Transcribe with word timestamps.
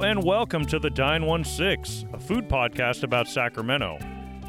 Hello 0.00 0.12
and 0.12 0.24
welcome 0.24 0.64
to 0.64 0.78
the 0.78 0.88
Dine 0.88 1.44
16, 1.44 2.14
a 2.14 2.18
food 2.18 2.48
podcast 2.48 3.02
about 3.02 3.28
Sacramento, 3.28 3.98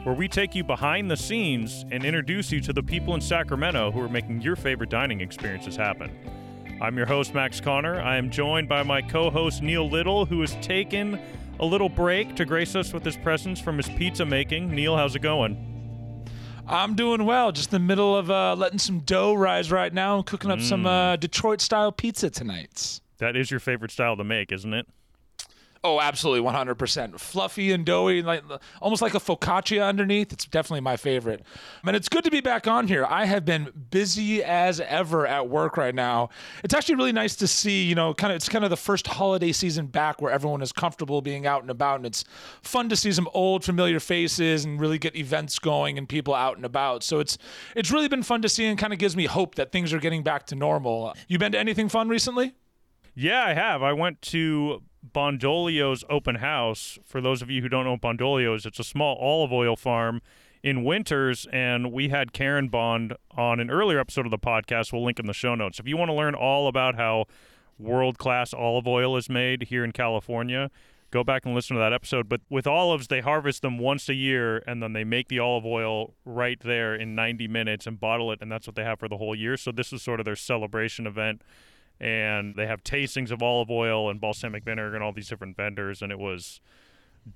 where 0.04 0.16
we 0.16 0.30
take 0.30 0.56
you 0.56 0.64
behind 0.64 1.12
the 1.12 1.18
scenes 1.18 1.84
and 1.92 2.06
introduce 2.06 2.54
you 2.54 2.62
to 2.62 2.72
the 2.72 2.82
people 2.82 3.16
in 3.16 3.20
Sacramento 3.20 3.92
who 3.92 4.00
are 4.00 4.08
making 4.08 4.40
your 4.40 4.56
favorite 4.56 4.90
dining 4.90 5.20
experiences 5.20 5.76
happen. 5.76 6.10
I'm 6.82 6.96
your 6.96 7.06
host, 7.06 7.34
Max 7.34 7.60
Connor. 7.60 8.00
I 8.00 8.16
am 8.16 8.32
joined 8.32 8.70
by 8.70 8.84
my 8.84 9.02
co 9.02 9.30
host, 9.30 9.62
Neill 9.62 9.90
Little, 9.90 10.26
who 10.26 10.40
has 10.40 10.56
taken 10.62 11.20
a 11.60 11.66
little 11.66 11.90
break 11.90 12.34
to 12.38 12.46
grace 12.46 12.74
us 12.74 12.94
with 12.94 13.04
his 13.04 13.18
presence 13.18 13.60
from 13.60 13.76
his 13.76 13.90
pizza 13.90 14.26
making. 14.26 14.74
Neill, 14.74 14.96
how's 14.96 15.18
it 15.18 15.22
going? 15.22 16.26
I'm 16.66 16.96
doing 16.96 17.26
well. 17.26 17.52
Just 17.52 17.74
in 17.74 17.82
the 17.82 17.86
middle 17.86 18.16
of 18.16 18.32
uh, 18.32 18.56
letting 18.56 18.80
some 18.80 19.02
dough 19.02 19.34
rise 19.34 19.70
right 19.70 19.94
now 19.94 20.16
and 20.16 20.26
cooking 20.26 20.50
up 20.50 20.62
some 20.62 20.86
uh, 20.86 21.18
Detroit 21.18 21.60
style 21.60 21.92
pizza 21.92 22.30
tonight. 22.30 23.02
That 23.18 23.36
is 23.36 23.52
your 23.52 23.60
favorite 23.60 23.92
style 23.92 24.16
to 24.16 24.24
make, 24.24 24.54
isn't 24.54 24.74
it? 24.74 24.88
Oh, 25.84 26.00
absolutely, 26.00 26.48
100%. 26.48 27.20
Fluffy 27.20 27.72
and 27.72 27.84
doughy, 27.84 28.22
like 28.22 28.44
almost 28.80 29.02
like 29.02 29.16
a 29.16 29.20
focaccia 29.20 29.84
underneath. 29.84 30.32
It's 30.32 30.46
definitely 30.46 30.82
my 30.82 30.96
favorite. 30.96 31.44
And 31.84 31.96
it's 31.96 32.08
good 32.08 32.24
to 32.24 32.30
be 32.30 32.40
back 32.40 32.68
on 32.68 32.88
here. 32.88 33.04
I 33.04 33.26
have 33.26 33.46
been 33.46 33.88
busy 33.90 34.44
as 34.44 34.80
ever 34.80 35.26
at 35.26 35.50
work 35.50 35.78
right 35.78 35.96
now. 35.96 36.30
It's 36.64 36.76
actually 36.76 36.96
really 36.96 37.12
nice 37.12 37.36
to 37.38 37.48
see, 37.48 37.84
you 37.84 37.96
know, 37.96 38.14
kind 38.14 38.32
of 38.32 38.36
it's 38.36 38.48
kind 38.48 38.64
of 38.64 38.70
the 38.70 38.78
first 38.78 39.08
holiday 39.08 39.52
season 39.52 39.88
back 39.88 40.22
where 40.22 40.32
everyone 40.32 40.62
is 40.62 40.72
comfortable 40.72 41.20
being 41.20 41.48
out 41.48 41.64
and 41.64 41.72
about 41.72 41.96
and 41.96 42.06
it's 42.06 42.26
fun 42.62 42.88
to 42.90 42.96
see 42.96 43.12
some 43.12 43.28
old 43.34 43.64
familiar 43.64 44.00
faces 44.00 44.64
and 44.64 44.80
really 44.80 45.00
get 45.00 45.16
events 45.16 45.58
going 45.58 45.98
and 45.98 46.08
people 46.08 46.36
out 46.36 46.58
and 46.58 46.66
about. 46.66 47.02
So 47.02 47.20
it's 47.20 47.40
it's 47.76 47.90
really 47.90 48.08
been 48.08 48.22
fun 48.22 48.44
to 48.44 48.50
see 48.50 48.66
and 48.66 48.78
kind 48.78 48.94
of 48.94 49.00
gives 49.00 49.16
me 49.16 49.26
hope 49.26 49.56
that 49.56 49.72
things 49.72 49.94
are 49.94 50.00
getting 50.00 50.22
back 50.22 50.46
to 50.48 50.56
normal. 50.56 51.16
You 51.28 51.40
been 51.40 51.54
to 51.54 51.60
anything 51.60 51.90
fun 51.90 52.08
recently? 52.08 52.54
Yeah, 53.16 53.44
I 53.44 53.54
have. 53.54 53.82
I 53.82 53.94
went 53.94 54.22
to 54.24 54.84
Bondolio's 55.04 56.04
open 56.10 56.36
house. 56.36 57.00
For 57.06 57.22
those 57.22 57.42
of 57.42 57.50
you 57.50 57.62
who 57.62 57.70
don't 57.70 57.86
know 57.86 57.98
Bondolio's, 57.98 58.66
it's 58.66 58.80
a 58.80 58.84
small 58.84 59.18
olive 59.18 59.52
oil 59.52 59.76
farm 59.76 60.22
in 60.64 60.84
Winters, 60.84 61.48
and 61.52 61.92
we 61.92 62.10
had 62.10 62.34
Karen 62.34 62.68
Bond 62.68 63.16
on 63.32 63.60
an 63.60 63.72
earlier 63.72 64.00
episode 64.00 64.26
of 64.26 64.32
the 64.32 64.38
podcast. 64.38 64.94
We'll 64.94 65.04
link 65.04 65.20
in 65.20 65.26
the 65.26 65.34
show 65.34 65.56
notes. 65.56 65.80
If 65.80 65.88
you 65.88 65.98
want 65.98 66.10
to 66.10 66.14
learn 66.14 66.36
all 66.36 66.68
about 66.68 66.96
how 66.96 67.26
world 67.80 68.18
class 68.20 68.54
olive 68.54 68.88
oil 68.88 69.18
is 69.18 69.28
made 69.28 69.64
here 69.64 69.84
in 69.84 69.92
California, 69.92 70.70
go 71.10 71.24
back 71.24 71.46
and 71.46 71.56
listen 71.56 71.76
to 71.76 71.80
that 71.80 71.94
episode. 71.94 72.30
But 72.30 72.42
with 72.50 72.68
olives, 72.68 73.08
they 73.08 73.22
harvest 73.22 73.64
them 73.64 73.80
once 73.80 74.08
a 74.08 74.14
year, 74.14 74.64
and 74.68 74.84
then 74.84 74.94
they 74.94 75.04
make 75.04 75.30
the 75.30 75.40
olive 75.40 75.66
oil 75.66 76.14
right 76.26 76.60
there 76.60 76.94
in 76.94 77.16
90 77.16 77.48
minutes 77.48 77.88
and 77.88 78.00
bottle 78.00 78.32
it, 78.32 78.40
and 78.40 78.52
that's 78.52 78.68
what 78.68 78.76
they 78.76 78.84
have 78.84 79.00
for 79.00 79.08
the 79.08 79.18
whole 79.18 79.36
year. 79.36 79.58
So 79.58 79.72
this 79.72 79.92
is 79.92 80.04
sort 80.04 80.20
of 80.20 80.26
their 80.26 80.36
celebration 80.36 81.08
event 81.08 81.42
and 82.02 82.56
they 82.56 82.66
have 82.66 82.84
tastings 82.84 83.32
of 83.32 83.44
olive 83.44 83.70
oil 83.70 84.10
and 84.10 84.20
balsamic 84.20 84.66
vinegar 84.66 84.96
and 84.96 85.04
all 85.04 85.14
these 85.14 85.30
different 85.30 85.56
vendors 85.56 86.02
and 86.02 86.12
it 86.12 86.20
was 86.20 86.60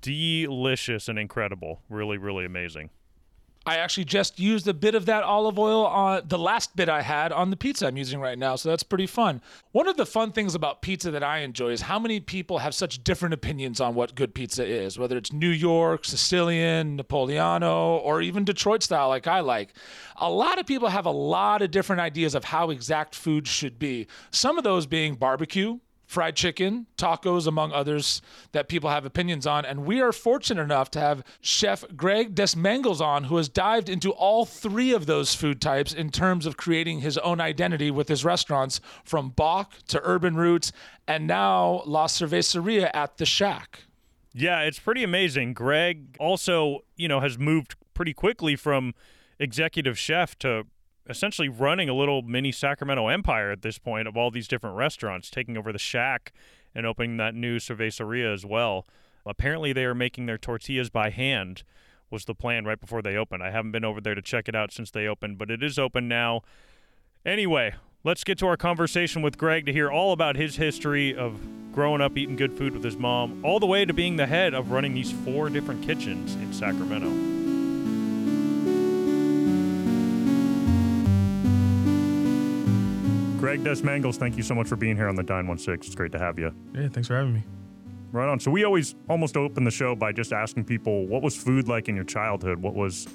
delicious 0.02 1.08
and 1.08 1.18
incredible. 1.18 1.80
Really 1.88 2.18
really 2.18 2.44
amazing 2.44 2.90
I 3.66 3.78
actually 3.78 4.04
just 4.04 4.38
used 4.38 4.68
a 4.68 4.74
bit 4.74 4.94
of 4.94 5.06
that 5.06 5.24
olive 5.24 5.58
oil 5.58 5.84
on 5.84 6.22
the 6.28 6.38
last 6.38 6.76
bit 6.76 6.88
I 6.88 7.02
had 7.02 7.32
on 7.32 7.50
the 7.50 7.56
pizza 7.56 7.88
I'm 7.88 7.96
using 7.96 8.20
right 8.20 8.38
now, 8.38 8.54
so 8.54 8.68
that's 8.68 8.84
pretty 8.84 9.08
fun. 9.08 9.42
One 9.72 9.88
of 9.88 9.96
the 9.96 10.06
fun 10.06 10.30
things 10.30 10.54
about 10.54 10.82
pizza 10.82 11.10
that 11.10 11.24
I 11.24 11.38
enjoy 11.38 11.70
is 11.70 11.80
how 11.80 11.98
many 11.98 12.20
people 12.20 12.58
have 12.58 12.76
such 12.76 13.02
different 13.02 13.34
opinions 13.34 13.80
on 13.80 13.96
what 13.96 14.14
good 14.14 14.34
pizza 14.34 14.64
is, 14.64 15.00
whether 15.00 15.16
it's 15.16 15.32
New 15.32 15.50
York, 15.50 16.04
Sicilian, 16.04 16.96
Napoleano, 16.96 18.00
or 18.04 18.22
even 18.22 18.44
Detroit 18.44 18.84
style 18.84 19.08
like 19.08 19.26
I 19.26 19.40
like. 19.40 19.74
A 20.16 20.30
lot 20.30 20.60
of 20.60 20.66
people 20.66 20.88
have 20.88 21.06
a 21.06 21.10
lot 21.10 21.60
of 21.60 21.72
different 21.72 22.00
ideas 22.00 22.36
of 22.36 22.44
how 22.44 22.70
exact 22.70 23.16
food 23.16 23.48
should 23.48 23.80
be. 23.80 24.06
Some 24.30 24.58
of 24.58 24.64
those 24.64 24.86
being 24.86 25.16
barbecue, 25.16 25.80
fried 26.06 26.36
chicken, 26.36 26.86
tacos, 26.96 27.46
among 27.46 27.72
others 27.72 28.22
that 28.52 28.68
people 28.68 28.90
have 28.90 29.04
opinions 29.04 29.46
on. 29.46 29.64
And 29.64 29.84
we 29.84 30.00
are 30.00 30.12
fortunate 30.12 30.62
enough 30.62 30.90
to 30.92 31.00
have 31.00 31.24
Chef 31.40 31.84
Greg 31.96 32.34
Desmangles 32.34 33.00
on, 33.00 33.24
who 33.24 33.36
has 33.36 33.48
dived 33.48 33.88
into 33.88 34.12
all 34.12 34.44
three 34.44 34.92
of 34.92 35.06
those 35.06 35.34
food 35.34 35.60
types 35.60 35.92
in 35.92 36.10
terms 36.10 36.46
of 36.46 36.56
creating 36.56 37.00
his 37.00 37.18
own 37.18 37.40
identity 37.40 37.90
with 37.90 38.08
his 38.08 38.24
restaurants 38.24 38.80
from 39.04 39.30
Bawk 39.30 39.72
to 39.88 40.00
Urban 40.04 40.36
Roots 40.36 40.72
and 41.08 41.26
now 41.26 41.82
La 41.86 42.06
Cerveceria 42.06 42.90
at 42.94 43.18
the 43.18 43.26
Shack. 43.26 43.80
Yeah, 44.32 44.60
it's 44.60 44.78
pretty 44.78 45.02
amazing. 45.02 45.54
Greg 45.54 46.16
also, 46.20 46.84
you 46.96 47.08
know, 47.08 47.20
has 47.20 47.38
moved 47.38 47.74
pretty 47.94 48.12
quickly 48.12 48.54
from 48.54 48.94
executive 49.38 49.98
chef 49.98 50.38
to 50.40 50.66
essentially 51.08 51.48
running 51.48 51.88
a 51.88 51.94
little 51.94 52.22
mini 52.22 52.52
Sacramento 52.52 53.08
empire 53.08 53.50
at 53.50 53.62
this 53.62 53.78
point 53.78 54.08
of 54.08 54.16
all 54.16 54.30
these 54.30 54.48
different 54.48 54.76
restaurants, 54.76 55.30
taking 55.30 55.56
over 55.56 55.72
the 55.72 55.78
shack 55.78 56.32
and 56.74 56.86
opening 56.86 57.16
that 57.16 57.34
new 57.34 57.58
cerveceria 57.58 58.32
as 58.32 58.44
well. 58.44 58.86
Apparently, 59.24 59.72
they 59.72 59.84
are 59.84 59.94
making 59.94 60.26
their 60.26 60.38
tortillas 60.38 60.90
by 60.90 61.10
hand. 61.10 61.62
Was 62.10 62.24
the 62.24 62.34
plan 62.34 62.64
right 62.64 62.80
before 62.80 63.02
they 63.02 63.16
opened? 63.16 63.42
I 63.42 63.50
haven't 63.50 63.72
been 63.72 63.84
over 63.84 64.00
there 64.00 64.14
to 64.14 64.22
check 64.22 64.48
it 64.48 64.54
out 64.54 64.72
since 64.72 64.90
they 64.90 65.06
opened, 65.06 65.38
but 65.38 65.50
it 65.50 65.62
is 65.62 65.78
open 65.78 66.06
now. 66.06 66.42
Anyway, 67.24 67.74
let's 68.04 68.22
get 68.22 68.38
to 68.38 68.46
our 68.46 68.56
conversation 68.56 69.22
with 69.22 69.36
Greg 69.36 69.66
to 69.66 69.72
hear 69.72 69.90
all 69.90 70.12
about 70.12 70.36
his 70.36 70.56
history 70.56 71.14
of 71.14 71.40
growing 71.72 72.00
up 72.00 72.16
eating 72.16 72.36
good 72.36 72.52
food 72.52 72.72
with 72.72 72.84
his 72.84 72.96
mom, 72.96 73.44
all 73.44 73.58
the 73.58 73.66
way 73.66 73.84
to 73.84 73.92
being 73.92 74.16
the 74.16 74.26
head 74.26 74.54
of 74.54 74.70
running 74.70 74.94
these 74.94 75.10
four 75.10 75.50
different 75.50 75.82
kitchens 75.84 76.34
in 76.36 76.52
Sacramento. 76.52 77.45
Greg 83.56 83.78
Desmangles, 83.78 84.16
thank 84.16 84.36
you 84.36 84.42
so 84.42 84.54
much 84.54 84.68
for 84.68 84.76
being 84.76 84.96
here 84.96 85.08
on 85.08 85.14
the 85.14 85.22
Dine 85.22 85.46
16. 85.46 85.76
It's 85.76 85.94
great 85.94 86.12
to 86.12 86.18
have 86.18 86.38
you. 86.38 86.54
Yeah, 86.74 86.88
thanks 86.88 87.08
for 87.08 87.16
having 87.16 87.32
me. 87.32 87.42
Right 88.12 88.28
on. 88.28 88.38
So 88.38 88.50
we 88.50 88.64
always 88.64 88.94
almost 89.08 89.34
open 89.34 89.64
the 89.64 89.70
show 89.70 89.94
by 89.94 90.12
just 90.12 90.30
asking 90.30 90.64
people 90.64 91.06
what 91.06 91.22
was 91.22 91.34
food 91.34 91.66
like 91.66 91.88
in 91.88 91.96
your 91.96 92.04
childhood? 92.04 92.60
What 92.60 92.74
was, 92.74 93.08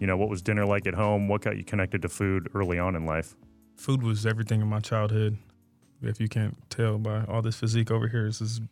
you 0.00 0.06
know, 0.06 0.16
what 0.16 0.30
was 0.30 0.40
dinner 0.40 0.64
like 0.64 0.86
at 0.86 0.94
home? 0.94 1.28
What 1.28 1.42
got 1.42 1.58
you 1.58 1.64
connected 1.64 2.00
to 2.02 2.08
food 2.08 2.48
early 2.54 2.78
on 2.78 2.96
in 2.96 3.04
life? 3.04 3.34
Food 3.76 4.02
was 4.02 4.24
everything 4.24 4.62
in 4.62 4.66
my 4.66 4.80
childhood. 4.80 5.36
If 6.00 6.20
you 6.20 6.28
can't 6.28 6.56
tell 6.70 6.96
by 6.96 7.24
all 7.24 7.42
this 7.42 7.56
physique 7.56 7.90
over 7.90 8.08
here, 8.08 8.24
this 8.24 8.40
is 8.40 8.62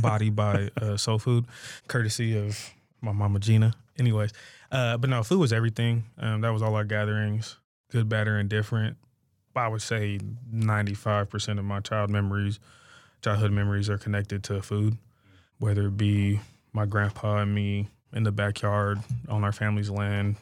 body 0.00 0.30
by 0.30 0.70
uh, 0.80 0.96
soul 0.96 1.18
food, 1.18 1.44
courtesy 1.88 2.38
of 2.38 2.70
my 3.02 3.12
mama 3.12 3.38
Gina. 3.38 3.74
Anyways, 3.98 4.32
uh, 4.72 4.96
but 4.96 5.10
no, 5.10 5.22
food 5.22 5.40
was 5.40 5.52
everything. 5.52 6.04
Um, 6.18 6.40
that 6.40 6.50
was 6.50 6.62
all 6.62 6.74
our 6.74 6.84
gatherings, 6.84 7.56
good, 7.90 8.08
bad, 8.08 8.26
or 8.28 8.38
indifferent. 8.38 8.96
I 9.56 9.68
would 9.68 9.82
say 9.82 10.18
95% 10.52 11.58
of 11.58 11.64
my 11.64 11.80
child 11.80 12.10
memories, 12.10 12.60
childhood 13.22 13.52
memories 13.52 13.90
are 13.90 13.98
connected 13.98 14.42
to 14.44 14.62
food, 14.62 14.96
whether 15.58 15.88
it 15.88 15.96
be 15.96 16.40
my 16.72 16.86
grandpa 16.86 17.38
and 17.38 17.54
me 17.54 17.88
in 18.12 18.22
the 18.22 18.32
backyard 18.32 19.00
on 19.28 19.44
our 19.44 19.52
family's 19.52 19.90
land, 19.90 20.36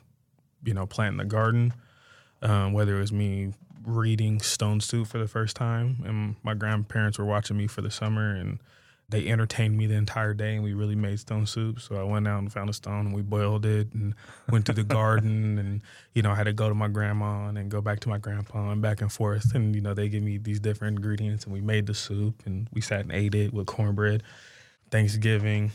you 0.64 0.74
know, 0.74 0.86
planting 0.86 1.18
the 1.18 1.24
garden, 1.24 1.72
um, 2.42 2.72
whether 2.72 2.96
it 2.96 3.00
was 3.00 3.12
me 3.12 3.52
reading 3.84 4.40
Stone 4.40 4.80
Soup 4.80 5.06
for 5.06 5.18
the 5.18 5.28
first 5.28 5.56
time 5.56 6.02
and 6.04 6.36
my 6.42 6.54
grandparents 6.54 7.18
were 7.18 7.24
watching 7.24 7.56
me 7.56 7.66
for 7.66 7.80
the 7.80 7.90
summer 7.90 8.34
and 8.34 8.58
they 9.10 9.26
entertained 9.28 9.76
me 9.76 9.86
the 9.86 9.94
entire 9.94 10.34
day 10.34 10.54
and 10.54 10.62
we 10.62 10.74
really 10.74 10.94
made 10.94 11.18
stone 11.18 11.46
soup. 11.46 11.80
So 11.80 11.96
I 11.96 12.02
went 12.02 12.28
out 12.28 12.40
and 12.40 12.52
found 12.52 12.68
a 12.68 12.74
stone 12.74 13.06
and 13.06 13.14
we 13.14 13.22
boiled 13.22 13.64
it 13.64 13.92
and 13.94 14.14
went 14.50 14.66
to 14.66 14.74
the 14.74 14.84
garden 14.84 15.58
and, 15.58 15.82
you 16.12 16.20
know, 16.20 16.30
I 16.30 16.34
had 16.34 16.44
to 16.44 16.52
go 16.52 16.68
to 16.68 16.74
my 16.74 16.88
grandma 16.88 17.48
and 17.48 17.56
then 17.56 17.70
go 17.70 17.80
back 17.80 18.00
to 18.00 18.10
my 18.10 18.18
grandpa 18.18 18.70
and 18.70 18.82
back 18.82 19.00
and 19.00 19.10
forth. 19.10 19.54
And, 19.54 19.74
you 19.74 19.80
know, 19.80 19.94
they 19.94 20.10
give 20.10 20.22
me 20.22 20.36
these 20.36 20.60
different 20.60 20.98
ingredients 20.98 21.44
and 21.44 21.54
we 21.54 21.62
made 21.62 21.86
the 21.86 21.94
soup 21.94 22.42
and 22.44 22.68
we 22.72 22.82
sat 22.82 23.00
and 23.00 23.12
ate 23.12 23.34
it 23.34 23.54
with 23.54 23.66
cornbread. 23.66 24.22
Thanksgiving, 24.90 25.72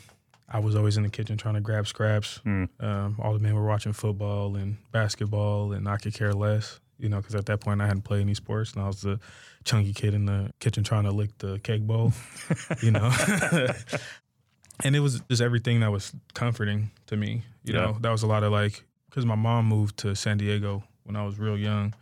I 0.47 0.59
was 0.59 0.75
always 0.75 0.97
in 0.97 1.03
the 1.03 1.09
kitchen 1.09 1.35
trying 1.35 1.55
to 1.55 1.61
grab 1.61 1.87
scraps. 1.87 2.39
Mm. 2.45 2.69
Um, 2.79 3.15
all 3.17 3.33
the 3.33 3.39
men 3.39 3.55
were 3.55 3.65
watching 3.65 3.93
football 3.93 4.55
and 4.55 4.77
basketball 4.91 5.71
and 5.71 5.89
I 5.89 5.97
could 5.97 6.13
care 6.13 6.33
less 6.33 6.79
you 7.03 7.09
know, 7.09 7.17
because 7.17 7.35
at 7.35 7.45
that 7.47 7.59
point 7.59 7.81
I 7.81 7.85
hadn't 7.85 8.03
played 8.03 8.21
any 8.21 8.33
sports, 8.33 8.73
and 8.73 8.81
I 8.81 8.87
was 8.87 9.01
the 9.01 9.19
chunky 9.65 9.93
kid 9.93 10.13
in 10.13 10.25
the 10.25 10.51
kitchen 10.59 10.83
trying 10.83 11.03
to 11.03 11.11
lick 11.11 11.37
the 11.37 11.59
cake 11.59 11.81
bowl, 11.81 12.13
you 12.81 12.91
know. 12.91 13.11
and 14.83 14.95
it 14.95 15.01
was 15.01 15.19
just 15.29 15.41
everything 15.41 15.81
that 15.81 15.91
was 15.91 16.13
comforting 16.33 16.91
to 17.07 17.17
me. 17.17 17.43
You 17.65 17.73
yeah. 17.73 17.81
know, 17.81 17.97
that 17.99 18.09
was 18.09 18.23
a 18.23 18.27
lot 18.27 18.43
of 18.43 18.53
like 18.53 18.85
because 19.09 19.25
my 19.25 19.35
mom 19.35 19.65
moved 19.65 19.97
to 19.97 20.15
San 20.15 20.37
Diego 20.37 20.83
when 21.03 21.17
I 21.17 21.25
was 21.25 21.37
real 21.37 21.57
young. 21.57 21.93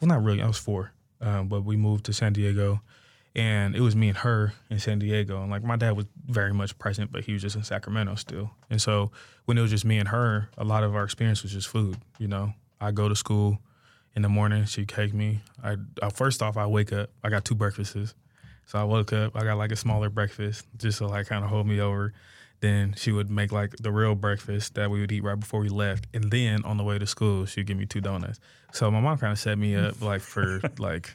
Well, 0.00 0.08
not 0.08 0.24
really, 0.24 0.40
I 0.40 0.46
was 0.46 0.56
four, 0.56 0.92
um, 1.20 1.48
but 1.48 1.64
we 1.64 1.76
moved 1.76 2.06
to 2.06 2.14
San 2.14 2.32
Diego, 2.32 2.80
and 3.36 3.76
it 3.76 3.82
was 3.82 3.94
me 3.94 4.08
and 4.08 4.16
her 4.16 4.54
in 4.70 4.78
San 4.78 4.98
Diego. 4.98 5.42
And 5.42 5.50
like 5.50 5.62
my 5.62 5.76
dad 5.76 5.98
was 5.98 6.06
very 6.26 6.54
much 6.54 6.78
present, 6.78 7.12
but 7.12 7.24
he 7.24 7.34
was 7.34 7.42
just 7.42 7.56
in 7.56 7.62
Sacramento 7.62 8.14
still. 8.14 8.52
And 8.70 8.80
so 8.80 9.10
when 9.44 9.58
it 9.58 9.60
was 9.60 9.70
just 9.70 9.84
me 9.84 9.98
and 9.98 10.08
her, 10.08 10.48
a 10.56 10.64
lot 10.64 10.82
of 10.82 10.96
our 10.96 11.04
experience 11.04 11.42
was 11.42 11.52
just 11.52 11.68
food. 11.68 11.98
You 12.18 12.28
know, 12.28 12.54
I 12.80 12.92
go 12.92 13.06
to 13.06 13.14
school 13.14 13.58
in 14.16 14.22
the 14.22 14.28
morning. 14.28 14.64
She'd 14.64 14.88
cake 14.88 15.14
me. 15.14 15.40
I, 15.62 15.76
I 16.02 16.10
first 16.10 16.42
off, 16.42 16.56
I 16.56 16.66
wake 16.66 16.92
up. 16.92 17.10
I 17.22 17.28
got 17.28 17.44
two 17.44 17.54
breakfasts. 17.54 18.14
So 18.66 18.78
I 18.78 18.84
woke 18.84 19.12
up. 19.12 19.36
I 19.36 19.44
got 19.44 19.58
like 19.58 19.72
a 19.72 19.76
smaller 19.76 20.10
breakfast 20.10 20.66
just 20.76 20.98
to 20.98 21.06
like 21.06 21.26
kind 21.26 21.44
of 21.44 21.50
hold 21.50 21.66
me 21.66 21.80
over. 21.80 22.12
Then 22.60 22.94
she 22.96 23.10
would 23.10 23.30
make 23.30 23.52
like 23.52 23.74
the 23.78 23.90
real 23.90 24.14
breakfast 24.14 24.74
that 24.74 24.90
we 24.90 25.00
would 25.00 25.10
eat 25.10 25.24
right 25.24 25.38
before 25.38 25.60
we 25.60 25.68
left. 25.68 26.06
And 26.12 26.30
then 26.30 26.64
on 26.64 26.76
the 26.76 26.84
way 26.84 26.98
to 26.98 27.06
school, 27.06 27.46
she'd 27.46 27.66
give 27.66 27.78
me 27.78 27.86
two 27.86 28.00
donuts. 28.00 28.38
So 28.72 28.90
my 28.90 29.00
mom 29.00 29.18
kind 29.18 29.32
of 29.32 29.38
set 29.38 29.58
me 29.58 29.74
up 29.74 30.00
like 30.02 30.20
for 30.20 30.60
like 30.78 31.14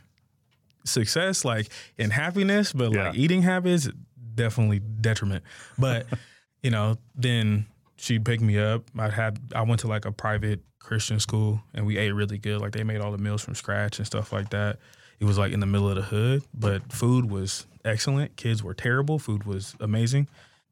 success, 0.86 1.46
like 1.46 1.70
in 1.98 2.10
happiness, 2.10 2.74
but 2.74 2.92
yeah. 2.92 3.08
like 3.08 3.16
eating 3.16 3.44
habits, 3.44 3.90
definitely 4.34 4.80
detriment. 4.80 5.44
But 5.78 6.08
you 6.64 6.72
know, 6.72 6.98
then 7.16 7.68
she 8.06 8.20
picked 8.20 8.44
me 8.44 8.60
up. 8.60 8.84
I 8.98 9.10
had 9.10 9.40
I 9.56 9.64
went 9.64 9.82
to 9.82 9.88
like 9.88 10.06
a 10.06 10.12
private 10.12 10.62
Christian 10.78 11.20
school, 11.20 11.62
and 11.74 11.88
we 11.88 11.98
ate 11.98 12.12
really 12.12 12.38
good. 12.38 12.62
Like 12.62 12.72
they 12.72 12.84
made 12.84 13.02
all 13.02 13.12
the 13.12 13.18
meals 13.18 13.42
from 13.42 13.56
scratch 13.56 13.98
and 13.98 14.06
stuff 14.06 14.32
like 14.32 14.52
that. 14.52 14.78
It 15.20 15.26
was 15.26 15.40
like 15.40 15.52
in 15.52 15.60
the 15.60 15.66
middle 15.66 15.90
of 15.90 15.96
the 15.96 16.04
hood, 16.04 16.44
but 16.54 16.94
food 16.94 17.32
was 17.32 17.66
excellent. 17.84 18.36
Kids 18.36 18.62
were 18.62 18.76
terrible. 18.76 19.18
Food 19.18 19.46
was 19.46 19.76
amazing. 19.80 20.28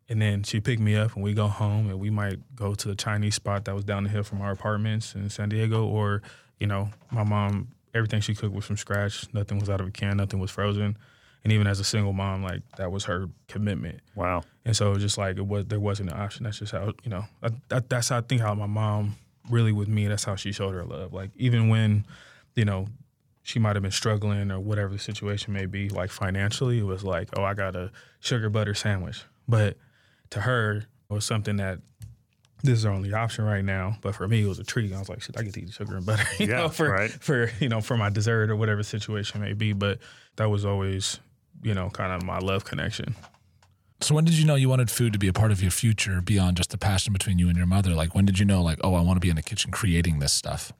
And 0.10 0.22
then 0.22 0.44
she 0.44 0.60
picked 0.60 0.82
me 0.82 0.96
up, 0.96 1.16
and 1.16 1.24
we 1.24 1.34
go 1.34 1.48
home, 1.48 1.90
and 1.90 2.00
we 2.00 2.12
might 2.12 2.56
go 2.56 2.76
to 2.76 2.88
the 2.88 2.96
Chinese 2.96 3.36
spot 3.36 3.66
that 3.66 3.74
was 3.74 3.86
down 3.86 4.04
the 4.04 4.10
hill 4.10 4.22
from 4.22 4.42
our 4.42 4.52
apartments 4.52 5.16
in 5.16 5.28
San 5.30 5.50
Diego, 5.50 5.86
or 5.86 6.22
you 6.60 6.68
know, 6.68 6.90
my 7.10 7.24
mom 7.24 7.70
everything 7.96 8.22
she 8.22 8.36
cooked 8.36 8.54
was 8.54 8.66
from 8.66 8.78
scratch. 8.78 9.34
Nothing 9.34 9.58
was 9.58 9.70
out 9.70 9.82
of 9.82 9.88
a 9.88 9.92
can. 9.92 10.18
Nothing 10.18 10.40
was 10.40 10.52
frozen. 10.52 10.98
And 11.44 11.52
even 11.52 11.68
as 11.68 11.80
a 11.80 11.84
single 11.84 12.14
mom, 12.14 12.42
like 12.42 12.62
that 12.78 12.92
was 12.92 13.04
her 13.06 13.28
commitment. 13.48 14.00
Wow. 14.16 14.44
And 14.66 14.76
so 14.76 14.92
it 14.92 14.94
was 14.94 15.04
just 15.04 15.18
like 15.18 15.38
it 15.38 15.46
was 15.46 15.66
there 15.66 15.80
wasn't 15.80 16.10
an 16.12 16.18
option. 16.20 16.46
That's 16.46 16.60
just 16.60 16.72
how 16.72 16.94
you 17.04 17.10
know. 17.10 17.26
I, 17.42 17.50
that, 17.70 17.90
that's 17.90 18.10
how 18.10 18.20
I 18.20 18.22
think 18.22 18.42
how 18.42 18.54
my 18.56 18.66
mom 18.66 19.16
really 19.50 19.74
with 19.74 19.90
me. 19.90 20.08
That's 20.08 20.24
how 20.24 20.36
she 20.36 20.52
showed 20.54 20.74
her 20.74 20.86
love. 20.86 21.12
Like 21.14 21.32
even 21.36 21.68
when, 21.68 22.06
you 22.56 22.64
know, 22.64 22.88
she 23.42 23.60
might 23.60 23.76
have 23.76 23.84
been 23.84 23.92
struggling 23.92 24.52
or 24.52 24.60
whatever 24.62 24.94
the 24.94 25.00
situation 25.00 25.52
may 25.52 25.66
be, 25.66 25.90
like 25.90 26.12
financially, 26.12 26.80
it 26.80 26.84
was 26.86 27.04
like, 27.04 27.28
oh, 27.38 27.44
I 27.44 27.54
got 27.54 27.76
a 27.76 27.92
sugar 28.22 28.50
butter 28.50 28.74
sandwich. 28.74 29.24
But 29.50 29.76
to 30.30 30.40
her, 30.42 30.78
it 30.78 30.86
was 31.14 31.26
something 31.26 31.58
that 31.58 31.80
this 32.64 32.78
is 32.80 32.86
our 32.86 32.94
only 32.94 33.14
option 33.14 33.44
right 33.44 33.66
now. 33.66 33.98
But 34.02 34.16
for 34.16 34.26
me, 34.30 34.44
it 34.44 34.48
was 34.48 34.60
a 34.60 34.64
treat. 34.64 34.94
I 34.94 35.00
was 35.00 35.10
like, 35.10 35.22
shit, 35.22 35.38
I 35.38 35.44
get 35.44 35.54
to 35.56 35.62
eat 35.62 35.74
sugar 35.74 35.98
and 35.98 36.06
butter, 36.06 36.24
you 36.40 36.48
Yeah, 36.48 36.56
know, 36.62 36.70
for 36.70 36.90
right. 36.90 37.12
for 37.12 37.52
you 37.60 37.68
know 37.68 37.82
for 37.82 37.98
my 37.98 38.10
dessert 38.10 38.50
or 38.50 38.56
whatever 38.56 38.82
situation 38.82 39.42
may 39.42 39.52
be. 39.52 39.74
But 39.74 40.00
that 40.38 40.50
was 40.50 40.64
always, 40.64 41.20
you 41.64 41.74
know, 41.74 41.90
kind 41.90 42.12
of 42.12 42.24
my 42.24 42.40
love 42.40 42.66
connection. 42.66 43.16
So 44.02 44.14
when 44.16 44.26
did 44.26 44.34
you 44.34 44.46
know 44.46 44.56
you 44.56 44.68
wanted 44.68 44.92
food 44.92 45.14
to 45.14 45.20
be 45.20 45.30
a 45.30 45.34
part 45.34 45.52
of 45.52 45.62
your 45.62 45.72
future 45.72 46.22
beyond 46.22 46.58
just 46.58 46.72
the 46.72 46.78
passion 46.78 47.14
between 47.14 47.40
you 47.40 47.48
and 47.48 47.58
your 47.58 47.66
mother? 47.66 47.92
Like 47.92 48.14
when 48.14 48.26
did 48.26 48.38
you 48.38 48.46
know 48.46 48.62
like, 48.62 48.80
oh, 48.84 48.96
I 48.96 49.02
want 49.02 49.16
to 49.16 49.22
be 49.22 49.30
in 49.30 49.38
the 49.38 49.42
kitchen 49.42 49.72
creating 49.72 50.20
this 50.20 50.34
stuff? 50.34 50.74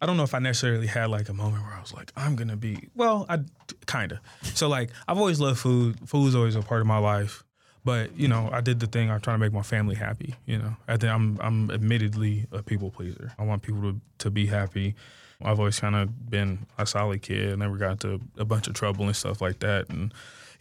I 0.00 0.06
don't 0.06 0.16
know 0.16 0.24
if 0.24 0.34
I 0.34 0.40
necessarily 0.40 0.88
had 0.88 1.10
like 1.10 1.28
a 1.28 1.32
moment 1.32 1.62
where 1.62 1.72
I 1.72 1.80
was 1.80 1.94
like, 1.94 2.12
I'm 2.16 2.34
gonna 2.34 2.56
be 2.56 2.88
well, 2.96 3.24
I 3.28 3.38
kind 3.86 4.10
of. 4.10 4.18
So 4.56 4.68
like, 4.68 4.90
I've 5.06 5.18
always 5.18 5.38
loved 5.38 5.60
food. 5.60 5.96
Food's 6.06 6.34
always 6.34 6.56
a 6.56 6.62
part 6.62 6.80
of 6.80 6.88
my 6.88 6.98
life. 6.98 7.44
But 7.84 8.18
you 8.18 8.26
know, 8.26 8.48
I 8.52 8.60
did 8.60 8.80
the 8.80 8.88
thing. 8.88 9.10
I'm 9.12 9.20
trying 9.20 9.36
to 9.36 9.38
make 9.38 9.52
my 9.52 9.62
family 9.62 9.94
happy. 9.94 10.34
You 10.44 10.58
know, 10.58 10.76
I 10.88 10.96
think 10.96 11.12
I'm 11.12 11.38
I'm 11.40 11.70
admittedly 11.70 12.46
a 12.50 12.64
people 12.64 12.90
pleaser. 12.90 13.32
I 13.38 13.44
want 13.44 13.62
people 13.62 13.82
to 13.82 14.00
to 14.18 14.30
be 14.30 14.46
happy. 14.46 14.96
I've 15.44 15.58
always 15.58 15.78
kind 15.80 15.96
of 15.96 16.30
been 16.30 16.66
a 16.78 16.86
solid 16.86 17.22
kid. 17.22 17.52
I 17.52 17.56
never 17.56 17.76
got 17.76 17.92
into 17.92 18.20
a 18.38 18.44
bunch 18.44 18.66
of 18.66 18.74
trouble 18.74 19.06
and 19.06 19.16
stuff 19.16 19.40
like 19.40 19.60
that. 19.60 19.88
And 19.88 20.12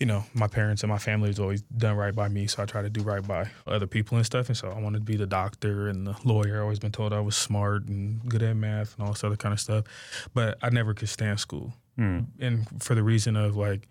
you 0.01 0.07
know, 0.07 0.23
my 0.33 0.47
parents 0.47 0.81
and 0.81 0.91
my 0.91 0.97
family 0.97 1.29
has 1.29 1.39
always 1.39 1.61
done 1.61 1.95
right 1.95 2.15
by 2.15 2.27
me, 2.27 2.47
so 2.47 2.63
I 2.63 2.65
try 2.65 2.81
to 2.81 2.89
do 2.89 3.03
right 3.03 3.25
by 3.25 3.51
other 3.67 3.85
people 3.85 4.17
and 4.17 4.25
stuff. 4.25 4.47
And 4.47 4.57
so 4.57 4.71
I 4.71 4.79
wanted 4.79 4.97
to 4.97 5.05
be 5.05 5.15
the 5.15 5.27
doctor 5.27 5.89
and 5.89 6.07
the 6.07 6.15
lawyer. 6.23 6.57
I 6.57 6.61
always 6.61 6.79
been 6.79 6.91
told 6.91 7.13
I 7.13 7.19
was 7.19 7.37
smart 7.37 7.87
and 7.87 8.27
good 8.27 8.41
at 8.41 8.55
math 8.55 8.95
and 8.95 9.05
all 9.05 9.13
this 9.13 9.23
other 9.23 9.35
kind 9.35 9.53
of 9.53 9.59
stuff, 9.59 9.85
but 10.33 10.57
I 10.63 10.71
never 10.71 10.95
could 10.95 11.07
stand 11.07 11.39
school. 11.39 11.75
Hmm. 11.97 12.21
And 12.39 12.65
for 12.81 12.95
the 12.95 13.03
reason 13.03 13.35
of 13.35 13.55
like, 13.55 13.87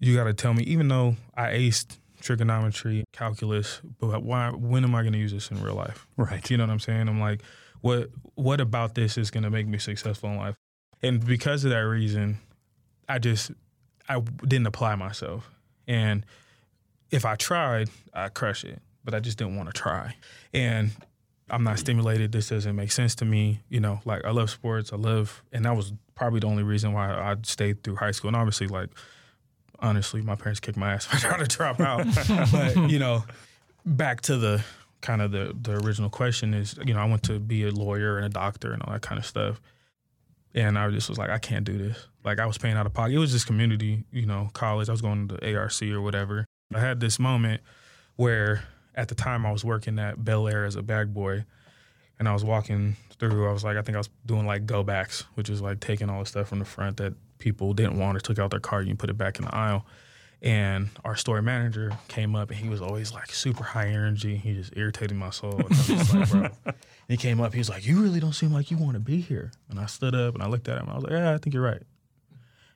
you 0.00 0.16
got 0.16 0.24
to 0.24 0.34
tell 0.34 0.54
me, 0.54 0.64
even 0.64 0.88
though 0.88 1.14
I 1.36 1.50
aced 1.50 1.98
trigonometry, 2.20 3.04
calculus, 3.12 3.80
but 4.00 4.24
why? 4.24 4.50
When 4.50 4.82
am 4.82 4.96
I 4.96 5.02
going 5.02 5.12
to 5.12 5.20
use 5.20 5.32
this 5.32 5.52
in 5.52 5.62
real 5.62 5.74
life? 5.74 6.04
Right. 6.16 6.50
You 6.50 6.56
know 6.56 6.64
what 6.64 6.72
I'm 6.72 6.80
saying? 6.80 7.08
I'm 7.08 7.20
like, 7.20 7.42
what? 7.82 8.08
What 8.34 8.60
about 8.60 8.94
this 8.94 9.18
is 9.18 9.30
going 9.30 9.44
to 9.44 9.50
make 9.50 9.66
me 9.66 9.78
successful 9.78 10.30
in 10.30 10.36
life? 10.38 10.56
And 11.02 11.24
because 11.24 11.64
of 11.64 11.70
that 11.70 11.80
reason, 11.80 12.38
I 13.08 13.18
just 13.18 13.50
I 14.08 14.20
didn't 14.20 14.66
apply 14.66 14.94
myself. 14.94 15.50
And 15.86 16.24
if 17.10 17.26
I 17.26 17.36
tried, 17.36 17.90
I 18.14 18.28
crush 18.30 18.64
it. 18.64 18.80
But 19.04 19.14
I 19.14 19.20
just 19.20 19.36
didn't 19.36 19.56
want 19.56 19.68
to 19.68 19.72
try. 19.72 20.14
And 20.54 20.92
I'm 21.50 21.64
not 21.64 21.78
stimulated. 21.78 22.32
This 22.32 22.48
doesn't 22.48 22.74
make 22.74 22.92
sense 22.92 23.14
to 23.16 23.24
me. 23.24 23.60
You 23.68 23.80
know, 23.80 24.00
like 24.04 24.24
I 24.24 24.30
love 24.30 24.48
sports. 24.48 24.92
I 24.92 24.96
love, 24.96 25.42
and 25.52 25.64
that 25.64 25.76
was 25.76 25.92
probably 26.14 26.40
the 26.40 26.46
only 26.46 26.62
reason 26.62 26.92
why 26.92 27.10
I 27.10 27.36
stayed 27.42 27.82
through 27.82 27.96
high 27.96 28.12
school. 28.12 28.28
And 28.28 28.36
obviously, 28.36 28.68
like 28.68 28.90
honestly, 29.80 30.22
my 30.22 30.36
parents 30.36 30.60
kicked 30.60 30.78
my 30.78 30.94
ass 30.94 31.04
for 31.06 31.16
trying 31.16 31.44
to 31.44 31.56
drop 31.56 31.80
out. 31.80 32.06
but 32.52 32.90
you 32.90 32.98
know, 32.98 33.24
back 33.84 34.22
to 34.22 34.36
the 34.36 34.64
kind 35.02 35.20
of 35.20 35.32
the 35.32 35.54
the 35.60 35.72
original 35.84 36.08
question 36.08 36.54
is, 36.54 36.78
you 36.84 36.94
know, 36.94 37.00
I 37.00 37.04
went 37.04 37.22
to 37.24 37.38
be 37.38 37.64
a 37.64 37.70
lawyer 37.70 38.16
and 38.16 38.24
a 38.24 38.30
doctor 38.30 38.72
and 38.72 38.82
all 38.82 38.92
that 38.92 39.02
kind 39.02 39.18
of 39.18 39.26
stuff. 39.26 39.60
And 40.54 40.78
I 40.78 40.88
just 40.90 41.08
was 41.08 41.18
like, 41.18 41.30
I 41.30 41.38
can't 41.38 41.64
do 41.64 41.76
this. 41.76 42.06
Like 42.24 42.38
I 42.38 42.46
was 42.46 42.58
paying 42.58 42.76
out 42.76 42.86
of 42.86 42.94
pocket. 42.94 43.14
It 43.14 43.18
was 43.18 43.32
just 43.32 43.46
community, 43.46 44.04
you 44.12 44.26
know, 44.26 44.50
college. 44.52 44.88
I 44.88 44.92
was 44.92 45.02
going 45.02 45.28
to 45.28 45.56
ARC 45.56 45.82
or 45.82 46.00
whatever. 46.00 46.46
I 46.74 46.80
had 46.80 47.00
this 47.00 47.18
moment 47.18 47.62
where 48.16 48.64
at 48.94 49.08
the 49.08 49.14
time 49.14 49.44
I 49.46 49.52
was 49.52 49.64
working 49.64 49.98
at 49.98 50.22
Bel 50.24 50.48
Air 50.48 50.64
as 50.64 50.76
a 50.76 50.82
bag 50.82 51.12
boy 51.14 51.44
and 52.18 52.28
I 52.28 52.32
was 52.32 52.44
walking 52.44 52.96
through, 53.18 53.48
I 53.48 53.52
was 53.52 53.64
like, 53.64 53.76
I 53.76 53.82
think 53.82 53.96
I 53.96 53.98
was 53.98 54.10
doing 54.26 54.46
like 54.46 54.66
go 54.66 54.82
backs, 54.82 55.24
which 55.34 55.48
is 55.48 55.62
like 55.62 55.80
taking 55.80 56.10
all 56.10 56.20
the 56.20 56.26
stuff 56.26 56.48
from 56.48 56.58
the 56.58 56.64
front 56.64 56.98
that 56.98 57.14
people 57.38 57.72
didn't 57.72 57.98
want 57.98 58.16
or 58.16 58.20
took 58.20 58.38
out 58.38 58.50
their 58.50 58.60
cart 58.60 58.82
and 58.82 58.90
you 58.90 58.96
put 58.96 59.10
it 59.10 59.18
back 59.18 59.38
in 59.38 59.44
the 59.46 59.54
aisle. 59.54 59.86
And 60.42 60.90
our 61.04 61.14
store 61.14 61.40
manager 61.40 61.92
came 62.08 62.34
up 62.34 62.50
and 62.50 62.58
he 62.58 62.68
was 62.68 62.82
always 62.82 63.12
like 63.14 63.30
super 63.30 63.62
high 63.62 63.86
energy. 63.86 64.36
He 64.36 64.54
just 64.54 64.72
irritated 64.76 65.16
my 65.16 65.30
soul. 65.30 65.60
And 65.60 66.32
like, 66.32 66.52
he 67.08 67.16
came 67.16 67.40
up, 67.40 67.52
he 67.52 67.58
was 67.58 67.68
like, 67.70 67.86
You 67.86 68.02
really 68.02 68.18
don't 68.18 68.32
seem 68.32 68.52
like 68.52 68.68
you 68.68 68.76
want 68.76 68.94
to 68.94 69.00
be 69.00 69.20
here. 69.20 69.52
And 69.70 69.78
I 69.78 69.86
stood 69.86 70.16
up 70.16 70.34
and 70.34 70.42
I 70.42 70.48
looked 70.48 70.68
at 70.68 70.78
him. 70.78 70.88
I 70.88 70.94
was 70.96 71.04
like, 71.04 71.12
Yeah, 71.12 71.32
I 71.32 71.38
think 71.38 71.54
you're 71.54 71.62
right. 71.62 71.82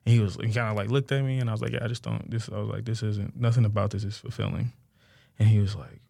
And 0.04 0.14
he 0.14 0.20
was 0.20 0.36
he 0.36 0.52
kind 0.52 0.70
of 0.70 0.76
like 0.76 0.90
looked 0.90 1.10
at 1.10 1.24
me 1.24 1.40
and 1.40 1.50
I 1.50 1.52
was 1.52 1.60
like, 1.60 1.72
Yeah, 1.72 1.84
I 1.84 1.88
just 1.88 2.04
don't 2.04 2.30
this 2.30 2.48
I 2.48 2.58
was 2.58 2.68
like, 2.68 2.84
This 2.84 3.02
isn't 3.02 3.34
nothing 3.34 3.64
about 3.64 3.90
this 3.90 4.04
is 4.04 4.16
fulfilling. 4.16 4.72
And 5.40 5.48
he 5.48 5.58
was 5.58 5.74
like, 5.74 6.00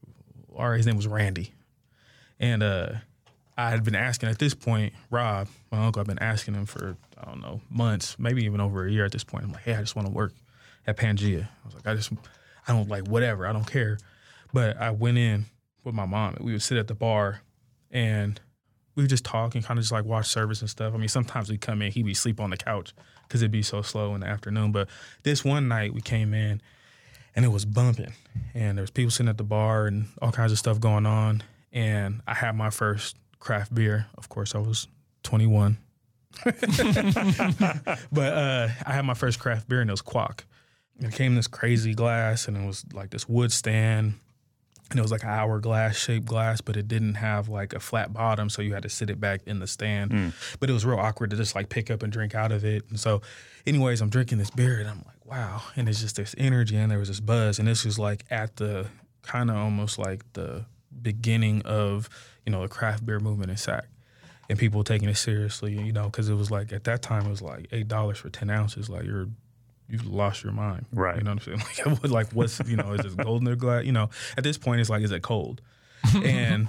All 0.55 0.69
right, 0.69 0.77
his 0.77 0.87
name 0.87 0.97
was 0.97 1.07
Randy. 1.07 1.55
And 2.39 2.63
uh 2.63 2.91
I 3.57 3.71
had 3.71 3.83
been 3.83 3.95
asking 3.95 4.29
at 4.29 4.39
this 4.39 4.53
point, 4.53 4.93
Rob, 5.11 5.49
my 5.73 5.87
uncle, 5.87 6.01
I've 6.01 6.07
been 6.07 6.19
asking 6.19 6.53
him 6.53 6.67
for, 6.67 6.99
I 7.19 7.25
don't 7.25 7.41
know, 7.41 7.63
months, 7.71 8.19
maybe 8.19 8.45
even 8.45 8.61
over 8.61 8.87
a 8.87 8.93
year 8.93 9.07
at 9.07 9.13
this 9.13 9.25
point. 9.25 9.45
I'm 9.45 9.53
like, 9.53 9.63
hey, 9.63 9.75
I 9.75 9.81
just 9.81 9.97
want 9.97 10.07
to 10.07 10.13
work 10.13 10.35
at 10.87 10.97
Pangaea. 10.97 11.45
I 11.45 11.67
was 11.67 11.75
like, 11.75 11.87
I 11.87 11.95
just, 11.95 12.13
I 12.67 12.73
don't 12.73 12.89
like 12.89 13.09
whatever, 13.09 13.47
I 13.47 13.53
don't 13.53 13.71
care. 13.71 13.99
But 14.53 14.79
I 14.81 14.91
went 14.91 15.19
in 15.19 15.47
with 15.87 15.95
my 15.95 16.05
mom 16.05 16.37
we 16.41 16.53
would 16.53 16.63
sit 16.63 16.77
at 16.77 16.89
the 16.89 16.95
bar 16.95 17.41
and 17.93 18.41
we 18.97 19.03
would 19.03 19.11
just 19.11 19.25
talk 19.25 19.55
and 19.55 19.65
kind 19.65 19.79
of 19.79 19.85
just 19.85 19.93
like 19.93 20.05
watch 20.05 20.27
service 20.27 20.61
and 20.61 20.69
stuff. 20.69 20.95
I 20.95 20.97
mean, 20.97 21.09
sometimes 21.09 21.49
we 21.49 21.59
come 21.59 21.81
in, 21.83 21.93
he'd 21.93 22.05
be 22.05 22.15
sleep 22.15 22.41
on 22.41 22.51
the 22.51 22.57
couch 22.57 22.93
because 23.23 23.43
it'd 23.43 23.53
be 23.53 23.63
so 23.63 23.83
slow 23.83 24.15
in 24.15 24.23
the 24.23 24.27
afternoon. 24.27 24.73
But 24.73 24.89
this 25.23 25.45
one 25.45 25.69
night 25.69 25.95
we 25.95 26.01
came 26.01 26.35
in 26.35 26.61
and 27.35 27.45
it 27.45 27.49
was 27.49 27.65
bumping 27.65 28.13
and 28.55 28.77
there 28.77 28.83
was 28.83 28.91
people 28.91 29.11
sitting 29.11 29.29
at 29.29 29.37
the 29.37 29.45
bar 29.45 29.87
and 29.87 30.07
all 30.21 30.33
kinds 30.33 30.51
of 30.51 30.59
stuff 30.59 30.81
going 30.81 31.07
on. 31.07 31.43
And 31.73 32.23
I 32.27 32.35
had 32.35 32.57
my 32.57 32.71
first 32.71 33.17
craft 33.39 33.75
beer. 33.75 34.07
Of 34.17 34.29
course, 34.29 34.55
I 34.55 34.59
was 34.59 34.89
21. 35.25 35.77
but 36.45 38.33
uh, 38.33 38.69
I 38.87 38.93
had 38.93 39.05
my 39.05 39.15
first 39.15 39.39
craft 39.39 39.69
beer 39.69 39.83
and 39.83 39.91
it 39.91 39.93
was 39.93 40.03
Kwak. 40.03 40.45
It 41.01 41.13
came 41.13 41.35
this 41.35 41.47
crazy 41.47 41.95
glass 41.95 42.49
and 42.49 42.57
it 42.57 42.67
was 42.67 42.85
like 42.93 43.11
this 43.11 43.29
wood 43.29 43.53
stand. 43.53 44.15
And 44.91 45.01
it 45.01 45.03
was 45.03 45.11
like 45.11 45.25
an 45.25 45.31
hourglass 45.31 45.97
shaped 45.97 46.27
glass, 46.27 46.61
but 46.61 46.77
it 46.77 46.87
didn't 46.87 47.15
have 47.15 47.49
like 47.49 47.73
a 47.73 47.81
flat 47.81 48.13
bottom, 48.13 48.49
so 48.49 48.63
you 48.63 48.73
had 48.73 48.85
to 48.85 48.89
sit 48.89 49.11
it 49.11 49.21
back 49.21 49.41
in 49.45 49.59
the 49.59 49.67
stand. 49.67 50.13
Hmm. 50.13 50.29
But 50.61 50.71
it 50.71 50.73
was 50.73 50.87
real 50.87 50.99
awkward 50.99 51.31
to 51.31 51.37
just 51.37 51.57
like 51.57 51.69
pick 51.69 51.91
up 51.91 52.05
and 52.05 52.13
drink 52.13 52.37
out 52.37 52.53
of 52.53 52.65
it. 52.65 52.85
And 52.89 52.99
so, 53.01 53.21
anyways, 53.67 54.01
I'm 54.01 54.11
drinking 54.11 54.39
this 54.39 54.51
beer 54.51 54.79
and 54.79 54.89
I'm 54.89 55.03
like, 55.05 55.27
wow. 55.27 55.63
And 55.75 55.89
it's 55.89 56.01
just 56.01 56.15
this 56.15 56.37
energy 56.39 56.77
and 56.77 56.91
there 56.91 57.01
was 57.01 57.09
this 57.09 57.19
buzz. 57.19 57.59
And 57.59 57.67
this 57.67 57.85
was 57.85 57.99
like 57.99 58.25
at 58.31 58.57
the 58.57 58.87
kind 59.23 59.51
of 59.51 59.57
almost 59.57 59.99
like 59.99 60.25
the 60.35 60.67
beginning 61.03 61.63
of, 61.63 62.09
you 62.45 62.53
know, 62.53 62.63
the 62.63 62.69
craft 62.69 63.05
beer 63.05 63.19
movement 63.19 63.51
in 63.51 63.57
SAC. 63.57 63.87
And 64.49 64.57
people 64.57 64.85
taking 64.85 65.09
it 65.09 65.17
seriously, 65.17 65.73
you 65.73 65.93
know, 65.93 66.05
because 66.05 66.29
it 66.29 66.35
was 66.35 66.53
like 66.53 66.73
at 66.73 66.85
that 66.85 67.03
time 67.03 67.27
it 67.27 67.31
was 67.31 67.43
like 67.43 67.67
eight 67.73 67.89
dollars 67.89 68.19
for 68.19 68.31
ten 68.31 68.51
ounces. 68.51 68.89
Like 68.89 69.05
you're 69.05 69.27
you've 69.89 70.07
lost 70.07 70.43
your 70.43 70.53
mind. 70.53 70.87
Right. 70.93 71.17
You 71.17 71.23
know 71.25 71.35
what 71.35 71.49
I'm 71.49 71.59
saying? 71.59 71.97
Like, 72.03 72.11
like 72.11 72.33
what's 72.33 72.61
you 72.67 72.77
know, 72.77 72.93
is 72.93 73.05
it 73.05 73.17
golden 73.17 73.49
or 73.49 73.57
glass? 73.57 73.85
You 73.85 73.93
know, 73.93 74.11
at 74.37 74.45
this 74.45 74.59
point 74.59 74.81
it's 74.81 74.91
like, 74.91 75.03
is 75.03 75.13
it 75.13 75.23
cold? 75.23 75.61
and 76.25 76.69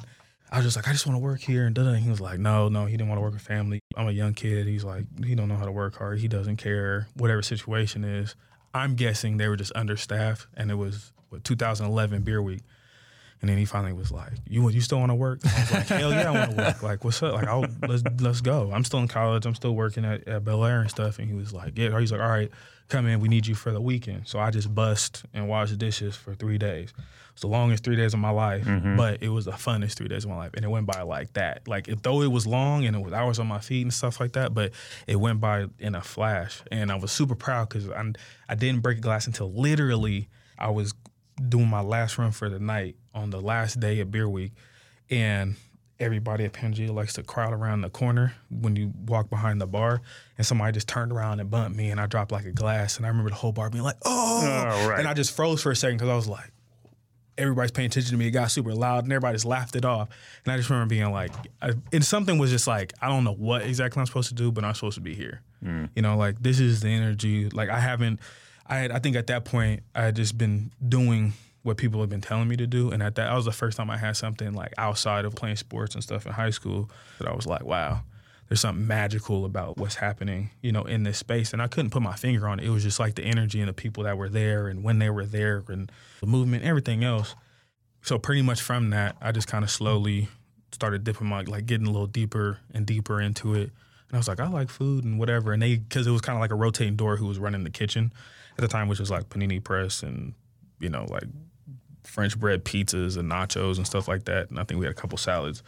I 0.51 0.57
was 0.57 0.65
just 0.65 0.75
like, 0.75 0.87
I 0.87 0.91
just 0.91 1.05
want 1.05 1.15
to 1.15 1.23
work 1.23 1.41
here 1.41 1.65
and 1.65 1.77
And 1.77 1.97
he 1.97 2.09
was 2.09 2.21
like, 2.21 2.39
No, 2.39 2.69
no, 2.69 2.85
he 2.85 2.93
didn't 2.93 3.09
want 3.09 3.17
to 3.17 3.21
work 3.21 3.33
with 3.33 3.41
family. 3.41 3.79
I'm 3.95 4.07
a 4.07 4.11
young 4.11 4.33
kid. 4.33 4.67
He's 4.67 4.83
like, 4.83 5.05
he 5.23 5.35
don't 5.35 5.49
know 5.49 5.57
how 5.57 5.65
to 5.65 5.71
work 5.71 5.95
hard. 5.95 6.19
He 6.19 6.27
doesn't 6.27 6.57
care. 6.57 7.07
Whatever 7.15 7.41
situation 7.41 8.03
is. 8.03 8.35
I'm 8.73 8.95
guessing 8.95 9.37
they 9.37 9.47
were 9.47 9.55
just 9.55 9.71
understaffed 9.75 10.47
and 10.55 10.69
it 10.69 10.75
was 10.75 11.11
what 11.29 11.43
2011 11.43 12.21
beer 12.21 12.41
week. 12.41 12.61
And 13.41 13.49
then 13.49 13.57
he 13.57 13.65
finally 13.65 13.93
was 13.93 14.11
like, 14.11 14.33
"You 14.47 14.67
you 14.69 14.81
still 14.81 14.97
want 14.97 15.11
to 15.11 15.15
work?" 15.15 15.39
I 15.45 15.59
was 15.59 15.71
like, 15.71 15.87
"Hell 15.87 16.11
yeah, 16.11 16.29
I 16.29 16.31
want 16.31 16.51
to 16.51 16.57
work. 16.57 16.81
Like, 16.81 17.03
what's 17.03 17.21
up? 17.21 17.35
Like, 17.35 17.47
I'll 17.47 17.67
let's 17.87 18.01
let's 18.19 18.41
go. 18.41 18.71
I'm 18.73 18.83
still 18.83 18.97
in 18.99 19.07
college. 19.07 19.45
I'm 19.45 19.53
still 19.53 19.75
working 19.75 20.05
at, 20.05 20.27
at 20.27 20.43
Bel 20.43 20.65
Air 20.65 20.81
and 20.81 20.89
stuff." 20.89 21.19
And 21.19 21.27
he 21.29 21.35
was 21.35 21.53
like, 21.53 21.77
"Yeah." 21.77 21.99
He's 21.99 22.11
like, 22.11 22.19
"All 22.19 22.29
right, 22.29 22.49
come 22.87 23.07
in. 23.07 23.19
We 23.19 23.27
need 23.27 23.47
you 23.47 23.55
for 23.55 23.71
the 23.71 23.81
weekend." 23.81 24.27
So 24.27 24.39
I 24.39 24.51
just 24.51 24.73
bust 24.73 25.25
and 25.33 25.47
wash 25.47 25.69
the 25.69 25.77
dishes 25.77 26.15
for 26.15 26.35
three 26.35 26.57
days. 26.57 26.93
It's 27.33 27.41
the 27.41 27.47
longest 27.47 27.83
three 27.83 27.95
days 27.95 28.15
of 28.15 28.19
my 28.19 28.31
life, 28.31 28.65
mm-hmm. 28.65 28.97
but 28.97 29.21
it 29.21 29.29
was 29.29 29.45
the 29.45 29.51
funnest 29.51 29.93
three 29.93 30.07
days 30.07 30.23
of 30.23 30.31
my 30.31 30.37
life, 30.37 30.51
and 30.55 30.65
it 30.65 30.69
went 30.69 30.87
by 30.87 31.03
like 31.03 31.33
that. 31.33 31.67
Like, 31.67 31.85
though 32.01 32.23
it 32.23 32.31
was 32.31 32.47
long 32.47 32.85
and 32.85 32.95
it 32.95 32.99
was 32.99 33.13
hours 33.13 33.37
on 33.37 33.45
my 33.45 33.59
feet 33.59 33.83
and 33.83 33.93
stuff 33.93 34.19
like 34.19 34.33
that, 34.33 34.55
but 34.55 34.71
it 35.05 35.17
went 35.17 35.39
by 35.39 35.67
in 35.77 35.93
a 35.93 36.01
flash, 36.01 36.63
and 36.71 36.91
I 36.91 36.95
was 36.95 37.11
super 37.11 37.35
proud 37.35 37.69
because 37.69 37.89
I 37.89 38.11
I 38.49 38.55
didn't 38.55 38.81
break 38.81 38.97
a 38.97 39.01
glass 39.01 39.27
until 39.27 39.51
literally 39.51 40.29
I 40.57 40.71
was 40.71 40.93
doing 41.47 41.67
my 41.67 41.81
last 41.81 42.17
run 42.17 42.31
for 42.31 42.49
the 42.49 42.59
night 42.59 42.95
on 43.13 43.29
the 43.29 43.39
last 43.39 43.79
day 43.79 43.99
of 43.99 44.09
beer 44.09 44.27
week 44.27 44.53
and 45.09 45.55
everybody 45.99 46.45
at 46.45 46.53
Pangaea 46.53 46.93
likes 46.93 47.13
to 47.13 47.23
crowd 47.23 47.53
around 47.53 47.81
the 47.81 47.89
corner 47.89 48.33
when 48.49 48.75
you 48.75 48.93
walk 49.07 49.29
behind 49.29 49.59
the 49.59 49.65
bar. 49.67 50.01
And 50.37 50.45
somebody 50.45 50.71
just 50.73 50.87
turned 50.87 51.11
around 51.11 51.39
and 51.39 51.49
bumped 51.49 51.75
me 51.77 51.89
and 51.89 51.99
I 51.99 52.05
dropped 52.05 52.31
like 52.31 52.45
a 52.45 52.51
glass. 52.51 52.97
And 52.97 53.05
I 53.05 53.09
remember 53.09 53.29
the 53.31 53.35
whole 53.35 53.51
bar 53.51 53.69
being 53.69 53.83
like 53.83 53.97
oh, 54.05 54.41
Oh, 54.43 54.89
right. 54.89 54.99
and 54.99 55.07
I 55.07 55.13
just 55.13 55.35
froze 55.35 55.61
for 55.63 55.71
a 55.71 55.75
second 55.75 55.97
because 55.97 56.09
I 56.09 56.15
was 56.15 56.27
like 56.27 56.51
everybody's 57.39 57.69
paying 57.71 57.85
attention 57.85 58.11
to 58.11 58.17
me. 58.17 58.27
It 58.27 58.31
got 58.31 58.49
super 58.49 58.73
loud 58.73 59.03
and 59.03 59.13
everybody 59.13 59.35
just 59.35 59.45
laughed 59.45 59.75
it 59.75 59.85
off. 59.85 60.09
And 60.43 60.51
I 60.51 60.57
just 60.57 60.69
remember 60.71 60.89
being 60.89 61.11
like 61.11 61.31
I, 61.61 61.73
and 61.93 62.03
something 62.03 62.37
was 62.39 62.49
just 62.51 62.67
like 62.67 62.93
I 63.01 63.07
don't 63.09 63.23
know 63.23 63.33
what 63.33 63.61
exactly 63.63 63.99
I'm 63.99 64.05
supposed 64.07 64.29
to 64.29 64.35
do 64.35 64.51
but 64.51 64.63
I'm 64.63 64.73
supposed 64.73 64.95
to 64.95 65.01
be 65.01 65.13
here. 65.15 65.41
Hmm. 65.63 65.85
You 65.95 66.01
know 66.03 66.17
like 66.17 66.41
this 66.41 66.59
is 66.59 66.81
the 66.81 66.89
energy. 66.89 67.49
Like 67.49 67.69
I 67.69 67.79
haven't 67.79 68.19
I 68.69 68.77
had, 68.79 68.91
I 68.91 68.99
think 68.99 69.15
at 69.15 69.27
that 69.27 69.45
point 69.45 69.81
I 69.95 70.03
had 70.03 70.15
just 70.15 70.37
been 70.37 70.71
doing 70.87 71.33
what 71.67 71.75
people 71.75 71.99
have 71.99 72.09
been 72.09 72.21
telling 72.21 72.47
me 72.47 72.55
to 72.55 72.65
do, 72.65 72.91
and 72.91 73.03
at 73.03 73.15
that, 73.15 73.27
that 73.27 73.35
was 73.35 73.43
the 73.43 73.51
first 73.51 73.75
time 73.75 73.89
I 73.89 73.97
had 73.97 74.15
something 74.15 74.53
like 74.53 74.73
outside 74.77 75.25
of 75.25 75.35
playing 75.35 75.57
sports 75.57 75.95
and 75.95 76.03
stuff 76.03 76.25
in 76.25 76.31
high 76.31 76.49
school 76.49 76.89
that 77.19 77.27
I 77.27 77.35
was 77.35 77.45
like, 77.45 77.63
wow, 77.63 78.03
there's 78.47 78.61
something 78.61 78.87
magical 78.87 79.43
about 79.43 79.77
what's 79.77 79.95
happening, 79.95 80.49
you 80.61 80.71
know, 80.71 80.83
in 80.83 81.03
this 81.03 81.17
space, 81.17 81.51
and 81.51 81.61
I 81.61 81.67
couldn't 81.67 81.91
put 81.91 82.01
my 82.01 82.15
finger 82.15 82.47
on 82.47 82.61
it. 82.61 82.65
It 82.65 82.69
was 82.69 82.83
just 82.83 83.01
like 83.01 83.15
the 83.15 83.23
energy 83.23 83.59
and 83.59 83.67
the 83.67 83.73
people 83.73 84.05
that 84.05 84.17
were 84.17 84.29
there, 84.29 84.69
and 84.69 84.81
when 84.81 84.99
they 84.99 85.09
were 85.09 85.25
there, 85.25 85.65
and 85.67 85.91
the 86.21 86.25
movement, 86.25 86.63
everything 86.63 87.03
else. 87.03 87.35
So 88.01 88.17
pretty 88.17 88.41
much 88.41 88.61
from 88.61 88.91
that, 88.91 89.17
I 89.21 89.33
just 89.33 89.49
kind 89.49 89.65
of 89.65 89.69
slowly 89.69 90.29
started 90.71 91.03
dipping 91.03 91.27
my 91.27 91.41
like 91.41 91.65
getting 91.65 91.87
a 91.87 91.91
little 91.91 92.07
deeper 92.07 92.59
and 92.73 92.85
deeper 92.85 93.19
into 93.19 93.55
it. 93.55 93.71
And 94.07 94.13
I 94.13 94.17
was 94.17 94.29
like, 94.29 94.39
I 94.39 94.47
like 94.47 94.69
food 94.69 95.03
and 95.03 95.19
whatever. 95.19 95.51
And 95.51 95.61
they, 95.61 95.75
because 95.75 96.07
it 96.07 96.11
was 96.11 96.21
kind 96.21 96.37
of 96.37 96.41
like 96.41 96.51
a 96.51 96.55
rotating 96.55 96.95
door 96.95 97.17
who 97.17 97.25
was 97.25 97.39
running 97.39 97.65
the 97.65 97.69
kitchen 97.69 98.13
at 98.57 98.61
the 98.61 98.69
time, 98.69 98.87
which 98.87 98.99
was 98.99 99.11
like 99.11 99.27
Panini 99.27 99.61
Press 99.61 100.01
and, 100.01 100.33
you 100.79 100.87
know, 100.87 101.05
like 101.09 101.25
French 102.07 102.39
bread 102.39 102.63
pizzas 102.63 103.17
and 103.17 103.29
nachos 103.29 103.77
and 103.77 103.85
stuff 103.85 104.07
like 104.07 104.25
that. 104.25 104.49
And 104.49 104.59
I 104.59 104.63
think 104.63 104.79
we 104.79 104.85
had 104.85 104.95
a 104.95 104.99
couple 104.99 105.17
salads. 105.17 105.61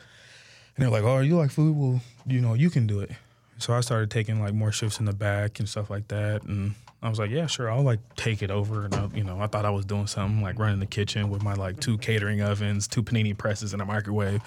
And 0.75 0.83
they're 0.83 0.91
like, 0.91 1.03
oh, 1.03 1.19
you 1.19 1.35
like 1.35 1.51
food? 1.51 1.75
Well, 1.75 2.01
you 2.25 2.41
know, 2.41 2.53
you 2.53 2.69
can 2.69 2.87
do 2.87 3.01
it. 3.01 3.11
So 3.57 3.73
I 3.73 3.81
started 3.81 4.09
taking 4.09 4.41
like 4.41 4.53
more 4.53 4.71
shifts 4.71 4.99
in 4.99 5.05
the 5.05 5.13
back 5.13 5.59
and 5.59 5.67
stuff 5.67 5.89
like 5.89 6.07
that. 6.07 6.43
And 6.43 6.75
I 7.01 7.09
was 7.09 7.19
like, 7.19 7.29
yeah, 7.29 7.45
sure, 7.45 7.69
I'll 7.69 7.83
like 7.83 7.99
take 8.15 8.41
it 8.41 8.51
over. 8.51 8.85
And 8.85 8.95
I, 8.95 9.07
you 9.13 9.23
know, 9.23 9.39
I 9.41 9.47
thought 9.47 9.65
I 9.65 9.69
was 9.69 9.85
doing 9.85 10.07
something 10.07 10.41
like 10.41 10.57
running 10.57 10.79
the 10.79 10.85
kitchen 10.85 11.29
with 11.29 11.43
my 11.43 11.53
like 11.53 11.79
two 11.81 11.97
catering 11.97 12.41
ovens, 12.41 12.87
two 12.87 13.03
panini 13.03 13.37
presses, 13.37 13.73
and 13.73 13.81
a 13.81 13.85
microwave. 13.85 14.41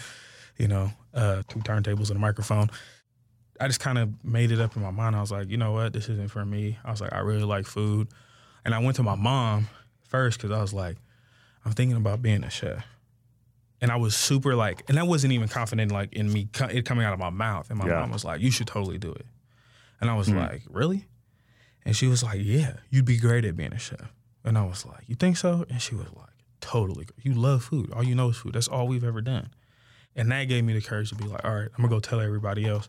You 0.59 0.69
know, 0.69 0.91
uh, 1.15 1.43
two 1.49 1.61
turntables 1.61 2.09
and 2.09 2.17
a 2.17 2.21
microphone. 2.21 2.71
I 3.61 3.67
just 3.69 3.81
kind 3.81 3.99
of 3.99 4.25
made 4.25 4.51
it 4.51 4.61
up 4.61 4.77
in 4.77 4.83
my 4.83 4.91
mind. 4.91 5.15
I 5.15 5.21
was 5.21 5.31
like, 5.31 5.49
you 5.49 5.57
know 5.57 5.73
what, 5.73 5.93
this 5.93 6.09
isn't 6.09 6.31
for 6.31 6.45
me. 6.45 6.79
I 6.85 6.91
was 6.91 7.01
like, 7.01 7.13
I 7.13 7.21
really 7.21 7.45
like 7.45 7.67
food, 7.67 8.09
and 8.65 8.75
I 8.75 8.79
went 8.79 8.97
to 8.97 9.03
my 9.03 9.15
mom 9.15 9.69
first 10.09 10.39
because 10.39 10.57
I 10.57 10.61
was 10.61 10.75
like, 10.75 10.97
I'm 11.65 11.73
thinking 11.73 11.97
about 11.97 12.23
being 12.23 12.45
a 12.45 12.51
chef. 12.51 12.85
And 13.81 13.91
I 13.91 13.97
was 13.97 14.15
super 14.15 14.55
like, 14.55 14.85
and 14.89 14.99
I 14.99 15.03
wasn't 15.03 15.33
even 15.33 15.49
confident 15.49 15.91
like 15.91 16.13
in 16.13 16.33
me 16.33 16.49
co- 16.53 16.67
it 16.67 16.85
coming 16.85 17.05
out 17.05 17.13
of 17.13 17.19
my 17.19 17.31
mouth. 17.31 17.69
And 17.71 17.79
my 17.79 17.87
Yeah. 17.89 18.01
mom 18.01 18.13
was 18.13 18.25
like, 18.25 18.41
"You 18.41 18.51
should 18.51 18.67
totally 18.69 18.99
do 18.99 19.13
it." 19.13 19.27
And 20.01 20.09
I 20.09 20.15
was 20.15 20.29
hmm. 20.29 20.37
like, 20.39 20.63
"Really?" 20.71 21.07
And 21.85 21.97
she 21.97 22.07
was 22.07 22.23
like, 22.23 22.41
"Yeah, 22.43 22.75
you'd 22.91 23.05
be 23.05 23.17
great 23.17 23.45
at 23.45 23.57
being 23.57 23.73
a 23.73 23.79
chef." 23.79 24.13
And 24.45 24.57
I 24.57 24.65
was 24.65 24.87
like, 24.87 25.09
"You 25.09 25.17
think 25.17 25.37
so?" 25.37 25.65
And 25.69 25.83
she 25.83 25.95
was 25.97 26.07
like, 26.15 26.31
"Totally. 26.61 27.07
You 27.23 27.35
love 27.35 27.65
food. 27.65 27.91
All 27.93 28.05
you 28.05 28.15
know 28.15 28.29
is 28.29 28.37
food. 28.37 28.55
That's 28.55 28.69
all 28.69 28.87
we've 28.87 29.05
ever 29.05 29.21
done." 29.21 29.51
And 30.15 30.31
that 30.31 30.45
gave 30.45 30.63
me 30.65 30.75
the 30.75 30.81
courage 30.81 31.09
to 31.09 31.17
be 31.17 31.25
like, 31.25 31.45
"All 31.45 31.55
right, 31.55 31.69
I'm 31.77 31.77
gonna 31.83 31.89
go 31.89 31.99
tell 32.01 32.21
everybody 32.21 32.67
else." 32.67 32.89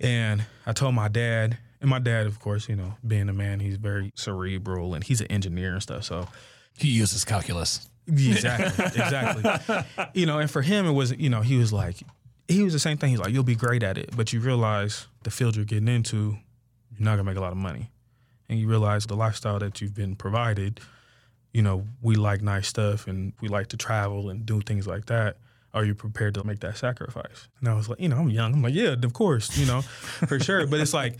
And 0.00 0.44
I 0.66 0.72
told 0.72 0.94
my 0.94 1.08
dad, 1.08 1.58
and 1.80 1.90
my 1.90 1.98
dad, 1.98 2.26
of 2.26 2.38
course, 2.40 2.68
you 2.68 2.76
know, 2.76 2.94
being 3.06 3.28
a 3.28 3.32
man, 3.32 3.60
he's 3.60 3.76
very 3.76 4.10
cerebral 4.16 4.94
and 4.94 5.04
he's 5.04 5.20
an 5.20 5.26
engineer 5.28 5.72
and 5.74 5.82
stuff. 5.82 6.04
So 6.04 6.28
He 6.76 6.88
uses 6.88 7.24
calculus. 7.24 7.88
Exactly, 8.06 8.84
exactly. 8.84 10.04
you 10.14 10.26
know, 10.26 10.38
and 10.38 10.50
for 10.50 10.62
him, 10.62 10.86
it 10.86 10.92
was, 10.92 11.12
you 11.12 11.30
know, 11.30 11.40
he 11.40 11.56
was 11.56 11.72
like, 11.72 11.96
he 12.48 12.62
was 12.62 12.72
the 12.72 12.78
same 12.78 12.98
thing. 12.98 13.10
He's 13.10 13.18
like, 13.18 13.32
you'll 13.32 13.42
be 13.42 13.54
great 13.54 13.82
at 13.82 13.96
it, 13.96 14.10
but 14.16 14.32
you 14.32 14.40
realize 14.40 15.06
the 15.22 15.30
field 15.30 15.56
you're 15.56 15.64
getting 15.64 15.88
into, 15.88 16.36
you're 16.92 17.04
not 17.04 17.12
gonna 17.12 17.24
make 17.24 17.36
a 17.36 17.40
lot 17.40 17.52
of 17.52 17.58
money, 17.58 17.90
and 18.48 18.58
you 18.58 18.68
realize 18.68 19.06
the 19.06 19.16
lifestyle 19.16 19.58
that 19.58 19.80
you've 19.80 19.94
been 19.94 20.16
provided. 20.16 20.80
You 21.52 21.62
know, 21.62 21.86
we 22.02 22.16
like 22.16 22.42
nice 22.42 22.66
stuff 22.66 23.06
and 23.06 23.32
we 23.40 23.48
like 23.48 23.68
to 23.68 23.76
travel 23.76 24.28
and 24.28 24.44
do 24.44 24.60
things 24.60 24.86
like 24.86 25.06
that. 25.06 25.36
Are 25.72 25.84
you 25.84 25.94
prepared 25.94 26.34
to 26.34 26.44
make 26.44 26.60
that 26.60 26.76
sacrifice? 26.76 27.48
And 27.60 27.68
I 27.68 27.74
was 27.74 27.88
like, 27.88 28.00
you 28.00 28.08
know, 28.08 28.18
I'm 28.18 28.30
young. 28.30 28.52
I'm 28.54 28.62
like, 28.62 28.74
yeah, 28.74 28.94
of 29.00 29.12
course, 29.12 29.56
you 29.56 29.66
know, 29.66 29.82
for 29.82 30.38
sure. 30.40 30.66
But 30.66 30.80
it's 30.80 30.94
like, 30.94 31.16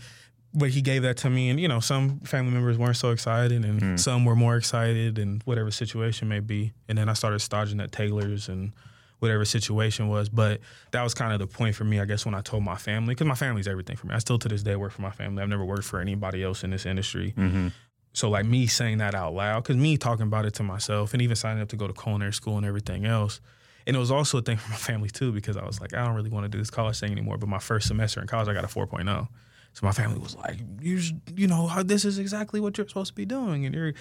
but 0.55 0.69
he 0.69 0.81
gave 0.81 1.03
that 1.03 1.17
to 1.17 1.29
me, 1.29 1.49
and 1.49 1.59
you 1.59 1.67
know, 1.67 1.79
some 1.79 2.19
family 2.21 2.51
members 2.51 2.77
weren't 2.77 2.97
so 2.97 3.11
excited, 3.11 3.65
and 3.65 3.81
hmm. 3.81 3.95
some 3.97 4.25
were 4.25 4.35
more 4.35 4.55
excited, 4.55 5.19
and 5.19 5.43
whatever 5.43 5.69
situation 5.71 6.27
may 6.27 6.39
be. 6.39 6.73
And 6.87 6.97
then 6.97 7.09
I 7.09 7.13
started 7.13 7.39
staging 7.39 7.79
at 7.79 7.91
Taylor's 7.91 8.49
and 8.49 8.71
whatever 9.19 9.45
situation 9.45 10.07
was. 10.07 10.29
But 10.29 10.61
that 10.91 11.03
was 11.03 11.13
kind 11.13 11.33
of 11.33 11.39
the 11.39 11.47
point 11.47 11.75
for 11.75 11.83
me, 11.83 11.99
I 11.99 12.05
guess, 12.05 12.25
when 12.25 12.35
I 12.35 12.41
told 12.41 12.63
my 12.63 12.75
family, 12.75 13.13
because 13.13 13.27
my 13.27 13.35
family's 13.35 13.67
everything 13.67 13.97
for 13.97 14.07
me. 14.07 14.15
I 14.15 14.19
still 14.19 14.39
to 14.39 14.47
this 14.47 14.63
day 14.63 14.75
work 14.75 14.91
for 14.91 15.01
my 15.01 15.11
family. 15.11 15.43
I've 15.43 15.49
never 15.49 15.65
worked 15.65 15.83
for 15.83 15.99
anybody 15.99 16.43
else 16.43 16.63
in 16.63 16.69
this 16.69 16.85
industry. 16.85 17.33
Mm-hmm. 17.37 17.69
So 18.13 18.29
like 18.29 18.45
me 18.45 18.67
saying 18.67 18.99
that 18.99 19.13
out 19.13 19.33
loud, 19.33 19.63
because 19.63 19.75
me 19.75 19.97
talking 19.97 20.23
about 20.23 20.45
it 20.45 20.53
to 20.55 20.63
myself, 20.63 21.13
and 21.13 21.21
even 21.21 21.35
signing 21.35 21.61
up 21.61 21.69
to 21.69 21.75
go 21.75 21.87
to 21.87 21.93
culinary 21.93 22.33
school 22.33 22.57
and 22.57 22.65
everything 22.65 23.05
else. 23.05 23.41
And 23.87 23.95
it 23.95 23.99
was 23.99 24.09
also 24.09 24.39
a 24.39 24.41
thing 24.41 24.57
for 24.57 24.69
my 24.69 24.77
family 24.77 25.09
too, 25.09 25.31
because 25.31 25.57
I 25.57 25.65
was 25.65 25.81
like, 25.81 25.93
I 25.93 26.05
don't 26.05 26.15
really 26.15 26.29
want 26.29 26.45
to 26.45 26.49
do 26.49 26.57
this 26.57 26.69
college 26.69 26.99
thing 26.99 27.11
anymore. 27.11 27.37
But 27.37 27.49
my 27.49 27.59
first 27.59 27.87
semester 27.87 28.21
in 28.21 28.27
college, 28.27 28.47
I 28.47 28.53
got 28.53 28.63
a 28.63 28.67
4.0. 28.67 29.27
So 29.75 29.85
my 29.85 29.91
family 29.91 30.17
was 30.19 30.35
like, 30.35 30.57
you, 30.81 30.97
sh- 30.99 31.11
you 31.35 31.47
know, 31.47 31.69
this 31.83 32.03
is 32.05 32.17
exactly 32.17 32.59
what 32.59 32.77
you're 32.77 32.87
supposed 32.87 33.09
to 33.09 33.13
be 33.13 33.25
doing, 33.25 33.65
and 33.65 33.75
you're, 33.75 33.93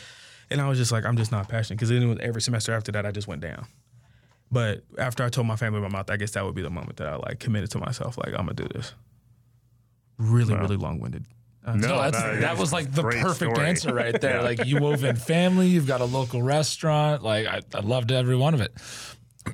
and 0.51 0.61
I 0.61 0.69
was 0.69 0.79
just 0.79 0.91
like, 0.93 1.05
I'm 1.05 1.17
just 1.17 1.31
not 1.33 1.49
passionate, 1.49 1.77
because 1.79 1.89
then 1.91 2.17
every 2.23 2.41
semester 2.41 2.73
after 2.73 2.93
that, 2.93 3.05
I 3.05 3.11
just 3.11 3.27
went 3.29 3.41
down. 3.43 3.67
But 4.53 4.85
after 4.99 5.25
I 5.25 5.29
told 5.31 5.47
my 5.49 5.57
family 5.57 5.81
my 5.81 5.89
mouth, 5.89 6.09
I 6.11 6.17
guess 6.17 6.31
that 6.33 6.45
would 6.45 6.55
be 6.55 6.63
the 6.63 6.71
moment 6.71 6.97
that 6.99 7.09
I 7.09 7.17
like 7.17 7.41
committed 7.41 7.71
to 7.73 7.79
myself, 7.81 8.17
like 8.17 8.29
I'm 8.29 8.47
gonna 8.47 8.55
do 8.55 8.69
this. 8.73 8.95
Really, 10.19 10.55
Wow. 10.55 10.61
really 10.61 10.77
long 10.77 11.01
winded. 11.01 11.27
No, 11.67 11.73
No, 11.75 12.03
that's, 12.03 12.19
that 12.23 12.41
that 12.43 12.55
is 12.55 12.61
was 12.61 12.73
like 12.73 12.93
the 12.93 13.03
perfect 13.03 13.53
story. 13.53 13.67
answer 13.69 13.93
right 13.95 14.21
there. 14.21 14.37
Yeah. 14.41 14.43
Like 14.43 14.65
you 14.67 14.79
wove 14.81 15.03
in 15.03 15.17
family, 15.17 15.67
you've 15.69 15.87
got 15.89 16.01
a 16.01 16.05
local 16.05 16.43
restaurant. 16.43 17.23
Like 17.25 17.47
I, 17.47 17.63
I 17.75 17.81
loved 17.81 18.13
every 18.13 18.37
one 18.37 18.55
of 18.55 18.61
it. 18.61 18.73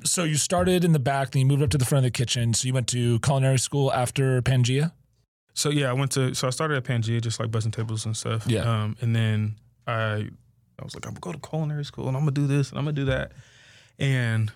So 0.04 0.24
you 0.24 0.34
started 0.36 0.84
in 0.84 0.92
the 0.92 0.98
back, 0.98 1.30
then 1.30 1.40
you 1.40 1.46
moved 1.46 1.62
up 1.62 1.70
to 1.70 1.78
the 1.78 1.84
front 1.84 2.04
of 2.04 2.12
the 2.12 2.16
kitchen. 2.16 2.52
So 2.52 2.66
you 2.66 2.74
went 2.74 2.88
to 2.88 3.20
culinary 3.20 3.58
school 3.58 3.92
after 3.92 4.42
Pangaea. 4.42 4.92
So 5.54 5.71
yeah, 5.71 5.90
I 5.90 5.92
went 5.92 6.12
to 6.12 6.35
so 6.35 6.47
I 6.47 6.50
started 6.50 6.76
at 6.76 6.85
Pangaea, 6.85 7.21
just 7.21 7.40
like 7.40 7.50
bussing 7.50 7.73
tables 7.73 8.07
and 8.07 8.16
stuff. 8.16 8.47
Yeah. 8.47 8.62
Um, 8.62 8.97
and 9.00 9.14
then 9.14 9.57
I 9.87 10.30
I 10.78 10.85
was 10.85 10.95
like, 10.95 11.07
I'm 11.07 11.14
gonna 11.14 11.21
go 11.21 11.33
to 11.33 11.49
culinary 11.49 11.85
school 11.85 12.09
and 12.09 12.16
I'm 12.16 12.23
gonna 12.23 12.33
do 12.33 12.47
this 12.47 12.71
and 12.71 12.78
I'm 12.78 12.85
gonna 12.85 12.95
do 12.95 13.04
that. 13.07 13.33
And 13.99 14.50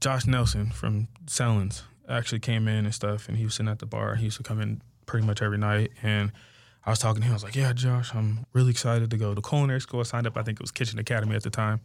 Josh 0.00 0.26
Nelson 0.26 0.70
from 0.70 1.08
Selland's 1.26 1.84
actually 2.08 2.40
came 2.40 2.68
in 2.68 2.84
and 2.84 2.94
stuff, 2.94 3.28
and 3.28 3.38
he 3.38 3.44
was 3.44 3.54
sitting 3.54 3.70
at 3.70 3.78
the 3.78 3.86
bar. 3.86 4.16
He 4.16 4.24
used 4.24 4.36
to 4.36 4.42
come 4.42 4.60
in 4.60 4.82
pretty 5.06 5.26
much 5.26 5.40
every 5.40 5.58
night, 5.58 5.92
and 6.02 6.32
I 6.84 6.90
was 6.90 6.98
talking 6.98 7.22
to 7.22 7.26
him. 7.26 7.32
I 7.32 7.34
was 7.34 7.44
like, 7.44 7.54
"Yeah, 7.56 7.72
Josh, 7.72 8.14
I'm 8.14 8.44
really 8.52 8.70
excited 8.70 9.10
to 9.10 9.16
go 9.16 9.34
to 9.34 9.40
culinary 9.40 9.80
school." 9.80 10.00
I 10.00 10.02
signed 10.02 10.26
up. 10.26 10.36
I 10.36 10.42
think 10.42 10.58
it 10.58 10.62
was 10.62 10.70
Kitchen 10.70 10.98
Academy 10.98 11.34
at 11.36 11.42
the 11.42 11.50
time, 11.50 11.80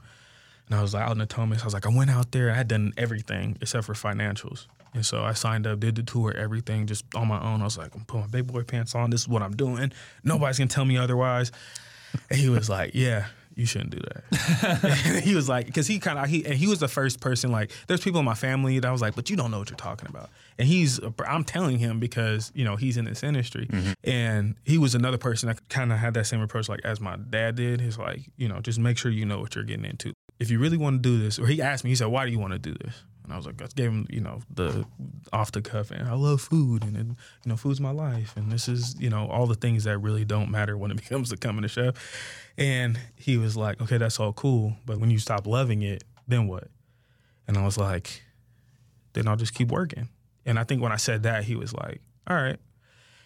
and 0.69 0.77
I 0.77 0.81
was 0.81 0.93
like 0.93 1.03
out 1.03 1.17
in 1.17 1.25
Natomas. 1.25 1.61
I 1.61 1.65
was 1.65 1.73
like, 1.73 1.85
I 1.85 1.89
went 1.89 2.11
out 2.11 2.31
there. 2.31 2.51
I 2.51 2.53
had 2.53 2.67
done 2.67 2.93
everything 2.97 3.57
except 3.61 3.85
for 3.85 3.93
financials, 3.93 4.67
and 4.93 5.05
so 5.05 5.23
I 5.23 5.33
signed 5.33 5.67
up, 5.67 5.79
did 5.79 5.95
the 5.95 6.03
tour, 6.03 6.33
everything 6.35 6.87
just 6.87 7.05
on 7.15 7.27
my 7.27 7.41
own. 7.41 7.61
I 7.61 7.65
was 7.65 7.77
like, 7.77 7.93
I'm 7.95 8.05
putting 8.05 8.21
my 8.21 8.27
big 8.27 8.47
boy 8.47 8.63
pants 8.63 8.95
on. 8.95 9.09
This 9.09 9.21
is 9.21 9.27
what 9.27 9.41
I'm 9.41 9.55
doing. 9.55 9.91
Nobody's 10.23 10.57
gonna 10.57 10.69
tell 10.69 10.85
me 10.85 10.97
otherwise. 10.97 11.51
And 12.29 12.39
he 12.39 12.49
was 12.49 12.69
like, 12.69 12.91
Yeah, 12.93 13.27
you 13.55 13.65
shouldn't 13.65 13.91
do 13.91 13.99
that. 13.99 14.83
And 15.05 15.23
he 15.23 15.35
was 15.35 15.49
like, 15.49 15.65
because 15.65 15.85
he 15.87 15.99
kind 15.99 16.17
of 16.17 16.27
he 16.27 16.45
and 16.45 16.55
he 16.55 16.67
was 16.67 16.79
the 16.79 16.87
first 16.87 17.19
person. 17.19 17.51
Like, 17.51 17.71
there's 17.87 18.01
people 18.01 18.19
in 18.19 18.25
my 18.25 18.33
family 18.33 18.79
that 18.79 18.87
I 18.87 18.91
was 18.91 19.01
like, 19.01 19.15
but 19.15 19.29
you 19.29 19.35
don't 19.35 19.51
know 19.51 19.59
what 19.59 19.69
you're 19.69 19.77
talking 19.77 20.09
about. 20.09 20.29
And 20.57 20.67
he's, 20.67 20.99
I'm 21.25 21.43
telling 21.43 21.77
him 21.77 21.99
because 21.99 22.51
you 22.55 22.65
know 22.65 22.75
he's 22.75 22.97
in 22.97 23.05
this 23.05 23.23
industry, 23.23 23.67
mm-hmm. 23.67 23.91
and 24.03 24.55
he 24.63 24.77
was 24.77 24.95
another 24.95 25.17
person 25.17 25.47
that 25.47 25.67
kind 25.69 25.91
of 25.91 25.99
had 25.99 26.13
that 26.15 26.25
same 26.25 26.41
approach, 26.41 26.69
like 26.69 26.81
as 26.83 26.99
my 26.99 27.17
dad 27.17 27.55
did. 27.55 27.81
He's 27.81 27.97
like, 27.97 28.21
you 28.37 28.47
know, 28.47 28.59
just 28.59 28.79
make 28.79 28.97
sure 28.97 29.11
you 29.11 29.25
know 29.25 29.39
what 29.39 29.55
you're 29.55 29.63
getting 29.63 29.85
into. 29.85 30.13
If 30.39 30.49
you 30.49 30.59
really 30.59 30.77
want 30.77 31.03
to 31.03 31.09
do 31.09 31.21
this, 31.21 31.37
or 31.37 31.47
he 31.47 31.61
asked 31.61 31.83
me, 31.83 31.89
he 31.89 31.95
said, 31.95 32.07
why 32.07 32.25
do 32.25 32.31
you 32.31 32.39
want 32.39 32.53
to 32.53 32.59
do 32.59 32.73
this? 32.73 33.03
And 33.23 33.33
I 33.33 33.37
was 33.37 33.45
like, 33.45 33.61
I 33.61 33.67
gave 33.75 33.91
him, 33.91 34.07
you 34.09 34.21
know, 34.21 34.39
the 34.49 34.85
off 35.31 35.51
the 35.51 35.61
cuff, 35.61 35.91
and 35.91 36.07
I 36.07 36.13
love 36.13 36.41
food, 36.41 36.83
and 36.83 36.97
it, 36.97 37.05
you 37.05 37.15
know, 37.45 37.57
food's 37.57 37.79
my 37.79 37.91
life, 37.91 38.35
and 38.35 38.51
this 38.51 38.67
is, 38.67 38.99
you 38.99 39.09
know, 39.09 39.27
all 39.27 39.45
the 39.45 39.53
things 39.53 39.83
that 39.83 39.99
really 39.99 40.25
don't 40.25 40.49
matter 40.49 40.75
when 40.75 40.89
it 40.89 41.05
comes 41.09 41.29
to 41.29 41.37
coming 41.37 41.61
to 41.61 41.67
chef. 41.67 41.93
And 42.57 42.99
he 43.15 43.37
was 43.37 43.55
like, 43.55 43.79
okay, 43.81 43.97
that's 43.97 44.19
all 44.19 44.33
cool, 44.33 44.73
but 44.85 44.99
when 44.99 45.11
you 45.11 45.19
stop 45.19 45.45
loving 45.45 45.83
it, 45.83 46.03
then 46.27 46.47
what? 46.47 46.69
And 47.47 47.55
I 47.55 47.63
was 47.65 47.77
like, 47.77 48.23
then 49.13 49.27
I'll 49.27 49.35
just 49.35 49.53
keep 49.53 49.69
working. 49.69 50.09
And 50.45 50.57
I 50.57 50.63
think 50.63 50.81
when 50.81 50.91
I 50.91 50.97
said 50.97 51.23
that, 51.23 51.43
he 51.43 51.55
was 51.55 51.71
like, 51.71 52.01
all 52.27 52.35
right, 52.35 52.57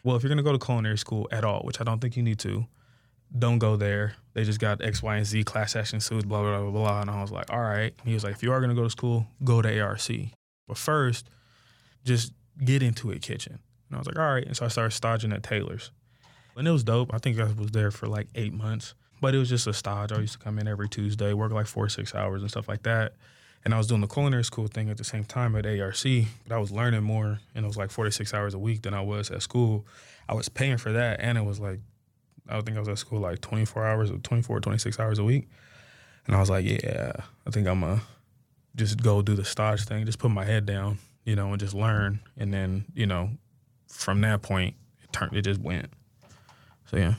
well, 0.03 0.17
if 0.17 0.23
you're 0.23 0.29
gonna 0.29 0.43
go 0.43 0.51
to 0.51 0.59
culinary 0.59 0.97
school 0.97 1.29
at 1.31 1.45
all, 1.45 1.61
which 1.61 1.79
I 1.79 1.85
don't 1.85 1.99
think 1.99 2.17
you 2.17 2.23
need 2.23 2.39
to, 2.39 2.65
don't 3.37 3.59
go 3.59 3.77
there. 3.77 4.15
They 4.33 4.43
just 4.43 4.59
got 4.59 4.83
X, 4.83 5.03
Y, 5.03 5.17
and 5.17 5.25
Z 5.25 5.43
class 5.43 5.75
action 5.75 5.99
suits, 5.99 6.25
blah, 6.25 6.41
blah, 6.41 6.59
blah, 6.61 6.71
blah. 6.71 7.01
And 7.01 7.09
I 7.09 7.21
was 7.21 7.31
like, 7.31 7.51
all 7.51 7.61
right. 7.61 7.93
He 8.03 8.13
was 8.13 8.23
like, 8.23 8.33
if 8.33 8.43
you 8.43 8.51
are 8.51 8.59
gonna 8.59 8.73
go 8.73 8.83
to 8.83 8.89
school, 8.89 9.27
go 9.43 9.61
to 9.61 9.79
ARC. 9.79 10.07
But 10.67 10.77
first, 10.77 11.29
just 12.03 12.33
get 12.63 12.81
into 12.81 13.11
a 13.11 13.19
kitchen. 13.19 13.59
And 13.89 13.95
I 13.95 13.99
was 13.99 14.07
like, 14.07 14.17
all 14.17 14.33
right. 14.33 14.45
And 14.45 14.57
so 14.57 14.65
I 14.65 14.69
started 14.69 14.91
staging 14.91 15.33
at 15.33 15.43
Taylor's. 15.43 15.91
And 16.55 16.67
it 16.67 16.71
was 16.71 16.83
dope. 16.83 17.13
I 17.13 17.17
think 17.17 17.39
I 17.39 17.45
was 17.45 17.71
there 17.71 17.91
for 17.91 18.07
like 18.07 18.27
eight 18.35 18.53
months. 18.53 18.95
But 19.21 19.33
it 19.33 19.37
was 19.37 19.49
just 19.49 19.67
a 19.67 19.73
stage. 19.73 20.11
I 20.11 20.19
used 20.19 20.33
to 20.33 20.39
come 20.39 20.59
in 20.59 20.67
every 20.67 20.89
Tuesday, 20.89 21.33
work 21.33 21.51
like 21.51 21.67
four 21.67 21.87
six 21.89 22.13
hours 22.13 22.41
and 22.41 22.51
stuff 22.51 22.67
like 22.67 22.83
that. 22.83 23.13
And 23.63 23.73
I 23.73 23.77
was 23.77 23.87
doing 23.87 24.01
the 24.01 24.07
culinary 24.07 24.43
school 24.43 24.67
thing 24.67 24.89
at 24.89 24.97
the 24.97 25.05
same 25.05 25.23
time 25.23 25.55
at 25.55 25.65
ARC, 25.65 26.03
but 26.45 26.53
I 26.53 26.57
was 26.57 26.71
learning 26.71 27.03
more 27.03 27.39
and 27.55 27.63
it 27.63 27.67
was 27.67 27.77
like 27.77 27.91
46 27.91 28.33
hours 28.33 28.53
a 28.53 28.59
week 28.59 28.81
than 28.81 28.93
I 28.93 28.99
was 28.99 29.31
at 29.31 29.41
school. 29.41 29.85
I 30.27 30.33
was 30.33 30.49
paying 30.49 30.77
for 30.77 30.91
that 30.91 31.21
and 31.21 31.37
it 31.37 31.45
was 31.45 31.61
like, 31.61 31.79
I 32.49 32.59
think 32.61 32.77
I 32.77 32.79
was 32.79 32.89
at 32.89 32.97
school 32.97 33.19
like 33.19 33.41
24 33.41 33.85
hours 33.85 34.11
or 34.11 34.17
24, 34.17 34.59
26 34.59 34.99
hours 34.99 35.19
a 35.19 35.23
week. 35.23 35.47
And 36.25 36.35
I 36.35 36.39
was 36.39 36.49
like, 36.49 36.65
yeah, 36.65 37.13
I 37.45 37.49
think 37.49 37.67
I'm 37.67 37.81
going 37.81 37.99
to 37.99 38.03
just 38.75 39.01
go 39.01 39.21
do 39.21 39.35
the 39.35 39.45
stage 39.45 39.85
thing, 39.85 40.05
just 40.05 40.19
put 40.19 40.31
my 40.31 40.45
head 40.45 40.65
down, 40.65 40.99
you 41.25 41.35
know, 41.35 41.51
and 41.51 41.59
just 41.59 41.73
learn. 41.73 42.19
And 42.37 42.53
then, 42.53 42.85
you 42.93 43.05
know, 43.05 43.31
from 43.87 44.21
that 44.21 44.41
point, 44.41 44.75
it 45.03 45.11
turned, 45.13 45.35
it 45.35 45.43
just 45.43 45.61
went. 45.61 45.89
So, 46.85 46.97
yeah. 46.97 47.15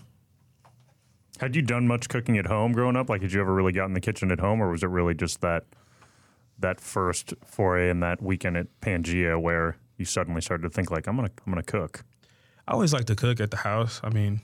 Had 1.39 1.57
you 1.57 1.63
done 1.63 1.87
much 1.87 2.09
cooking 2.09 2.39
at 2.39 2.47
home 2.47 2.73
growing 2.73 2.97
up? 2.97 3.09
Like, 3.09 3.23
had 3.23 3.33
you 3.33 3.41
ever 3.41 3.53
really 3.53 3.73
got 3.73 3.87
in 3.87 3.95
the 3.95 4.01
kitchen 4.01 4.31
at 4.31 4.41
home, 4.41 4.63
or 4.63 4.71
was 4.71 4.83
it 4.83 4.89
really 4.89 5.15
just 5.15 5.41
that 5.41 5.65
that 6.61 6.81
first 6.81 7.35
foray 7.45 7.91
and 7.91 8.01
that 8.01 8.23
weekend 8.23 8.57
at 8.57 8.69
Pangaea 8.81 9.41
where 9.41 9.77
you 9.97 10.05
suddenly 10.05 10.41
started 10.41 10.63
to 10.63 10.71
think 10.71 10.93
like, 10.93 11.09
I'm 11.09 11.17
gonna 11.17 11.31
I'm 11.45 11.53
gonna 11.53 11.65
cook? 11.65 12.05
I 12.69 12.73
always 12.73 12.93
like 12.93 13.07
to 13.07 13.17
cook 13.17 13.41
at 13.41 13.51
the 13.51 13.59
house. 13.59 14.01
I 14.05 14.11
mean, 14.11 14.41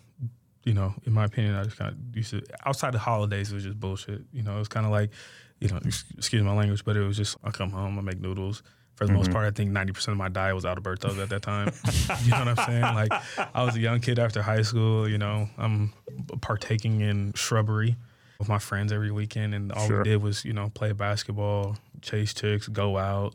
you 0.64 0.74
know, 0.74 0.94
in 1.06 1.12
my 1.12 1.24
opinion, 1.24 1.54
I 1.54 1.64
just 1.64 1.76
kind 1.76 1.92
of 1.92 2.16
used 2.16 2.30
to. 2.30 2.42
Outside 2.66 2.92
the 2.92 2.98
holidays, 2.98 3.50
it 3.50 3.54
was 3.54 3.64
just 3.64 3.80
bullshit. 3.80 4.22
You 4.32 4.42
know, 4.42 4.56
it 4.56 4.58
was 4.58 4.68
kind 4.68 4.84
of 4.84 4.92
like, 4.92 5.10
you 5.58 5.68
know, 5.68 5.78
excuse 6.16 6.42
my 6.42 6.54
language, 6.54 6.84
but 6.84 6.96
it 6.96 7.00
was 7.00 7.16
just 7.16 7.36
I 7.42 7.50
come 7.50 7.70
home, 7.70 7.98
I 7.98 8.02
make 8.02 8.20
noodles. 8.20 8.62
For 8.96 9.06
the 9.06 9.14
most 9.14 9.26
mm-hmm. 9.26 9.34
part, 9.34 9.46
I 9.46 9.50
think 9.50 9.70
ninety 9.70 9.94
percent 9.94 10.12
of 10.12 10.18
my 10.18 10.28
diet 10.28 10.54
was 10.54 10.64
Adalberto's 10.64 11.18
at 11.18 11.30
that 11.30 11.40
time. 11.40 11.72
you 12.24 12.30
know 12.32 12.44
what 12.44 12.48
I'm 12.48 12.66
saying? 12.66 12.82
Like, 12.82 13.10
I 13.54 13.64
was 13.64 13.74
a 13.74 13.80
young 13.80 14.00
kid 14.00 14.18
after 14.18 14.42
high 14.42 14.60
school. 14.60 15.08
You 15.08 15.16
know, 15.16 15.48
I'm 15.56 15.94
partaking 16.42 17.00
in 17.00 17.32
shrubbery 17.32 17.96
with 18.38 18.50
my 18.50 18.58
friends 18.58 18.92
every 18.92 19.10
weekend, 19.10 19.54
and 19.54 19.72
all 19.72 19.86
Sure. 19.86 19.98
we 19.98 20.04
did 20.04 20.22
was, 20.22 20.44
you 20.44 20.52
know, 20.52 20.68
play 20.68 20.92
basketball, 20.92 21.78
chase 22.02 22.34
chicks, 22.34 22.68
go 22.68 22.98
out, 22.98 23.34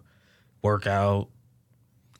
work 0.62 0.86
out, 0.86 1.29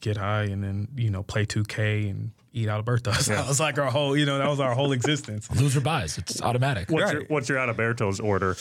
get 0.00 0.16
high, 0.16 0.44
and 0.44 0.64
then 0.64 0.88
you 0.96 1.10
know 1.10 1.22
play 1.22 1.46
2K 1.46 2.10
and 2.10 2.32
eat 2.56 2.68
Alberto's. 2.68 3.26
That 3.36 3.46
was 3.46 3.60
like 3.60 3.78
our 3.78 3.90
whole, 3.90 4.16
you 4.16 4.24
know, 4.26 4.38
that 4.38 4.48
was 4.48 4.60
our 4.60 4.74
whole 4.74 4.92
existence. 4.92 5.48
Loser 5.60 5.80
buys. 5.80 6.18
It's 6.18 6.40
automatic. 6.42 6.90
What's 6.90 7.12
your 7.12 7.20
Right. 7.20 7.30
what's 7.30 7.48
your 7.48 7.58
Adalberto's 7.58 8.18
order? 8.20 8.56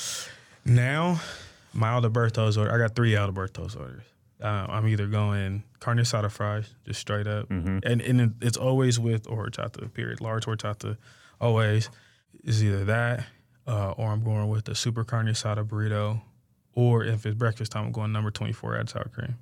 Now, 0.66 1.22
my 1.74 1.90
Alberto's 1.90 2.58
order, 2.58 2.72
I 2.74 2.78
got 2.78 2.96
three 2.96 3.14
Alberto's 3.16 3.76
orders. 3.76 4.04
Uh, 4.44 4.66
I'm 4.70 4.88
either 4.88 5.08
going 5.08 5.64
carne 5.80 5.98
asada 6.00 6.30
fries, 6.30 6.74
just 6.86 7.00
straight 7.00 7.26
up, 7.28 7.50
and 7.50 7.84
and 8.02 8.36
it's 8.42 8.58
always 8.58 9.00
with 9.00 9.24
horchata. 9.28 9.92
Period, 9.94 10.20
large 10.22 10.46
horchata, 10.46 10.98
always. 11.40 11.90
Is 12.44 12.62
either 12.64 12.84
that, 12.86 13.26
uh, 13.66 13.92
or 13.92 14.10
I'm 14.12 14.24
going 14.24 14.50
with 14.50 14.66
the 14.66 14.76
super 14.76 15.04
carne 15.06 15.28
asada 15.28 15.64
burrito, 15.66 16.22
or 16.74 17.04
if 17.06 17.26
it's 17.26 17.36
breakfast 17.36 17.72
time, 17.72 17.86
I'm 17.86 17.92
going 17.94 18.12
number 18.12 18.30
24 18.30 18.78
add 18.78 18.90
sour 18.90 19.06
cream, 19.14 19.36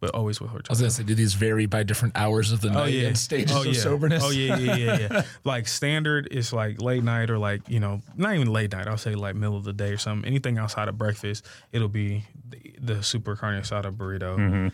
but 0.00 0.14
always 0.14 0.40
with 0.40 0.50
horchata. 0.50 0.70
I 0.70 0.72
was 0.72 0.80
gonna 0.80 0.90
say, 0.90 1.02
do 1.02 1.14
these 1.14 1.34
vary 1.34 1.66
by 1.66 1.82
different 1.82 2.16
hours 2.16 2.52
of 2.52 2.60
the 2.60 2.68
oh, 2.68 2.72
night 2.72 2.94
and 2.94 3.18
stages 3.18 3.56
oh, 3.56 3.68
of 3.68 3.76
soberness? 3.76 4.22
Oh 4.24 4.30
yeah, 4.30 4.56
yeah, 4.56 4.76
yeah, 4.76 4.98
yeah. 5.10 5.22
like 5.44 5.66
standard 5.66 6.28
is 6.30 6.52
like 6.52 6.80
late 6.80 7.02
night 7.02 7.30
or 7.30 7.38
like 7.38 7.68
you 7.68 7.80
know 7.80 8.00
not 8.16 8.34
even 8.34 8.52
late 8.52 8.72
night. 8.72 8.86
I'll 8.86 8.96
say 8.96 9.14
like 9.14 9.34
middle 9.34 9.56
of 9.56 9.64
the 9.64 9.72
day 9.72 9.90
or 9.90 9.98
something. 9.98 10.26
Anything 10.26 10.58
outside 10.58 10.88
of 10.88 10.96
breakfast, 10.96 11.46
it'll 11.72 11.88
be 11.88 12.24
the, 12.48 12.74
the 12.80 13.02
super 13.02 13.36
carne 13.36 13.60
asada 13.60 13.94
burrito. 13.94 14.36
Mm-hmm. 14.38 14.68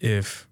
If 0.00 0.48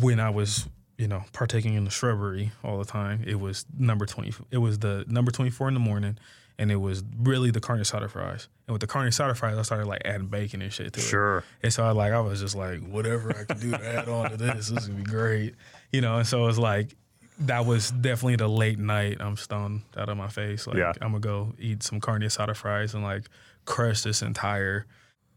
when 0.00 0.20
I 0.20 0.30
was 0.30 0.68
you 0.98 1.08
know 1.08 1.24
partaking 1.32 1.74
in 1.74 1.84
the 1.84 1.90
shrubbery 1.90 2.52
all 2.64 2.78
the 2.78 2.84
time, 2.84 3.22
it 3.26 3.38
was 3.38 3.66
number 3.78 4.06
twenty. 4.06 4.32
It 4.50 4.58
was 4.58 4.80
the 4.80 5.04
number 5.06 5.30
twenty 5.30 5.50
four 5.50 5.68
in 5.68 5.74
the 5.74 5.80
morning. 5.80 6.18
And 6.62 6.70
it 6.70 6.76
was 6.76 7.02
really 7.18 7.50
the 7.50 7.60
carne 7.60 7.80
asada 7.80 8.08
fries. 8.08 8.46
And 8.68 8.72
with 8.72 8.80
the 8.80 8.86
carne 8.86 9.08
asada 9.08 9.36
fries, 9.36 9.58
I 9.58 9.62
started 9.62 9.88
like 9.88 10.02
adding 10.04 10.28
bacon 10.28 10.62
and 10.62 10.72
shit 10.72 10.92
to 10.92 11.00
it. 11.00 11.02
Sure. 11.02 11.42
And 11.60 11.72
so 11.72 11.82
I 11.84 11.90
like 11.90 12.12
I 12.12 12.20
was 12.20 12.40
just 12.40 12.54
like, 12.54 12.80
whatever 12.86 13.30
I 13.36 13.44
can 13.44 13.58
do 13.58 13.70
to 13.72 13.84
add 13.84 14.08
on 14.08 14.30
to 14.30 14.36
this, 14.36 14.68
this 14.68 14.70
is 14.70 14.86
gonna 14.86 15.00
be 15.00 15.04
great. 15.04 15.56
You 15.90 16.02
know, 16.02 16.18
and 16.18 16.26
so 16.26 16.46
it's 16.46 16.58
like 16.58 16.94
that 17.40 17.66
was 17.66 17.90
definitely 17.90 18.36
the 18.36 18.46
late 18.48 18.78
night. 18.78 19.16
I'm 19.18 19.36
stoned 19.36 19.82
out 19.96 20.08
of 20.08 20.16
my 20.16 20.28
face. 20.28 20.68
Like 20.68 20.76
Yeah. 20.76 20.92
I'm 21.00 21.08
gonna 21.10 21.18
go 21.18 21.52
eat 21.58 21.82
some 21.82 21.98
carne 22.00 22.22
asada 22.22 22.54
fries 22.54 22.94
and 22.94 23.02
like 23.02 23.24
crush 23.64 24.02
this 24.02 24.22
entire 24.22 24.86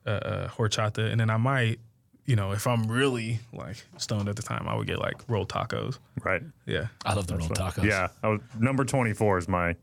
uh, 0.05 0.09
uh, 0.09 0.47
horchata, 0.49 1.09
and 1.11 1.19
then 1.19 1.31
I 1.31 1.37
might, 1.37 1.79
you 2.27 2.35
know, 2.35 2.51
if 2.51 2.67
I'm 2.67 2.83
really 2.83 3.39
like 3.51 3.83
stoned 3.97 4.29
at 4.29 4.35
the 4.35 4.43
time, 4.43 4.67
I 4.67 4.75
would 4.75 4.85
get 4.85 4.99
like 4.99 5.15
rolled 5.27 5.49
tacos. 5.49 5.97
Right. 6.23 6.43
Yeah, 6.67 6.87
I 7.03 7.15
love 7.15 7.25
the 7.25 7.37
rolled 7.37 7.55
tacos. 7.55 7.83
Yeah. 7.85 8.09
I 8.21 8.27
was, 8.27 8.41
number 8.59 8.85
24 8.85 9.39
is 9.39 9.47
my. 9.47 9.75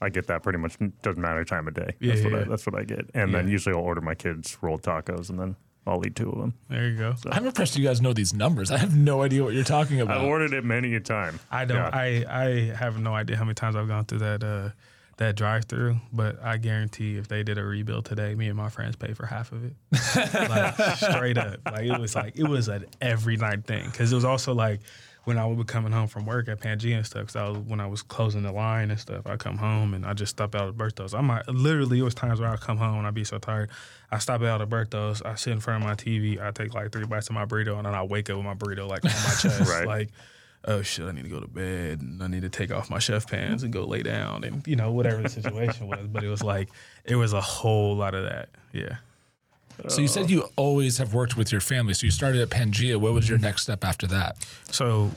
I 0.00 0.08
get 0.08 0.26
that 0.28 0.42
pretty 0.42 0.58
much. 0.58 0.76
Doesn't 1.02 1.20
matter 1.20 1.44
time 1.44 1.66
of 1.68 1.74
day. 1.74 1.94
Yeah, 2.00 2.14
that's 2.14 2.24
what 2.24 2.34
I, 2.34 2.44
that's 2.44 2.66
what 2.66 2.74
I 2.76 2.84
get. 2.84 3.10
And 3.14 3.34
then 3.34 3.48
usually 3.48 3.74
I'll 3.74 3.82
order 3.82 4.00
my 4.00 4.14
kids 4.14 4.56
rolled 4.60 4.82
tacos, 4.82 5.28
and 5.30 5.38
then 5.38 5.56
I'll 5.86 6.06
eat 6.06 6.14
two 6.14 6.30
of 6.30 6.38
them. 6.38 6.54
there 6.68 6.88
you 6.88 6.98
go. 6.98 7.14
I'm 7.30 7.46
impressed 7.46 7.76
you 7.76 7.84
guys 7.84 8.00
know 8.00 8.12
these 8.12 8.34
numbers. 8.34 8.70
I 8.70 8.76
have 8.78 8.94
no 8.94 9.22
idea 9.22 9.42
what 9.42 9.54
you're 9.54 9.64
talking 9.64 10.00
about. 10.00 10.18
I've 10.18 10.28
ordered 10.28 10.52
it 10.52 10.64
many 10.64 10.94
a 10.94 11.00
time. 11.00 11.40
I 11.50 11.64
don't. 11.64 11.78
Yeah. 11.78 11.90
I 11.92 12.24
I 12.28 12.48
have 12.76 13.00
no 13.00 13.14
idea 13.14 13.36
how 13.36 13.44
many 13.44 13.54
times 13.54 13.74
I've 13.74 13.88
gone 13.88 14.04
through 14.04 14.18
that 14.18 14.44
uh, 14.44 14.70
that 15.16 15.34
drive 15.34 15.64
through, 15.64 15.96
but 16.12 16.42
I 16.42 16.58
guarantee 16.58 17.16
if 17.16 17.26
they 17.26 17.42
did 17.42 17.58
a 17.58 17.64
rebuild 17.64 18.04
today, 18.04 18.34
me 18.34 18.48
and 18.48 18.56
my 18.56 18.68
friends 18.68 18.96
pay 18.96 19.14
for 19.14 19.26
half 19.26 19.50
of 19.52 19.64
it. 19.64 19.74
like 20.48 20.96
straight 20.96 21.38
up, 21.38 21.56
like 21.66 21.84
it 21.84 21.98
was 21.98 22.14
like 22.14 22.38
it 22.38 22.46
was 22.46 22.68
an 22.68 22.84
every 23.00 23.36
night 23.36 23.64
thing 23.66 23.84
because 23.86 24.12
it 24.12 24.14
was 24.14 24.24
also 24.24 24.54
like 24.54 24.80
when 25.28 25.36
I 25.38 25.44
would 25.46 25.58
be 25.58 25.64
coming 25.64 25.92
home 25.92 26.08
from 26.08 26.24
work 26.24 26.48
at 26.48 26.58
Pangaea 26.58 26.96
and 26.96 27.06
stuff. 27.06 27.26
Cause 27.26 27.36
I 27.36 27.48
was 27.48 27.58
when 27.58 27.80
I 27.80 27.86
was 27.86 28.02
closing 28.02 28.42
the 28.42 28.50
line 28.50 28.90
and 28.90 28.98
stuff. 28.98 29.26
I 29.26 29.36
come 29.36 29.58
home 29.58 29.92
and 29.94 30.06
I 30.06 30.14
just 30.14 30.30
stop 30.30 30.54
out 30.54 30.68
at 30.68 30.74
Bertos. 30.74 31.16
I 31.16 31.20
might 31.20 31.46
literally 31.48 31.98
it 31.98 32.02
was 32.02 32.14
times 32.14 32.40
where 32.40 32.48
I 32.48 32.56
come 32.56 32.78
home 32.78 32.98
and 32.98 33.06
I'd 33.06 33.14
be 33.14 33.24
so 33.24 33.38
tired. 33.38 33.68
I 34.10 34.18
stop 34.18 34.42
out 34.42 34.62
at 34.62 34.68
Bertos. 34.70 35.24
I 35.24 35.34
sit 35.34 35.52
in 35.52 35.60
front 35.60 35.84
of 35.84 35.88
my 35.88 35.94
TV. 35.94 36.40
I 36.42 36.50
take 36.50 36.72
like 36.74 36.90
three 36.92 37.04
bites 37.04 37.28
of 37.28 37.34
my 37.34 37.44
burrito 37.44 37.76
and 37.76 37.84
then 37.86 37.94
I 37.94 38.02
wake 38.02 38.30
up 38.30 38.36
with 38.36 38.46
my 38.46 38.54
burrito 38.54 38.88
like 38.88 39.04
on 39.04 39.10
my 39.10 39.34
chest, 39.40 39.70
Right. 39.70 39.86
like 39.86 40.08
oh 40.64 40.82
shit, 40.82 41.06
I 41.06 41.12
need 41.12 41.22
to 41.24 41.28
go 41.30 41.40
to 41.40 41.46
bed 41.46 42.00
and 42.00 42.22
I 42.22 42.26
need 42.26 42.42
to 42.42 42.48
take 42.48 42.72
off 42.72 42.88
my 42.90 42.98
chef 42.98 43.28
pants 43.30 43.62
and 43.62 43.72
go 43.72 43.84
lay 43.84 44.02
down 44.02 44.42
and 44.44 44.66
you 44.66 44.76
know 44.76 44.90
whatever 44.92 45.22
the 45.22 45.28
situation 45.28 45.86
was. 45.88 46.06
But 46.10 46.24
it 46.24 46.28
was 46.28 46.42
like 46.42 46.68
it 47.04 47.16
was 47.16 47.32
a 47.34 47.40
whole 47.40 47.94
lot 47.96 48.14
of 48.14 48.24
that. 48.24 48.48
Yeah. 48.72 48.96
So 49.86 50.00
you 50.00 50.08
said 50.08 50.28
you 50.30 50.48
always 50.56 50.98
have 50.98 51.14
worked 51.14 51.36
with 51.36 51.52
your 51.52 51.60
family. 51.60 51.94
So 51.94 52.04
you 52.06 52.10
started 52.10 52.40
at 52.40 52.50
Pangaea. 52.50 52.96
What 52.96 53.12
was 53.12 53.28
your 53.28 53.38
next 53.38 53.62
step 53.62 53.84
after 53.84 54.06
that? 54.08 54.36
So 54.70 55.12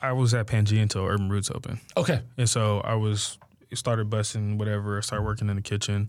I 0.00 0.12
was 0.12 0.32
at 0.34 0.46
Pangaea 0.46 0.80
until 0.82 1.04
Urban 1.04 1.28
Roots 1.28 1.50
opened, 1.50 1.80
Okay. 1.96 2.20
and 2.36 2.48
so 2.48 2.80
I 2.80 2.94
was 2.94 3.38
started 3.74 4.08
busting 4.08 4.58
whatever. 4.58 4.96
I 4.96 5.00
Started 5.00 5.24
working 5.24 5.48
in 5.50 5.56
the 5.56 5.62
kitchen. 5.62 6.08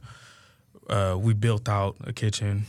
Uh, 0.90 1.18
we 1.20 1.34
built 1.34 1.68
out 1.68 1.98
a 2.06 2.14
kitchen. 2.14 2.66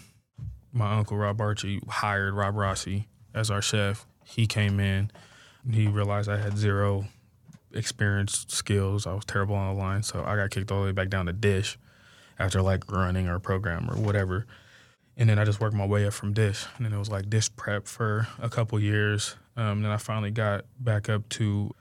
My 0.72 0.96
uncle 0.96 1.16
Rob 1.16 1.40
Archie 1.40 1.80
hired 1.88 2.34
Rob 2.34 2.56
Rossi 2.56 3.06
as 3.34 3.50
our 3.50 3.62
chef. 3.62 4.06
He 4.24 4.46
came 4.46 4.80
in. 4.80 5.10
And 5.64 5.74
he 5.74 5.86
realized 5.86 6.28
I 6.28 6.38
had 6.38 6.56
zero 6.58 7.06
experience 7.72 8.46
skills. 8.48 9.06
I 9.06 9.12
was 9.14 9.24
terrible 9.24 9.54
on 9.54 9.74
the 9.74 9.80
line, 9.80 10.02
so 10.02 10.24
I 10.24 10.36
got 10.36 10.50
kicked 10.50 10.70
all 10.72 10.80
the 10.80 10.86
way 10.86 10.92
back 10.92 11.10
down 11.10 11.26
to 11.26 11.32
dish 11.32 11.78
after 12.38 12.62
like 12.62 12.90
running 12.90 13.28
our 13.28 13.38
program 13.38 13.88
or 13.90 13.96
whatever. 13.96 14.46
And 15.18 15.28
then 15.28 15.38
I 15.38 15.44
just 15.44 15.60
worked 15.60 15.74
my 15.74 15.84
way 15.84 16.06
up 16.06 16.12
from 16.12 16.32
dish, 16.32 16.64
and 16.76 16.86
then 16.86 16.92
it 16.92 16.98
was 16.98 17.10
like 17.10 17.28
dish 17.28 17.50
prep 17.56 17.86
for 17.88 18.28
a 18.40 18.48
couple 18.48 18.78
years. 18.78 19.34
Um, 19.56 19.82
then 19.82 19.90
I 19.90 19.96
finally 19.96 20.30
got 20.30 20.64
back 20.78 21.08
up 21.08 21.28
to 21.30 21.74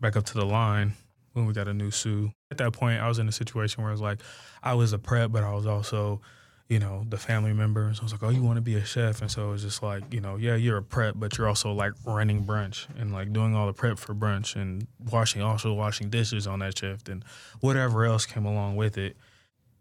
back 0.00 0.16
up 0.16 0.24
to 0.26 0.34
the 0.34 0.46
line 0.46 0.94
when 1.32 1.46
we 1.46 1.52
got 1.52 1.66
a 1.66 1.74
new 1.74 1.90
sous. 1.90 2.30
At 2.50 2.58
that 2.58 2.72
point, 2.72 3.00
I 3.00 3.08
was 3.08 3.18
in 3.18 3.28
a 3.28 3.32
situation 3.32 3.82
where 3.82 3.90
it 3.90 3.94
was 3.94 4.00
like 4.00 4.20
I 4.62 4.74
was 4.74 4.92
a 4.92 4.98
prep, 4.98 5.32
but 5.32 5.42
I 5.42 5.52
was 5.52 5.66
also, 5.66 6.20
you 6.68 6.78
know, 6.78 7.04
the 7.08 7.18
family 7.18 7.52
member. 7.52 7.92
So 7.94 8.02
I 8.02 8.04
was 8.04 8.12
like, 8.12 8.22
oh, 8.22 8.28
you 8.28 8.42
want 8.42 8.56
to 8.56 8.62
be 8.62 8.76
a 8.76 8.84
chef? 8.84 9.20
And 9.20 9.28
so 9.28 9.48
it 9.48 9.50
was 9.50 9.62
just 9.62 9.82
like, 9.82 10.14
you 10.14 10.20
know, 10.20 10.36
yeah, 10.36 10.54
you're 10.54 10.78
a 10.78 10.82
prep, 10.82 11.14
but 11.16 11.36
you're 11.36 11.48
also 11.48 11.72
like 11.72 11.92
running 12.04 12.44
brunch 12.44 12.86
and 12.98 13.12
like 13.12 13.32
doing 13.32 13.56
all 13.56 13.66
the 13.66 13.72
prep 13.72 13.98
for 13.98 14.14
brunch 14.14 14.54
and 14.54 14.86
washing, 15.10 15.42
also 15.42 15.74
washing 15.74 16.08
dishes 16.08 16.46
on 16.46 16.60
that 16.60 16.78
shift 16.78 17.08
and 17.08 17.24
whatever 17.60 18.04
else 18.04 18.26
came 18.26 18.46
along 18.46 18.76
with 18.76 18.96
it. 18.96 19.16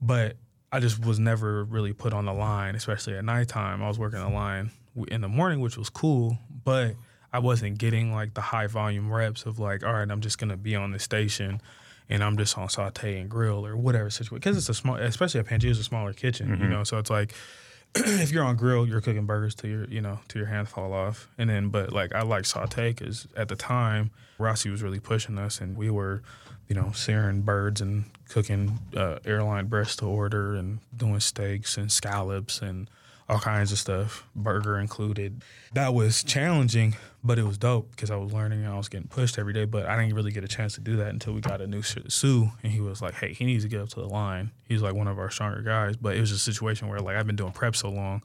But 0.02 0.38
I 0.76 0.82
just 0.82 1.06
was 1.06 1.20
never 1.20 1.64
really 1.64 1.94
put 1.94 2.12
on 2.12 2.26
the 2.26 2.34
line, 2.34 2.76
especially 2.76 3.16
at 3.16 3.24
nighttime. 3.24 3.82
I 3.82 3.88
was 3.88 3.98
working 3.98 4.20
the 4.20 4.28
line 4.28 4.72
in 5.08 5.22
the 5.22 5.30
morning, 5.30 5.62
which 5.62 5.78
was 5.78 5.90
cool, 5.90 6.38
but 6.66 6.96
I 7.32 7.40
wasn't 7.40 7.78
getting 7.78 8.14
like 8.14 8.34
the 8.34 8.42
high 8.42 8.68
volume 8.68 9.10
reps 9.10 9.46
of 9.46 9.58
like, 9.58 9.86
all 9.86 9.94
right, 9.94 10.12
I'm 10.12 10.20
just 10.20 10.38
gonna 10.38 10.58
be 10.58 10.76
on 10.76 10.92
the 10.92 11.00
station 11.00 11.62
and 12.10 12.22
I'm 12.22 12.36
just 12.36 12.58
on 12.58 12.68
saute 12.68 13.22
and 13.22 13.30
grill 13.30 13.66
or 13.66 13.78
whatever 13.78 14.10
situation. 14.10 14.36
Because 14.36 14.58
it's 14.58 14.68
a 14.68 14.74
small, 14.74 14.98
especially 14.98 15.40
at 15.40 15.46
Pangaea, 15.46 15.70
it's 15.70 15.80
a 15.80 15.84
smaller 15.86 16.12
kitchen, 16.12 16.50
you 16.50 16.56
mm-hmm. 16.56 16.70
know. 16.70 16.84
So 16.84 16.98
it's 16.98 17.10
like 17.10 17.34
if 17.96 18.34
you're 18.34 18.44
on 18.44 18.58
grill, 18.58 18.86
you're 18.86 19.00
cooking 19.00 19.26
burgers 19.26 19.56
to 19.56 19.70
your 19.70 19.86
you 19.86 20.02
know 20.02 20.20
to 20.28 20.40
your 20.40 20.48
hands 20.50 20.68
fall 20.68 20.92
off. 20.92 21.30
And 21.38 21.50
then, 21.50 21.70
but 21.70 21.94
like 21.94 22.14
I 22.14 22.24
like 22.24 22.44
saute 22.44 22.90
because 22.92 23.30
at 23.38 23.48
the 23.48 23.56
time 23.56 24.12
Rossi 24.38 24.70
was 24.70 24.84
really 24.84 25.00
pushing 25.00 25.38
us, 25.40 25.62
and 25.62 25.78
we 25.78 25.90
were, 25.90 26.22
you 26.68 26.76
know, 26.76 26.92
searing 26.94 27.42
birds 27.42 27.82
and 27.82 28.06
cooking 28.30 28.80
uh, 28.96 29.20
airline 29.26 29.68
breast 29.68 30.00
to 30.00 30.06
order 30.06 30.56
and 30.56 30.80
doing 30.96 31.20
steaks 31.20 31.78
and 31.78 31.92
scallops 31.92 32.62
and 32.62 32.90
all 33.28 33.40
kinds 33.40 33.72
of 33.72 33.80
stuff, 33.80 34.24
burger 34.36 34.78
included. 34.78 35.42
That 35.74 35.94
was 35.94 36.24
challenging, 36.24 36.96
but 37.24 37.40
it 37.40 37.44
was 37.44 37.58
dope 37.58 37.90
because 37.92 38.12
I 38.12 38.18
was 38.18 38.32
learning 38.32 38.64
and 38.64 38.72
I 38.72 38.78
was 38.78 38.88
getting 38.88 39.08
pushed 39.08 39.40
every 39.40 39.54
day. 39.54 39.66
But 39.66 39.88
I 39.88 40.00
didn't 40.00 40.16
really 40.16 40.32
get 40.32 40.44
a 40.44 40.48
chance 40.48 40.76
to 40.76 40.82
do 40.82 40.98
that 40.98 41.08
until 41.08 41.34
we 41.34 41.42
got 41.42 41.60
a 41.60 41.68
new 41.68 41.82
sous, 41.82 42.24
and 42.62 42.72
he 42.72 42.82
was 42.82 43.02
like, 43.02 43.16
"Hey, 43.16 43.34
he 43.34 43.46
needs 43.46 43.64
to 43.64 43.70
get 43.70 43.82
up 43.82 43.90
to 43.90 44.00
the 44.00 44.08
line." 44.08 44.52
He's 44.68 44.82
like 44.82 44.94
one 44.94 45.08
of 45.08 45.18
our 45.18 45.32
stronger 45.32 45.62
guys, 45.62 45.98
but 45.98 46.16
it 46.16 46.20
was 46.20 46.32
a 46.32 46.38
situation 46.38 46.88
where 46.88 47.00
like 47.00 47.16
I've 47.16 47.26
been 47.26 47.36
doing 47.36 47.52
prep 47.52 47.76
so 47.76 47.90
long, 47.90 48.22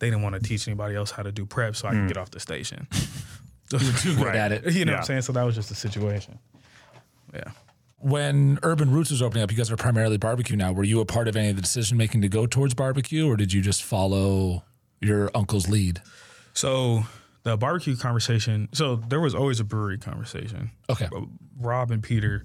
they 0.00 0.10
didn't 0.10 0.22
want 0.22 0.34
to 0.34 0.40
teach 0.40 0.66
anybody 0.66 0.96
else 0.96 1.12
how 1.12 1.22
to 1.22 1.30
do 1.30 1.46
prep, 1.46 1.76
so 1.76 1.86
I 1.86 1.92
could 1.92 2.08
get 2.08 2.16
off 2.16 2.32
the 2.32 2.40
station. 2.40 2.88
You 3.72 3.78
were 3.78 3.92
too 3.98 4.16
good 4.16 4.34
at 4.34 4.50
it. 4.50 4.72
You 4.72 4.84
know 4.84 4.92
what 4.92 4.98
I'm 5.00 5.04
saying? 5.04 5.22
So 5.22 5.32
that 5.32 5.44
was 5.44 5.54
just 5.54 5.70
a 5.70 5.76
situation. 5.76 6.40
Yeah. 7.32 7.52
When 8.00 8.58
Urban 8.62 8.90
Roots 8.90 9.10
was 9.10 9.20
opening 9.20 9.44
up, 9.44 9.50
you 9.50 9.56
guys 9.56 9.70
are 9.70 9.76
primarily 9.76 10.16
barbecue 10.16 10.56
now. 10.56 10.72
Were 10.72 10.84
you 10.84 11.00
a 11.00 11.04
part 11.04 11.28
of 11.28 11.36
any 11.36 11.50
of 11.50 11.56
the 11.56 11.62
decision 11.62 11.98
making 11.98 12.22
to 12.22 12.28
go 12.28 12.46
towards 12.46 12.74
barbecue, 12.74 13.28
or 13.28 13.36
did 13.36 13.52
you 13.52 13.60
just 13.60 13.82
follow 13.82 14.64
your 15.00 15.30
uncle's 15.34 15.68
lead? 15.68 16.00
So 16.54 17.04
the 17.42 17.56
barbecue 17.56 17.96
conversation. 17.96 18.68
So 18.72 18.96
there 18.96 19.20
was 19.20 19.34
always 19.34 19.60
a 19.60 19.64
brewery 19.64 19.98
conversation. 19.98 20.70
Okay. 20.88 21.08
Rob 21.58 21.90
and 21.90 22.02
Peter, 22.02 22.44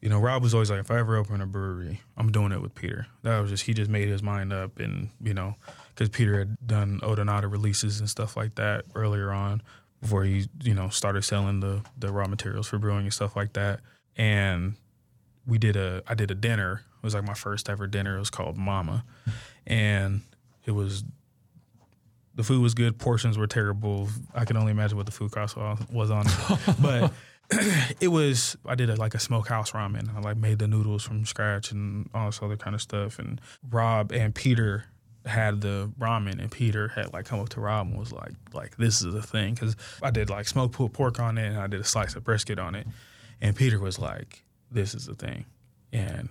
you 0.00 0.08
know, 0.08 0.18
Rob 0.18 0.42
was 0.42 0.54
always 0.54 0.70
like, 0.70 0.80
if 0.80 0.90
I 0.90 0.98
ever 0.98 1.16
open 1.16 1.40
a 1.40 1.46
brewery, 1.46 2.00
I'm 2.16 2.30
doing 2.30 2.52
it 2.52 2.60
with 2.60 2.74
Peter. 2.74 3.06
That 3.22 3.40
was 3.40 3.50
just 3.50 3.64
he 3.64 3.74
just 3.74 3.90
made 3.90 4.08
his 4.08 4.22
mind 4.22 4.52
up, 4.52 4.78
and 4.78 5.10
you 5.22 5.34
know, 5.34 5.56
because 5.94 6.08
Peter 6.08 6.38
had 6.38 6.56
done 6.66 7.00
Odonata 7.02 7.50
releases 7.50 8.00
and 8.00 8.08
stuff 8.08 8.36
like 8.36 8.54
that 8.56 8.84
earlier 8.94 9.30
on 9.30 9.62
before 10.00 10.24
he 10.24 10.46
you 10.62 10.74
know 10.74 10.88
started 10.88 11.22
selling 11.22 11.60
the 11.60 11.82
the 11.98 12.12
raw 12.12 12.26
materials 12.26 12.66
for 12.68 12.78
brewing 12.78 13.04
and 13.04 13.12
stuff 13.14 13.36
like 13.36 13.52
that. 13.54 13.80
And 14.16 14.74
we 15.50 15.58
did 15.58 15.76
a 15.76 16.02
I 16.06 16.14
did 16.14 16.30
a 16.30 16.34
dinner. 16.34 16.84
It 16.96 17.02
was 17.04 17.14
like 17.14 17.26
my 17.26 17.34
first 17.34 17.68
ever 17.68 17.86
dinner. 17.86 18.16
It 18.16 18.20
was 18.20 18.30
called 18.30 18.56
Mama, 18.56 19.04
and 19.66 20.22
it 20.64 20.70
was 20.70 21.04
the 22.34 22.44
food 22.44 22.62
was 22.62 22.74
good. 22.74 22.98
Portions 22.98 23.36
were 23.36 23.48
terrible. 23.48 24.08
I 24.34 24.44
can 24.44 24.56
only 24.56 24.70
imagine 24.70 24.96
what 24.96 25.06
the 25.06 25.12
food 25.12 25.32
cost 25.32 25.56
was 25.56 26.10
on 26.10 26.26
it, 26.26 26.76
but 26.80 27.12
it 28.00 28.08
was. 28.08 28.56
I 28.64 28.76
did 28.76 28.88
a, 28.88 28.96
like 28.96 29.14
a 29.14 29.18
smokehouse 29.18 29.72
ramen. 29.72 30.14
I 30.16 30.20
like 30.20 30.36
made 30.36 30.60
the 30.60 30.68
noodles 30.68 31.02
from 31.02 31.26
scratch 31.26 31.72
and 31.72 32.08
all 32.14 32.26
this 32.26 32.40
other 32.40 32.56
kind 32.56 32.74
of 32.74 32.80
stuff. 32.80 33.18
And 33.18 33.40
Rob 33.68 34.12
and 34.12 34.34
Peter 34.34 34.84
had 35.26 35.60
the 35.60 35.92
ramen, 35.98 36.38
and 36.38 36.50
Peter 36.50 36.88
had 36.88 37.12
like 37.12 37.26
come 37.26 37.40
up 37.40 37.48
to 37.50 37.60
Rob 37.60 37.88
and 37.88 37.98
was 37.98 38.12
like, 38.12 38.32
like 38.54 38.76
this 38.76 39.02
is 39.02 39.12
the 39.12 39.22
thing 39.22 39.54
because 39.54 39.76
I 40.02 40.10
did 40.10 40.30
like 40.30 40.46
smoked 40.46 40.74
pulled 40.74 40.92
pork 40.92 41.18
on 41.18 41.36
it, 41.36 41.48
and 41.48 41.58
I 41.58 41.66
did 41.66 41.80
a 41.80 41.84
slice 41.84 42.14
of 42.14 42.24
brisket 42.24 42.58
on 42.58 42.74
it, 42.74 42.86
and 43.40 43.56
Peter 43.56 43.80
was 43.80 43.98
like, 43.98 44.44
this 44.70 44.94
is 44.94 45.06
the 45.06 45.14
thing, 45.14 45.44
and 45.92 46.28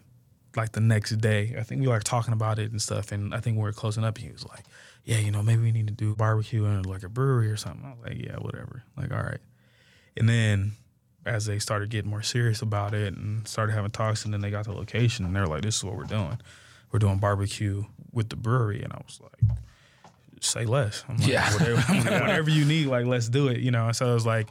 like 0.56 0.72
the 0.72 0.82
next 0.82 1.12
day, 1.18 1.56
I 1.60 1.64
think 1.64 1.82
we 1.82 1.88
were 1.88 1.94
like 1.94 2.04
talking 2.04 2.34
about 2.34 2.58
it 2.60 2.72
and 2.72 2.82
stuff, 2.82 3.12
and 3.12 3.34
I 3.36 3.40
think 3.40 3.58
we 3.58 3.64
were 3.64 3.72
closing 3.74 4.04
up. 4.04 4.16
And 4.18 4.26
he 4.26 4.32
was 4.32 4.46
like, 4.48 4.66
"Yeah, 5.06 5.18
you 5.20 5.32
know, 5.32 5.44
maybe 5.44 5.62
we 5.62 5.72
need 5.72 5.88
to 5.88 5.94
do 5.94 6.16
barbecue 6.16 6.66
in 6.66 6.84
like 6.84 7.04
a 7.04 7.10
brewery 7.10 7.50
or 7.52 7.58
something." 7.58 7.86
I 7.86 7.90
was 7.92 8.00
like, 8.04 8.26
"Yeah, 8.26 8.38
whatever." 8.38 8.84
Like, 8.98 9.12
all 9.12 9.22
right. 9.24 9.40
And 10.18 10.28
then 10.28 10.72
as 11.26 11.46
they 11.46 11.60
started 11.60 11.90
getting 11.90 12.10
more 12.10 12.24
serious 12.24 12.62
about 12.62 12.94
it 12.94 13.14
and 13.14 13.48
started 13.48 13.74
having 13.74 13.92
talks, 13.92 14.26
and 14.26 14.34
then 14.34 14.42
they 14.42 14.50
got 14.50 14.66
the 14.66 14.72
location, 14.74 15.26
and 15.26 15.36
they're 15.36 15.46
like, 15.48 15.62
"This 15.62 15.78
is 15.78 15.84
what 15.84 15.96
we're 15.96 16.04
doing. 16.06 16.40
We're 16.92 17.00
doing 17.00 17.20
barbecue 17.20 17.84
with 18.12 18.30
the 18.30 18.36
brewery." 18.36 18.82
And 18.82 18.92
I 18.92 19.02
was 19.06 19.22
like, 19.22 19.58
"Say 20.42 20.66
less." 20.66 21.04
I'm 21.08 21.18
like, 21.18 21.28
Yeah. 21.28 21.52
whatever, 21.54 21.82
whatever 22.22 22.50
you 22.50 22.66
need, 22.66 22.88
like 22.88 23.06
let's 23.06 23.30
do 23.30 23.50
it. 23.50 23.60
You 23.60 23.72
know. 23.72 23.92
So 23.92 24.10
it 24.10 24.14
was 24.14 24.26
like, 24.26 24.48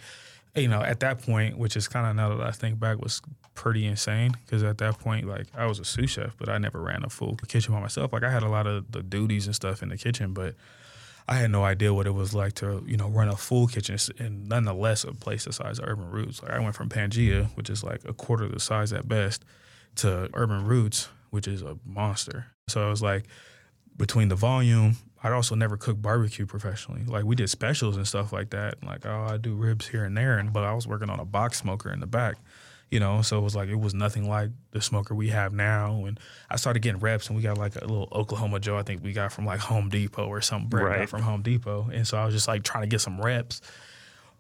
you 0.58 0.68
know, 0.68 0.82
at 0.82 1.00
that 1.00 1.22
point, 1.22 1.58
which 1.58 1.76
is 1.76 1.88
kind 1.88 2.06
of 2.06 2.16
now 2.16 2.36
that 2.36 2.46
I 2.46 2.50
think 2.50 2.78
back, 2.78 3.00
was 3.00 3.20
pretty 3.54 3.86
insane 3.86 4.32
because 4.44 4.62
at 4.62 4.78
that 4.78 4.98
point, 4.98 5.26
like 5.26 5.46
I 5.54 5.66
was 5.66 5.78
a 5.78 5.84
sous 5.84 6.10
chef, 6.10 6.36
but 6.38 6.48
I 6.48 6.58
never 6.58 6.80
ran 6.80 7.04
a 7.04 7.08
full 7.08 7.36
kitchen 7.48 7.74
by 7.74 7.80
myself. 7.80 8.12
Like 8.12 8.22
I 8.22 8.30
had 8.30 8.42
a 8.42 8.48
lot 8.48 8.66
of 8.66 8.90
the 8.92 9.02
duties 9.02 9.46
and 9.46 9.54
stuff 9.54 9.82
in 9.82 9.88
the 9.88 9.96
kitchen, 9.96 10.32
but 10.32 10.54
I 11.28 11.34
had 11.34 11.50
no 11.50 11.62
idea 11.64 11.92
what 11.92 12.06
it 12.06 12.14
was 12.14 12.34
like 12.34 12.54
to, 12.54 12.82
you 12.86 12.96
know, 12.96 13.08
run 13.08 13.28
a 13.28 13.36
full 13.36 13.66
kitchen 13.66 13.98
and 14.18 14.48
nonetheless 14.48 15.04
a 15.04 15.12
place 15.12 15.44
the 15.44 15.52
size 15.52 15.78
of 15.78 15.86
Urban 15.86 16.10
Roots. 16.10 16.42
Like 16.42 16.52
I 16.52 16.58
went 16.60 16.74
from 16.74 16.88
Pangaea, 16.88 17.48
which 17.54 17.68
is 17.68 17.84
like 17.84 18.00
a 18.06 18.14
quarter 18.14 18.48
the 18.48 18.60
size 18.60 18.92
at 18.92 19.08
best, 19.08 19.44
to 19.96 20.30
Urban 20.32 20.64
Roots, 20.64 21.08
which 21.30 21.46
is 21.46 21.62
a 21.62 21.76
monster. 21.84 22.46
So 22.68 22.86
I 22.86 22.88
was 22.88 23.02
like, 23.02 23.26
between 23.96 24.28
the 24.28 24.36
volume, 24.36 24.96
I'd 25.22 25.32
also 25.32 25.54
never 25.54 25.76
cooked 25.76 26.00
barbecue 26.00 26.46
professionally. 26.46 27.04
Like 27.04 27.24
we 27.24 27.34
did 27.34 27.50
specials 27.50 27.96
and 27.96 28.06
stuff 28.06 28.32
like 28.32 28.50
that. 28.50 28.82
Like, 28.84 29.04
oh, 29.04 29.26
I 29.28 29.36
do 29.36 29.54
ribs 29.54 29.88
here 29.88 30.04
and 30.04 30.16
there, 30.16 30.38
and 30.38 30.52
but 30.52 30.64
I 30.64 30.72
was 30.74 30.86
working 30.86 31.10
on 31.10 31.18
a 31.18 31.24
box 31.24 31.58
smoker 31.58 31.90
in 31.90 32.00
the 32.00 32.06
back. 32.06 32.36
You 32.90 33.00
know, 33.00 33.20
so 33.20 33.36
it 33.36 33.42
was 33.42 33.54
like 33.54 33.68
it 33.68 33.78
was 33.78 33.92
nothing 33.92 34.28
like 34.28 34.50
the 34.70 34.80
smoker 34.80 35.14
we 35.14 35.28
have 35.28 35.52
now. 35.52 36.04
And 36.06 36.18
I 36.48 36.56
started 36.56 36.80
getting 36.80 37.00
reps, 37.00 37.26
and 37.26 37.36
we 37.36 37.42
got 37.42 37.58
like 37.58 37.76
a 37.76 37.80
little 37.80 38.08
Oklahoma 38.12 38.60
Joe. 38.60 38.78
I 38.78 38.82
think 38.82 39.02
we 39.02 39.12
got 39.12 39.32
from 39.32 39.44
like 39.44 39.60
Home 39.60 39.88
Depot 39.90 40.26
or 40.26 40.40
something. 40.40 40.78
Right. 40.78 41.08
from 41.08 41.22
Home 41.22 41.42
Depot, 41.42 41.90
and 41.92 42.06
so 42.06 42.16
I 42.16 42.24
was 42.24 42.32
just 42.34 42.48
like 42.48 42.62
trying 42.62 42.84
to 42.84 42.88
get 42.88 43.00
some 43.00 43.20
reps. 43.20 43.60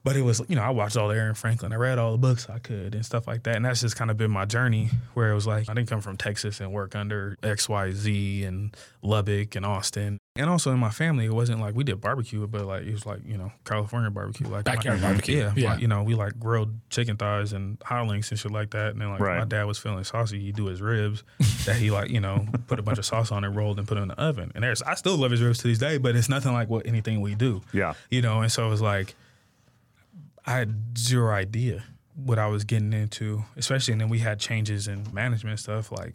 But 0.04 0.16
it 0.16 0.22
was, 0.22 0.40
you 0.48 0.54
know, 0.54 0.62
I 0.62 0.70
watched 0.70 0.96
all 0.96 1.08
the 1.08 1.16
Aaron 1.16 1.34
Franklin. 1.34 1.72
I 1.72 1.76
read 1.76 1.98
all 1.98 2.12
the 2.12 2.18
books 2.18 2.48
I 2.48 2.60
could 2.60 2.94
and 2.94 3.04
stuff 3.04 3.26
like 3.26 3.42
that. 3.42 3.56
And 3.56 3.64
that's 3.64 3.80
just 3.80 3.96
kind 3.96 4.10
of 4.10 4.16
been 4.16 4.30
my 4.30 4.44
journey 4.44 4.90
where 5.14 5.30
it 5.30 5.34
was 5.34 5.46
like, 5.46 5.68
I 5.68 5.74
didn't 5.74 5.88
come 5.88 6.00
from 6.00 6.16
Texas 6.16 6.60
and 6.60 6.72
work 6.72 6.94
under 6.94 7.36
XYZ 7.42 8.46
and 8.46 8.76
Lubbock 9.02 9.56
and 9.56 9.66
Austin. 9.66 10.17
And 10.38 10.48
also 10.48 10.70
in 10.72 10.78
my 10.78 10.90
family, 10.90 11.26
it 11.26 11.32
wasn't 11.34 11.60
like 11.60 11.74
we 11.74 11.82
did 11.84 12.00
barbecue, 12.00 12.46
but 12.46 12.64
like 12.64 12.84
it 12.84 12.92
was 12.92 13.04
like, 13.04 13.20
you 13.26 13.36
know, 13.36 13.50
California 13.64 14.08
barbecue. 14.10 14.46
Like 14.46 14.64
Backyard 14.64 15.00
my- 15.00 15.08
barbecue. 15.08 15.38
Yeah. 15.38 15.52
Yeah. 15.56 15.70
like, 15.72 15.80
you 15.80 15.88
know, 15.88 16.02
we 16.04 16.14
like 16.14 16.38
grilled 16.38 16.74
chicken 16.90 17.16
thighs 17.16 17.52
and 17.52 17.76
hot 17.84 18.06
links 18.06 18.30
and 18.30 18.38
shit 18.38 18.52
like 18.52 18.70
that. 18.70 18.92
And 18.92 19.00
then 19.00 19.10
like 19.10 19.20
Right. 19.20 19.38
my 19.40 19.44
dad 19.44 19.64
was 19.64 19.78
feeling 19.78 20.04
saucy. 20.04 20.38
He'd 20.38 20.54
do 20.56 20.66
his 20.66 20.80
ribs 20.80 21.24
that 21.66 21.76
he 21.76 21.90
like, 21.90 22.10
you 22.10 22.20
know, 22.20 22.46
put 22.68 22.78
a 22.78 22.82
bunch 22.82 22.98
of 22.98 23.04
sauce 23.04 23.32
on 23.32 23.42
it, 23.44 23.48
rolled 23.48 23.78
and 23.78 23.86
put 23.88 23.98
it 23.98 24.02
in 24.02 24.08
the 24.08 24.18
oven. 24.20 24.52
And 24.54 24.62
there's, 24.64 24.80
I 24.82 24.94
still 24.94 25.16
love 25.16 25.32
his 25.32 25.42
ribs 25.42 25.58
to 25.58 25.68
this 25.68 25.78
day, 25.78 25.98
but 25.98 26.14
it's 26.16 26.28
nothing 26.28 26.52
like 26.52 26.68
what 26.68 26.86
anything 26.86 27.20
we 27.20 27.34
do 27.34 27.60
Yeah. 27.72 27.94
you 28.08 28.22
know 28.22 28.40
and 28.40 28.50
so 28.52 28.66
it 28.66 28.70
was 28.70 28.80
like 28.80 29.14
i 30.46 30.52
had 30.52 30.96
zero 30.96 31.32
idea 31.34 31.84
what 32.14 32.38
i 32.38 32.46
was 32.46 32.64
getting 32.64 32.92
into 32.92 33.44
especially 33.56 33.92
and 33.92 34.00
then 34.00 34.08
we 34.08 34.18
had 34.20 34.38
changes 34.40 34.88
in 34.88 35.04
management 35.12 35.58
stuff 35.58 35.90
like 35.92 36.14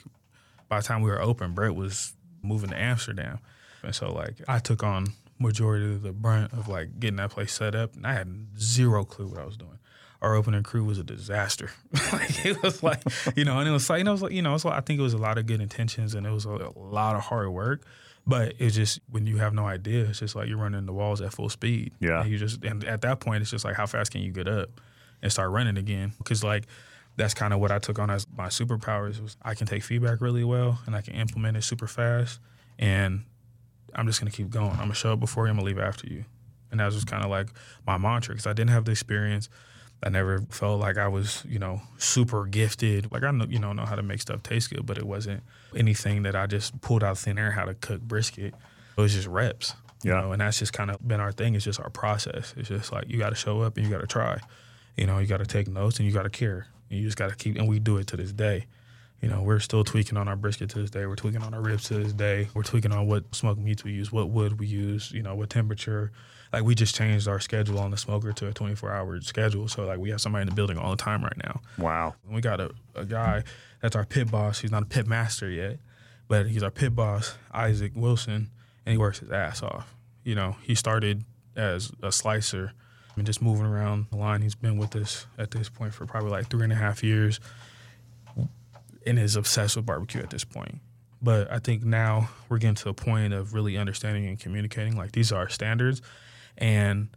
by 0.70 0.80
the 0.80 0.84
time 0.86 1.02
we 1.02 1.10
were 1.10 1.22
open 1.22 1.54
brett 1.54 1.76
was 1.76 2.14
moving 2.42 2.70
to 2.70 2.78
amsterdam 2.80 3.40
and 3.84 3.94
so 3.96 4.12
like 4.12 4.36
i 4.48 4.60
took 4.60 4.84
on 4.84 5.08
majority 5.40 5.86
of 5.86 6.02
the 6.02 6.12
brunt 6.12 6.54
of 6.54 6.68
like 6.68 7.00
getting 7.00 7.18
that 7.18 7.32
place 7.32 7.52
set 7.52 7.76
up 7.76 7.96
and 7.96 8.08
i 8.08 8.14
had 8.14 8.48
zero 8.58 9.04
clue 9.04 9.28
what 9.28 9.40
i 9.40 9.46
was 9.46 9.58
doing 9.58 9.78
our 10.24 10.36
opening 10.36 10.64
crew 10.64 10.86
was 10.86 10.98
a 10.98 11.04
disaster. 11.04 11.70
like 12.14 12.46
it 12.46 12.64
was 12.64 12.82
like, 12.82 13.02
you 13.36 13.44
know, 13.44 13.60
and 13.60 13.68
it 13.68 13.72
was 13.72 13.90
like, 13.90 14.00
you 14.00 14.06
know, 14.06 14.12
it 14.12 14.14
was 14.14 14.22
like, 14.24 14.32
you 14.32 14.42
know, 14.42 14.56
it's 14.56 14.64
like, 14.64 14.76
I 14.76 14.80
think 14.80 15.00
it 15.00 15.04
was 15.04 15.14
a 15.14 15.18
lot 15.18 15.38
of 15.38 15.46
good 15.46 15.60
intentions 15.60 16.16
and 16.16 16.26
it 16.26 16.32
was 16.32 16.46
a, 16.46 16.50
a 16.50 16.72
lot 16.78 17.16
of 17.16 17.22
hard 17.22 17.50
work. 17.50 17.86
But 18.26 18.54
it's 18.58 18.74
just 18.74 19.02
when 19.12 19.28
you 19.28 19.38
have 19.38 19.54
no 19.54 19.66
idea, 19.68 20.06
it's 20.06 20.20
just 20.20 20.34
like 20.34 20.48
you're 20.48 20.58
running 20.58 20.86
the 20.86 20.94
walls 20.94 21.20
at 21.20 21.34
full 21.34 21.50
speed. 21.50 21.92
Yeah. 22.00 22.22
And 22.22 22.32
you 22.32 22.38
just 22.38 22.64
and 22.64 22.86
at 22.86 23.02
that 23.02 23.20
point, 23.20 23.42
it's 23.42 23.52
just 23.52 23.66
like 23.66 23.76
how 23.76 23.86
fast 23.86 24.12
can 24.12 24.22
you 24.22 24.32
get 24.32 24.48
up 24.48 24.70
and 25.22 25.30
start 25.30 25.52
running 25.52 25.76
again? 25.76 26.14
Because 26.18 26.42
like 26.42 26.68
that's 27.18 27.34
kind 27.34 27.54
of 27.54 27.60
what 27.60 27.72
I 27.72 27.80
took 27.80 28.00
on 28.00 28.10
as 28.10 28.26
my 28.34 28.48
superpowers 28.48 29.22
was 29.22 29.36
I 29.42 29.56
can 29.56 29.68
take 29.68 29.84
feedback 29.84 30.22
really 30.22 30.46
well 30.46 30.80
and 30.86 30.96
I 30.96 31.02
can 31.02 31.16
implement 31.16 31.58
it 31.58 31.64
super 31.64 31.86
fast. 31.86 32.40
And 32.80 33.26
I'm 33.96 34.08
just 34.08 34.20
gonna 34.20 34.32
keep 34.32 34.50
going. 34.50 34.72
I'm 34.72 34.78
gonna 34.78 34.94
show 34.94 35.14
up 35.14 35.20
before 35.20 35.46
you. 35.46 35.52
I'm 35.52 35.58
gonna 35.58 35.66
leave 35.68 35.80
after 35.80 36.08
you. 36.08 36.26
And 36.72 36.80
that 36.80 36.86
was 36.86 36.96
just 36.96 37.08
kind 37.08 37.24
of 37.24 37.30
like 37.30 37.50
my 37.86 37.98
mantra 37.98 38.34
because 38.34 38.48
I 38.48 38.54
didn't 38.54 38.72
have 38.72 38.86
the 38.86 38.92
experience. 38.92 39.50
I 40.06 40.10
never 40.10 40.42
felt 40.50 40.80
like 40.82 40.98
I 40.98 41.08
was, 41.08 41.44
you 41.48 41.60
know, 41.60 41.82
super 41.98 42.46
gifted. 42.46 43.12
Like 43.12 43.24
I 43.24 43.32
know, 43.32 43.46
you 43.48 43.60
know, 43.60 43.72
know 43.74 43.86
how 43.86 43.96
to 43.96 44.04
make 44.04 44.20
stuff 44.22 44.44
taste 44.44 44.70
good, 44.72 44.86
but 44.86 44.98
it 44.98 45.06
wasn't 45.06 45.44
anything 45.76 46.24
that 46.24 46.36
I 46.36 46.46
just 46.48 46.82
pulled 46.82 47.04
out 47.04 47.12
of 47.12 47.20
thin 47.20 47.38
air 47.38 47.52
how 47.52 47.66
to 47.66 47.74
cook 47.76 48.02
brisket. 48.02 48.54
It 48.98 49.02
was 49.02 49.14
just 49.14 49.28
reps. 49.28 49.76
You 50.04 50.12
Yeah. 50.12 50.22
know, 50.22 50.32
and 50.34 50.42
that's 50.42 50.60
just 50.60 50.74
kind 50.74 50.92
of 50.92 51.08
been 51.08 51.22
our 51.22 51.32
thing. 51.32 51.56
It's 51.56 51.64
just 51.64 51.80
our 51.80 51.90
process. 51.90 52.54
It's 52.58 52.68
just 52.70 52.92
like 52.92 53.08
you 53.08 53.18
got 53.18 53.30
to 53.30 53.36
show 53.36 53.62
up 53.62 53.78
and 53.78 53.86
you 53.86 53.92
got 53.92 54.02
to 54.02 54.08
try. 54.08 54.40
You 54.98 55.06
know, 55.08 55.20
you 55.20 55.28
got 55.28 55.38
to 55.38 55.46
take 55.46 55.68
notes 55.70 56.00
and 56.00 56.08
you 56.08 56.14
got 56.14 56.24
to 56.24 56.30
care. 56.30 56.68
And 56.90 57.00
you 57.00 57.06
just 57.06 57.18
got 57.18 57.30
to 57.30 57.36
keep. 57.36 57.56
And 57.58 57.68
we 57.70 57.80
do 57.80 57.98
it 57.98 58.08
to 58.08 58.18
this 58.18 58.34
day. 58.34 58.66
You 59.24 59.30
know, 59.30 59.42
we're 59.42 59.60
still 59.60 59.86
tweaking 59.86 60.18
on 60.18 60.28
our 60.28 60.36
brisket 60.36 60.70
to 60.72 60.80
this 60.80 60.90
day. 60.90 61.06
We're 61.06 61.16
tweaking 61.16 61.42
on 61.44 61.54
our 61.54 61.62
ribs 61.62 61.86
to 61.86 61.94
this 61.94 62.12
day. 62.12 62.50
We're 62.54 62.64
tweaking 62.64 62.92
on 62.92 63.08
what 63.08 63.34
smoked 63.34 63.58
meats 63.58 63.82
we 63.82 63.94
use, 63.94 64.12
what 64.12 64.30
wood 64.30 64.60
we 64.60 64.68
use, 64.68 65.14
you 65.14 65.24
know, 65.24 65.34
what 65.34 65.50
temperature. 65.50 66.12
Like 66.52 66.64
we 66.64 66.76
just 66.76 66.94
changed 66.94 67.30
our 67.30 67.40
schedule 67.40 67.80
on 67.80 67.92
the 67.92 67.96
smoker 67.96 68.34
to 68.34 68.50
a 68.50 68.52
24 68.54 68.92
hour 68.92 69.22
schedule. 69.22 69.70
So 69.70 69.86
like 69.86 69.98
we 69.98 70.10
have 70.10 70.20
somebody 70.20 70.42
in 70.42 70.50
the 70.50 70.54
building 70.54 70.78
all 70.78 70.92
the 70.92 70.98
time 70.98 71.24
right 71.24 71.38
now. 71.42 71.62
Wow. 71.78 72.16
We 72.30 72.42
got 72.42 72.60
a, 72.60 72.72
a 72.96 73.06
guy 73.06 73.46
that's 73.82 73.96
our 73.96 74.04
pit 74.04 74.30
boss. 74.30 74.60
He's 74.60 74.72
not 74.72 74.84
a 74.84 74.88
pit 74.88 75.08
master 75.08 75.50
yet, 75.50 75.80
but 76.28 76.48
he's 76.48 76.62
our 76.62 76.70
pit 76.70 76.94
boss, 76.94 77.38
Isaac 77.54 77.94
Wilson, 77.96 78.50
and 78.86 78.92
he 78.92 78.98
works 78.98 79.20
his 79.20 79.32
ass 79.32 79.64
off. 79.64 79.96
You 80.26 80.36
know, 80.36 80.58
he 80.64 80.76
started 80.76 81.24
as 81.56 81.94
a 82.02 82.12
slicer 82.12 82.74
and 83.16 83.26
just 83.26 83.42
moving 83.42 83.66
around 83.66 84.08
the 84.12 84.18
line. 84.18 84.42
He's 84.42 84.56
been 84.56 84.78
with 84.78 84.98
us 84.98 85.28
at 85.38 85.52
this 85.52 85.70
point 85.70 85.94
for 85.94 86.06
probably 86.06 86.32
like 86.32 86.50
three 86.50 86.66
and 86.66 86.74
a 86.74 86.76
half 86.76 87.06
years 87.06 87.40
and 89.06 89.20
is 89.20 89.36
obsessed 89.36 89.76
with 89.76 89.86
barbecue 89.86 90.22
at 90.22 90.30
this 90.30 90.44
point. 90.44 90.80
But 91.22 91.52
I 91.52 91.60
think 91.60 91.84
now 91.84 92.30
we're 92.50 92.58
getting 92.58 92.76
to 92.76 92.90
a 92.90 92.94
point 92.94 93.34
of 93.34 93.54
really 93.54 93.78
understanding 93.78 94.28
and 94.28 94.40
communicating. 94.40 94.98
Like 94.98 95.14
these 95.14 95.32
are 95.32 95.40
our 95.40 95.50
standards, 95.50 96.02
and 96.58 97.10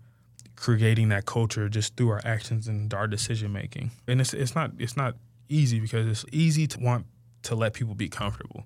creating 0.57 1.11
that 1.11 1.27
culture 1.27 1.69
just 1.69 1.97
through 1.97 2.11
our 2.11 2.21
actions 2.25 2.67
and 2.67 2.93
our 2.95 3.07
decision 3.07 3.53
making. 3.53 3.91
And 4.07 4.21
it's 4.21 4.33
it's 4.35 4.55
not 4.55 4.73
it's 4.79 4.97
not 4.97 5.17
easy 5.49 5.81
because 5.81 6.07
it's 6.07 6.25
easy 6.33 6.67
to 6.69 6.81
want 6.81 7.07
to 7.43 7.55
let 7.55 7.75
people 7.75 7.95
be 7.95 8.09
comfortable 8.09 8.65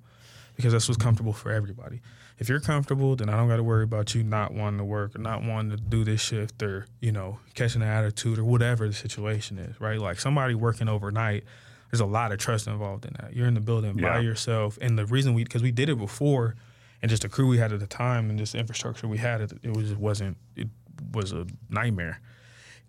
because 0.57 0.73
that's 0.73 0.89
what's 0.89 1.03
comfortable 1.03 1.33
for 1.33 1.51
everybody. 1.51 2.01
If 2.39 2.49
you're 2.49 2.61
comfortable, 2.61 3.17
then 3.17 3.29
I 3.29 3.37
don't 3.37 3.49
got 3.49 3.57
to 3.57 3.63
worry 3.63 3.85
about 3.85 4.15
you 4.15 4.23
not 4.23 4.55
wanting 4.55 4.79
to 4.79 4.85
work 4.85 5.15
or 5.15 5.19
not 5.19 5.43
wanting 5.43 5.77
to 5.77 5.77
do 5.77 6.05
this 6.05 6.21
shift 6.21 6.63
or 6.63 6.87
you 7.01 7.13
know 7.13 7.39
catching 7.55 7.83
an 7.83 7.89
attitude 7.89 8.39
or 8.39 8.45
whatever 8.45 8.87
the 8.87 8.95
situation 8.95 9.59
is. 9.59 9.81
Right? 9.81 9.99
Like 9.99 10.21
somebody 10.21 10.55
working 10.55 10.89
overnight. 10.89 11.45
There's 11.91 12.01
a 12.01 12.07
lot 12.07 12.33
of 12.33 12.39
trust 12.39 12.67
involved 12.67 13.05
in 13.05 13.15
that. 13.21 13.35
You're 13.35 13.49
in 13.49 13.55
the 13.55 13.61
building 13.61 13.99
Yeah. 13.99 14.15
by 14.15 14.21
yourself, 14.21 14.79
and 14.81 14.99
the 14.99 15.07
reason 15.07 15.35
we 15.35 15.45
because 15.45 15.63
we 15.63 15.73
did 15.73 15.89
it 15.89 15.99
before, 15.99 16.55
and 17.03 17.11
just 17.11 17.23
the 17.23 17.29
crew 17.29 17.49
we 17.49 17.59
had 17.59 17.73
at 17.73 17.81
the 17.81 17.87
time 17.87 18.31
and 18.31 18.39
just 18.39 18.53
the 18.53 18.59
infrastructure 18.59 19.09
we 19.09 19.19
had, 19.19 19.41
it, 19.41 19.53
it 19.63 19.77
was 19.77 19.91
it 19.91 19.99
wasn't 19.99 20.37
it 20.57 20.69
was 21.13 21.33
a 21.33 21.47
nightmare. 21.69 22.21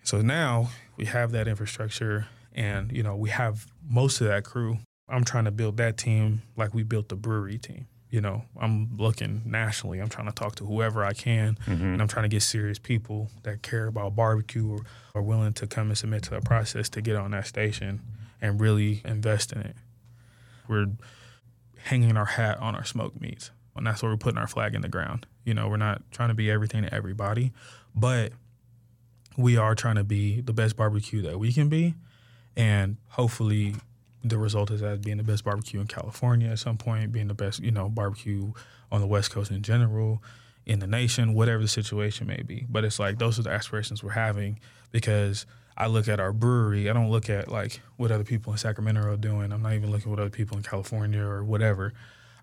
So 0.03 0.21
now 0.21 0.69
we 0.97 1.05
have 1.05 1.31
that 1.31 1.47
infrastructure, 1.47 2.27
and 2.53 2.91
you 2.91 3.01
know 3.03 3.15
we 3.15 3.29
have 3.29 3.67
most 3.87 4.21
of 4.21 4.27
that 4.27 4.43
crew. 4.43 4.77
I'm 5.09 5.23
trying 5.23 5.45
to 5.45 5.51
build 5.51 5.77
that 5.77 5.97
team 5.97 6.43
like 6.55 6.73
we 6.73 6.83
built 6.83 7.09
the 7.09 7.15
brewery 7.15 7.57
team. 7.57 7.87
You 8.09 8.19
know, 8.21 8.43
I'm 8.59 8.97
looking 8.97 9.41
nationally. 9.45 9.99
I'm 9.99 10.09
trying 10.09 10.27
to 10.27 10.33
talk 10.33 10.55
to 10.55 10.65
whoever 10.65 11.03
I 11.03 11.13
can, 11.13 11.57
mm-hmm. 11.65 11.83
and 11.83 12.01
I'm 12.01 12.07
trying 12.09 12.23
to 12.23 12.29
get 12.29 12.41
serious 12.41 12.77
people 12.77 13.29
that 13.43 13.61
care 13.61 13.87
about 13.87 14.15
barbecue 14.15 14.69
or 14.69 14.81
are 15.15 15.21
willing 15.21 15.53
to 15.53 15.67
come 15.67 15.87
and 15.87 15.97
submit 15.97 16.23
to 16.23 16.35
a 16.35 16.41
process 16.41 16.89
to 16.89 17.01
get 17.01 17.15
on 17.15 17.31
that 17.31 17.47
station 17.47 18.01
and 18.41 18.59
really 18.59 19.01
invest 19.05 19.51
in 19.51 19.61
it. 19.61 19.75
We're 20.67 20.87
hanging 21.77 22.17
our 22.17 22.25
hat 22.25 22.57
on 22.59 22.75
our 22.75 22.85
smoked 22.85 23.21
meats, 23.21 23.51
and 23.75 23.85
that's 23.85 24.01
where 24.01 24.11
we're 24.11 24.17
putting 24.17 24.37
our 24.37 24.47
flag 24.47 24.75
in 24.75 24.81
the 24.81 24.89
ground. 24.89 25.27
You 25.45 25.53
know, 25.53 25.67
we're 25.67 25.77
not 25.77 26.01
trying 26.11 26.29
to 26.29 26.35
be 26.35 26.49
everything 26.49 26.83
to 26.83 26.93
everybody, 26.93 27.51
but 27.95 28.33
we 29.37 29.57
are 29.57 29.75
trying 29.75 29.95
to 29.95 30.03
be 30.03 30.41
the 30.41 30.53
best 30.53 30.75
barbecue 30.75 31.21
that 31.23 31.39
we 31.39 31.53
can 31.53 31.69
be, 31.69 31.95
and 32.55 32.97
hopefully, 33.09 33.75
the 34.23 34.37
result 34.37 34.69
is 34.69 34.83
as 34.83 34.99
being 34.99 35.17
the 35.17 35.23
best 35.23 35.43
barbecue 35.43 35.79
in 35.79 35.87
California 35.87 36.49
at 36.49 36.59
some 36.59 36.77
point, 36.77 37.11
being 37.11 37.27
the 37.27 37.33
best, 37.33 37.59
you 37.59 37.71
know, 37.71 37.89
barbecue 37.89 38.51
on 38.91 39.01
the 39.01 39.07
West 39.07 39.31
Coast 39.31 39.49
in 39.51 39.63
general, 39.63 40.21
in 40.65 40.79
the 40.79 40.87
nation, 40.87 41.33
whatever 41.33 41.63
the 41.63 41.67
situation 41.67 42.27
may 42.27 42.41
be. 42.43 42.65
But 42.69 42.85
it's 42.85 42.99
like 42.99 43.17
those 43.17 43.39
are 43.39 43.43
the 43.43 43.49
aspirations 43.49 44.03
we're 44.03 44.11
having 44.11 44.59
because 44.91 45.45
I 45.81 45.87
look 45.87 46.07
at 46.07 46.19
our 46.19 46.31
brewery. 46.31 46.91
I 46.91 46.93
don't 46.93 47.09
look 47.09 47.27
at 47.27 47.49
like 47.49 47.81
what 47.97 48.11
other 48.11 48.23
people 48.23 48.53
in 48.53 48.59
Sacramento 48.59 49.01
are 49.01 49.17
doing. 49.17 49.51
I'm 49.51 49.63
not 49.63 49.73
even 49.73 49.89
looking 49.89 50.11
at 50.11 50.15
what 50.15 50.19
other 50.19 50.29
people 50.29 50.55
in 50.55 50.61
California 50.61 51.23
or 51.23 51.43
whatever. 51.43 51.91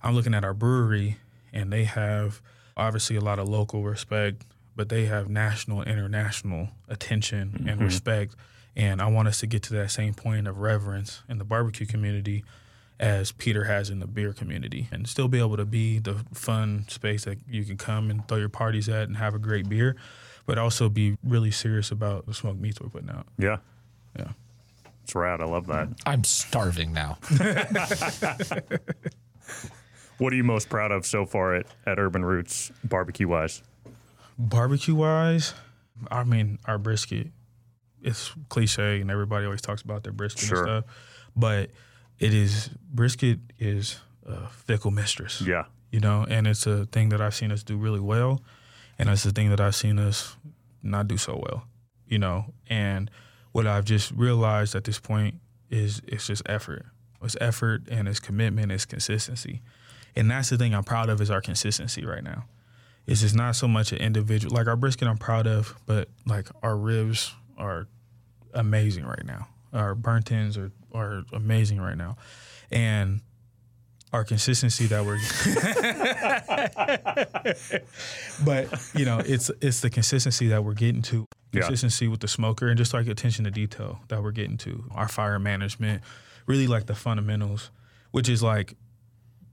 I'm 0.02 0.16
looking 0.16 0.34
at 0.34 0.44
our 0.44 0.54
brewery, 0.54 1.18
and 1.52 1.72
they 1.72 1.84
have 1.84 2.42
obviously 2.76 3.14
a 3.14 3.20
lot 3.20 3.38
of 3.38 3.48
local 3.48 3.84
respect, 3.84 4.42
but 4.74 4.88
they 4.88 5.04
have 5.04 5.28
national 5.28 5.82
and 5.82 5.88
international 5.88 6.70
attention 6.88 7.54
and 7.58 7.76
mm-hmm. 7.76 7.84
respect. 7.84 8.34
And 8.74 9.00
I 9.00 9.06
want 9.06 9.28
us 9.28 9.38
to 9.38 9.46
get 9.46 9.62
to 9.64 9.74
that 9.74 9.92
same 9.92 10.14
point 10.14 10.48
of 10.48 10.58
reverence 10.58 11.22
in 11.28 11.38
the 11.38 11.44
barbecue 11.44 11.86
community 11.86 12.44
as 12.98 13.30
Peter 13.30 13.64
has 13.64 13.88
in 13.88 14.00
the 14.00 14.08
beer 14.08 14.32
community 14.32 14.88
and 14.90 15.06
still 15.06 15.28
be 15.28 15.38
able 15.38 15.56
to 15.56 15.64
be 15.64 16.00
the 16.00 16.16
fun 16.34 16.86
space 16.88 17.24
that 17.24 17.38
you 17.48 17.64
can 17.64 17.76
come 17.76 18.10
and 18.10 18.26
throw 18.26 18.38
your 18.38 18.48
parties 18.48 18.88
at 18.88 19.06
and 19.06 19.16
have 19.16 19.36
a 19.36 19.38
great 19.38 19.68
beer, 19.68 19.94
but 20.48 20.56
also 20.56 20.88
be 20.88 21.18
really 21.22 21.50
serious 21.50 21.90
about 21.90 22.24
the 22.24 22.32
smoked 22.32 22.58
meats 22.58 22.80
we're 22.80 22.88
putting 22.88 23.10
out. 23.10 23.26
Yeah. 23.38 23.58
Yeah. 24.18 24.30
It's 25.04 25.14
rad. 25.14 25.42
I 25.42 25.44
love 25.44 25.66
that. 25.66 25.90
Mm. 25.90 25.96
I'm 26.06 26.24
starving 26.24 26.92
now. 26.94 27.18
What 30.18 30.32
are 30.32 30.36
you 30.36 30.42
most 30.42 30.68
proud 30.68 30.90
of 30.90 31.06
so 31.06 31.24
far 31.26 31.54
at, 31.54 31.66
at 31.86 32.00
Urban 32.00 32.24
Roots 32.24 32.72
barbecue 32.82 33.28
wise? 33.28 33.62
Barbecue 34.36 34.96
wise, 34.96 35.54
I 36.10 36.24
mean, 36.24 36.58
our 36.64 36.76
brisket, 36.76 37.28
it's 38.02 38.32
cliche 38.48 39.00
and 39.00 39.12
everybody 39.12 39.44
always 39.44 39.60
talks 39.60 39.80
about 39.82 40.02
their 40.02 40.12
brisket 40.12 40.42
Sure. 40.48 40.58
and 40.66 40.84
stuff, 40.84 40.84
but 41.36 41.70
it 42.18 42.34
is, 42.34 42.68
brisket 42.92 43.38
is 43.60 44.00
a 44.26 44.48
fickle 44.48 44.90
mistress. 44.90 45.40
Yeah. 45.40 45.66
you 45.92 46.00
know, 46.00 46.26
and 46.28 46.48
it's 46.48 46.66
a 46.66 46.86
thing 46.86 47.10
that 47.10 47.20
I've 47.20 47.34
seen 47.36 47.52
us 47.52 47.62
do 47.62 47.76
really 47.76 48.00
well, 48.00 48.42
and 48.98 49.08
it's 49.08 49.22
the 49.22 49.30
thing 49.30 49.50
that 49.50 49.60
I've 49.60 49.76
seen 49.76 49.98
us 49.98 50.36
not 50.82 51.08
do 51.08 51.16
so 51.16 51.36
well, 51.36 51.64
you 52.06 52.18
know. 52.18 52.46
And 52.68 53.10
what 53.52 53.66
I've 53.66 53.84
just 53.84 54.10
realized 54.12 54.74
at 54.74 54.84
this 54.84 54.98
point 54.98 55.36
is 55.70 56.02
it's 56.06 56.26
just 56.26 56.42
effort. 56.46 56.86
It's 57.22 57.36
effort 57.40 57.82
and 57.90 58.08
it's 58.08 58.20
commitment, 58.20 58.72
it's 58.72 58.84
consistency, 58.84 59.60
and 60.14 60.30
that's 60.30 60.50
the 60.50 60.56
thing 60.56 60.74
I'm 60.74 60.84
proud 60.84 61.08
of 61.08 61.20
is 61.20 61.30
our 61.30 61.40
consistency 61.40 62.04
right 62.04 62.22
now. 62.22 62.44
It's 63.06 63.22
just 63.22 63.34
not 63.34 63.56
so 63.56 63.66
much 63.66 63.92
an 63.92 63.98
individual 63.98 64.54
like 64.54 64.66
our 64.66 64.76
brisket 64.76 65.08
I'm 65.08 65.18
proud 65.18 65.46
of, 65.46 65.74
but 65.86 66.08
like 66.26 66.48
our 66.62 66.76
ribs 66.76 67.34
are 67.56 67.88
amazing 68.54 69.04
right 69.04 69.24
now. 69.24 69.48
Our 69.72 69.94
burnt 69.94 70.30
ends 70.30 70.56
are 70.56 70.70
are 70.92 71.24
amazing 71.32 71.80
right 71.80 71.96
now, 71.96 72.16
and 72.70 73.20
our 74.12 74.24
consistency 74.24 74.86
that 74.86 75.04
we're 75.04 75.18
but 78.44 78.68
you 78.94 79.04
know 79.04 79.18
it's 79.18 79.50
it's 79.60 79.80
the 79.80 79.90
consistency 79.90 80.48
that 80.48 80.64
we're 80.64 80.74
getting 80.74 81.02
to. 81.02 81.26
Yeah. 81.50 81.62
consistency 81.62 82.08
with 82.08 82.20
the 82.20 82.28
smoker 82.28 82.68
and 82.68 82.76
just 82.76 82.92
like 82.92 83.06
attention 83.06 83.46
to 83.46 83.50
detail 83.50 84.00
that 84.08 84.22
we're 84.22 84.32
getting 84.32 84.58
to. 84.58 84.84
Our 84.90 85.08
fire 85.08 85.38
management 85.38 86.02
really 86.46 86.66
like 86.66 86.84
the 86.84 86.94
fundamentals 86.94 87.70
which 88.10 88.28
is 88.28 88.42
like 88.42 88.74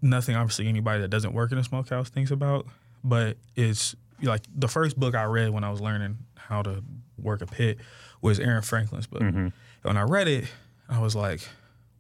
nothing 0.02 0.36
obviously 0.36 0.68
anybody 0.68 1.02
that 1.02 1.10
doesn't 1.10 1.34
work 1.34 1.52
in 1.52 1.58
a 1.58 1.64
smokehouse 1.64 2.10
thinks 2.10 2.32
about 2.32 2.68
but 3.04 3.38
it's 3.56 3.96
like 4.22 4.42
the 4.56 4.68
first 4.68 5.00
book 5.00 5.16
i 5.16 5.24
read 5.24 5.50
when 5.50 5.64
i 5.64 5.70
was 5.70 5.82
learning 5.82 6.18
how 6.36 6.62
to 6.62 6.84
work 7.18 7.42
a 7.42 7.46
pit 7.46 7.78
was 8.22 8.40
aaron 8.40 8.62
franklin's 8.62 9.08
book. 9.08 9.22
Mm-hmm. 9.22 9.48
When 9.84 9.98
i 9.98 10.04
read 10.04 10.28
it 10.28 10.46
i 10.90 11.00
was 11.00 11.16
like 11.16 11.42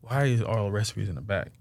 why 0.01 0.25
is 0.25 0.41
all 0.41 0.65
the 0.65 0.71
recipes 0.71 1.09
in 1.09 1.15
the 1.15 1.21
back 1.21 1.51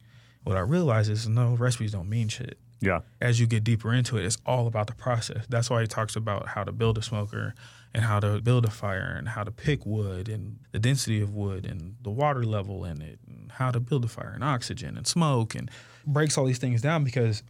what 0.45 0.57
i 0.57 0.61
realized 0.61 1.11
is 1.11 1.27
no 1.29 1.55
recipes 1.55 1.93
don't 1.93 2.09
mean 2.09 2.29
shit 2.29 2.59
Yeah. 2.81 3.01
as 3.21 3.41
you 3.41 3.47
get 3.47 3.65
deeper 3.65 3.93
into 3.95 4.17
it, 4.19 4.25
it's 4.27 4.37
all 4.45 4.67
about 4.67 4.87
the 4.89 4.95
process. 4.95 5.47
That's 5.49 5.71
why 5.71 5.81
he 5.81 5.87
talks 5.87 6.17
about 6.17 6.49
how 6.49 6.65
to 6.65 6.73
build 6.73 6.99
a 6.99 7.03
smoker 7.03 7.55
and 7.95 8.05
how 8.05 8.21
to 8.21 8.41
build 8.43 8.65
a 8.67 8.71
fire 8.71 9.15
and 9.19 9.29
how 9.29 9.43
to 9.45 9.51
pick 9.51 9.87
wood 9.87 10.29
and 10.29 10.59
the 10.73 10.79
density 10.79 11.23
of 11.23 11.31
wood 11.33 11.65
and 11.65 11.95
the 12.03 12.11
water 12.11 12.45
level 12.45 12.85
in 12.85 13.01
it 13.01 13.19
and 13.27 13.53
how 13.53 13.71
to 13.71 13.81
build 13.81 14.05
a 14.05 14.09
fire 14.09 14.33
and 14.35 14.45
oxygen 14.45 14.97
and 14.99 15.07
smoke 15.07 15.55
and 15.55 15.71
breaks 16.07 16.37
all 16.37 16.45
these 16.45 16.59
things 16.59 16.83
down 16.83 17.05
because 17.05 17.43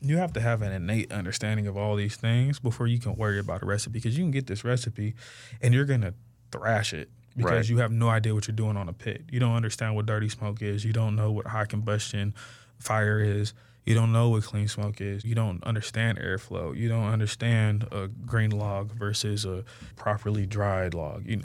you 0.00 0.16
have 0.16 0.32
to 0.32 0.40
have 0.40 0.62
an 0.62 0.72
innate 0.72 1.12
understanding 1.12 1.66
of 1.66 1.76
all 1.76 1.94
these 1.96 2.16
things 2.16 2.58
before 2.58 2.86
you 2.86 2.98
can 2.98 3.14
worry 3.16 3.38
about 3.38 3.62
a 3.62 3.66
recipe 3.66 3.92
because 3.98 4.16
you 4.16 4.24
can 4.24 4.30
get 4.30 4.46
this 4.46 4.64
recipe 4.64 5.14
and 5.60 5.74
you're 5.74 5.84
going 5.84 6.02
to 6.02 6.14
thrash 6.52 6.94
it 6.94 7.10
because 7.36 7.52
Right. 7.52 7.68
you 7.68 7.78
have 7.78 7.92
no 7.92 8.08
idea 8.08 8.34
what 8.34 8.48
you're 8.48 8.56
doing 8.56 8.76
on 8.76 8.88
a 8.88 8.92
pit. 8.92 9.22
You 9.30 9.40
don't 9.40 9.54
understand 9.54 9.94
what 9.94 10.06
dirty 10.06 10.28
smoke 10.28 10.62
is. 10.62 10.84
You 10.84 10.92
don't 10.92 11.16
know 11.16 11.30
what 11.32 11.46
high 11.46 11.66
combustion 11.66 12.34
fire 12.78 13.20
is. 13.20 13.52
You 13.84 13.94
don't 13.94 14.10
know 14.10 14.30
what 14.30 14.42
clean 14.42 14.66
smoke 14.66 15.00
is. 15.00 15.24
You 15.24 15.36
don't 15.36 15.62
understand 15.62 16.18
airflow. 16.18 16.76
You 16.76 16.88
don't 16.88 17.04
understand 17.06 17.86
a 17.92 18.08
green 18.08 18.50
log 18.50 18.90
versus 18.90 19.44
a 19.44 19.64
properly 19.94 20.44
dried 20.44 20.92
log. 20.92 21.24
You 21.24 21.36
know, 21.36 21.44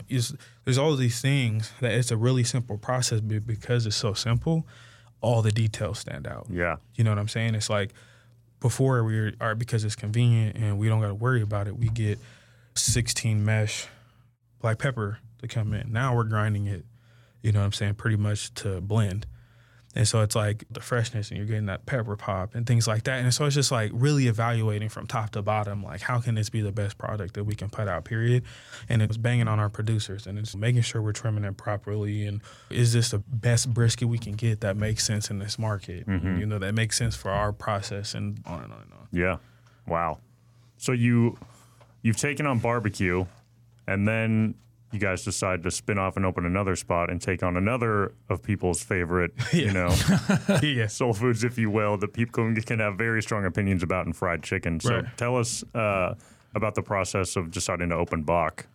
there's 0.64 0.78
all 0.78 0.96
these 0.96 1.20
things 1.20 1.72
that 1.80 1.92
it's 1.92 2.10
a 2.10 2.16
really 2.16 2.42
simple 2.42 2.78
process, 2.78 3.20
but 3.20 3.46
because 3.46 3.86
it's 3.86 3.94
so 3.94 4.12
simple, 4.12 4.66
all 5.20 5.40
the 5.40 5.52
details 5.52 6.00
stand 6.00 6.26
out. 6.26 6.48
Yeah. 6.50 6.76
You 6.96 7.04
know 7.04 7.10
what 7.12 7.18
I'm 7.20 7.28
saying? 7.28 7.54
It's 7.54 7.70
like 7.70 7.92
before 8.58 9.04
we 9.04 9.34
are 9.40 9.54
because 9.54 9.84
it's 9.84 9.94
convenient 9.94 10.56
and 10.56 10.78
we 10.78 10.88
don't 10.88 11.00
got 11.00 11.08
to 11.08 11.14
worry 11.14 11.42
about 11.42 11.68
it. 11.68 11.76
We 11.78 11.90
get 11.90 12.18
16 12.74 13.44
mesh 13.44 13.86
black 14.60 14.78
pepper 14.78 15.18
to 15.42 15.48
come 15.48 15.74
in. 15.74 15.92
Now 15.92 16.16
we're 16.16 16.24
grinding 16.24 16.66
it. 16.66 16.84
You 17.42 17.52
know 17.52 17.60
what 17.60 17.66
I'm 17.66 17.72
saying? 17.72 17.94
Pretty 17.94 18.16
much 18.16 18.54
to 18.54 18.80
blend. 18.80 19.26
And 19.94 20.08
so 20.08 20.22
it's 20.22 20.34
like 20.34 20.64
the 20.70 20.80
freshness 20.80 21.28
and 21.28 21.36
you're 21.36 21.46
getting 21.46 21.66
that 21.66 21.84
pepper 21.84 22.16
pop 22.16 22.54
and 22.54 22.66
things 22.66 22.88
like 22.88 23.04
that. 23.04 23.22
And 23.22 23.34
so 23.34 23.44
it's 23.44 23.54
just 23.54 23.70
like 23.70 23.90
really 23.92 24.26
evaluating 24.26 24.88
from 24.88 25.06
top 25.06 25.30
to 25.30 25.42
bottom, 25.42 25.82
like 25.82 26.00
how 26.00 26.18
can 26.18 26.34
this 26.34 26.48
be 26.48 26.62
the 26.62 26.72
best 26.72 26.96
product 26.96 27.34
that 27.34 27.44
we 27.44 27.54
can 27.54 27.68
put 27.68 27.88
out, 27.88 28.04
period. 28.04 28.44
And 28.88 29.02
it's 29.02 29.18
banging 29.18 29.48
on 29.48 29.60
our 29.60 29.68
producers 29.68 30.26
and 30.26 30.38
it's 30.38 30.56
making 30.56 30.80
sure 30.82 31.02
we're 31.02 31.12
trimming 31.12 31.44
it 31.44 31.58
properly. 31.58 32.24
And 32.24 32.40
is 32.70 32.94
this 32.94 33.10
the 33.10 33.18
best 33.18 33.74
brisket 33.74 34.08
we 34.08 34.16
can 34.16 34.32
get 34.32 34.62
that 34.62 34.78
makes 34.78 35.04
sense 35.04 35.30
in 35.30 35.38
this 35.38 35.58
market? 35.58 36.06
Mm-hmm. 36.06 36.38
You 36.38 36.46
know, 36.46 36.58
that 36.58 36.74
makes 36.74 36.96
sense 36.96 37.14
for 37.14 37.30
our 37.30 37.52
process 37.52 38.14
and 38.14 38.40
on 38.46 38.64
and 38.64 38.72
on 38.72 38.80
and 38.80 38.92
on. 38.94 39.08
Yeah. 39.12 39.36
Wow. 39.86 40.20
So 40.78 40.92
you 40.92 41.36
you've 42.00 42.16
taken 42.16 42.46
on 42.46 42.60
barbecue 42.60 43.26
and 43.86 44.08
then 44.08 44.54
you 44.92 44.98
guys 44.98 45.24
decide 45.24 45.62
to 45.62 45.70
spin 45.70 45.98
off 45.98 46.16
and 46.16 46.26
open 46.26 46.44
another 46.44 46.76
spot 46.76 47.10
and 47.10 47.20
take 47.20 47.42
on 47.42 47.56
another 47.56 48.12
of 48.28 48.42
people's 48.42 48.82
favorite, 48.82 49.32
you 49.52 49.72
know, 49.72 49.90
soul 50.88 51.14
foods, 51.14 51.44
if 51.44 51.58
you 51.58 51.70
will, 51.70 51.96
that 51.96 52.12
people 52.12 52.32
can, 52.32 52.54
can 52.62 52.78
have 52.78 52.96
very 52.96 53.22
strong 53.22 53.44
opinions 53.44 53.82
about 53.82 54.06
in 54.06 54.12
fried 54.12 54.42
chicken. 54.42 54.78
So 54.80 54.96
Right. 54.96 55.16
tell 55.16 55.36
us 55.36 55.64
uh, 55.74 56.14
about 56.54 56.74
the 56.74 56.82
process 56.82 57.36
of 57.36 57.50
deciding 57.50 57.88
to 57.88 57.94
open 57.94 58.22
Bawk 58.22 58.66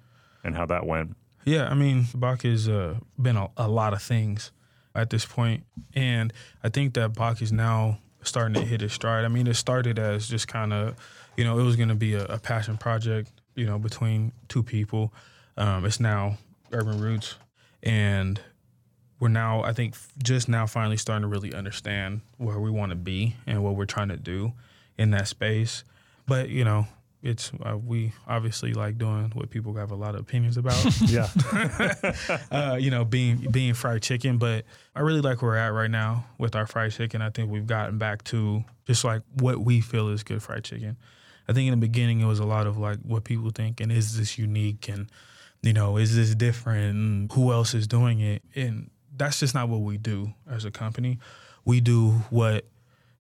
and 0.44 0.56
how 0.56 0.66
that 0.66 0.86
went. 0.86 1.16
Yeah, 1.46 1.70
I 1.70 1.76
mean, 1.76 2.08
Bawk 2.14 2.42
has 2.42 2.68
uh, 2.68 2.96
been 3.18 3.38
a, 3.38 3.50
a 3.56 3.68
lot 3.68 3.94
of 3.94 4.02
things 4.02 4.52
at 4.96 5.12
this 5.12 5.26
point, 5.26 5.64
and 5.94 6.34
I 6.64 6.70
think 6.70 6.96
that 6.96 7.14
Bawk 7.14 7.42
is 7.42 7.52
now 7.52 8.00
starting 8.24 8.56
to 8.56 8.68
hit 8.68 8.82
its 8.82 8.94
stride. 8.94 9.26
I 9.26 9.28
mean, 9.28 9.48
it 9.48 9.54
started 9.54 10.00
as 10.00 10.28
just 10.28 10.48
kind 10.48 10.74
of, 10.74 10.96
you 11.38 11.44
know, 11.44 11.58
it 11.60 11.64
was 11.64 11.76
going 11.76 11.90
to 11.90 11.96
be 11.96 12.16
a, 12.16 12.26
a, 12.26 12.38
passion 12.38 12.78
project, 12.78 13.32
you 13.56 13.66
know, 13.66 13.80
between 13.80 14.34
two 14.50 14.64
people. 14.64 15.14
Um, 15.58 15.86
it's 15.86 16.00
now 16.00 16.38
Urban 16.72 17.02
Roots, 17.02 17.36
and 17.82 18.40
we're 19.20 19.30
now, 19.30 19.64
I 19.64 19.74
think, 19.74 19.96
just 20.24 20.48
now 20.48 20.68
finally 20.68 20.98
starting 20.98 21.24
to 21.24 21.28
really 21.28 21.54
understand 21.54 22.22
where 22.38 22.60
we 22.60 22.70
want 22.70 22.92
to 22.92 22.96
be 22.96 23.36
and 23.48 23.64
what 23.64 23.76
we're 23.76 23.86
trying 23.86 24.10
to 24.10 24.18
do 24.18 24.54
in 24.98 25.12
that 25.12 25.28
space. 25.28 25.84
But 26.28 26.50
you 26.50 26.64
know, 26.64 26.88
it's 27.24 27.52
uh, 27.64 27.78
we 27.78 28.14
obviously 28.28 28.74
like 28.74 28.98
doing 28.98 29.32
what 29.34 29.50
people 29.50 29.74
have 29.76 29.92
a 29.92 29.96
lot 29.96 30.14
of 30.14 30.22
opinions 30.22 30.58
about. 30.58 30.84
yeah, 31.02 31.30
uh, 32.52 32.78
you 32.80 32.92
know, 32.92 33.04
being 33.04 33.48
being 33.52 33.74
fried 33.74 34.04
chicken. 34.04 34.38
But 34.38 34.66
I 34.96 35.02
really 35.02 35.22
like 35.22 35.42
where 35.42 35.52
we're 35.52 35.58
at 35.58 35.70
right 35.70 35.90
now 35.90 36.26
with 36.38 36.56
our 36.56 36.68
fried 36.68 36.92
chicken. 36.92 37.22
I 37.22 37.30
think 37.30 37.50
we've 37.50 37.68
gotten 37.68 37.98
back 37.98 38.24
to 38.26 38.64
just 38.86 39.04
like 39.04 39.24
what 39.34 39.60
we 39.60 39.82
feel 39.82 40.10
is 40.10 40.24
good 40.24 40.44
fried 40.44 40.64
chicken. 40.64 40.98
I 41.50 41.54
think 41.54 41.68
in 41.68 41.72
the 41.72 41.86
beginning 41.86 42.20
it 42.20 42.26
was 42.26 42.40
a 42.40 42.46
lot 42.46 42.68
of 42.68 42.78
like 42.78 43.00
what 43.00 43.24
people 43.24 43.50
think 43.50 43.80
and 43.80 43.92
is 43.92 44.18
this 44.18 44.38
unique 44.38 44.90
and 44.90 45.10
you 45.64 45.74
know 45.74 45.98
is 45.98 46.16
this 46.16 46.36
different 46.36 47.32
who 47.34 47.52
else 47.52 47.74
is 47.74 47.88
doing 47.88 48.20
it 48.20 48.42
and 48.56 48.90
that's 49.18 49.40
just 49.40 49.54
not 49.54 49.70
what 49.70 49.82
we 49.82 49.98
do 49.98 50.34
as 50.50 50.66
a 50.66 50.72
company. 50.72 51.20
We 51.66 51.82
do 51.82 52.12
what 52.30 52.66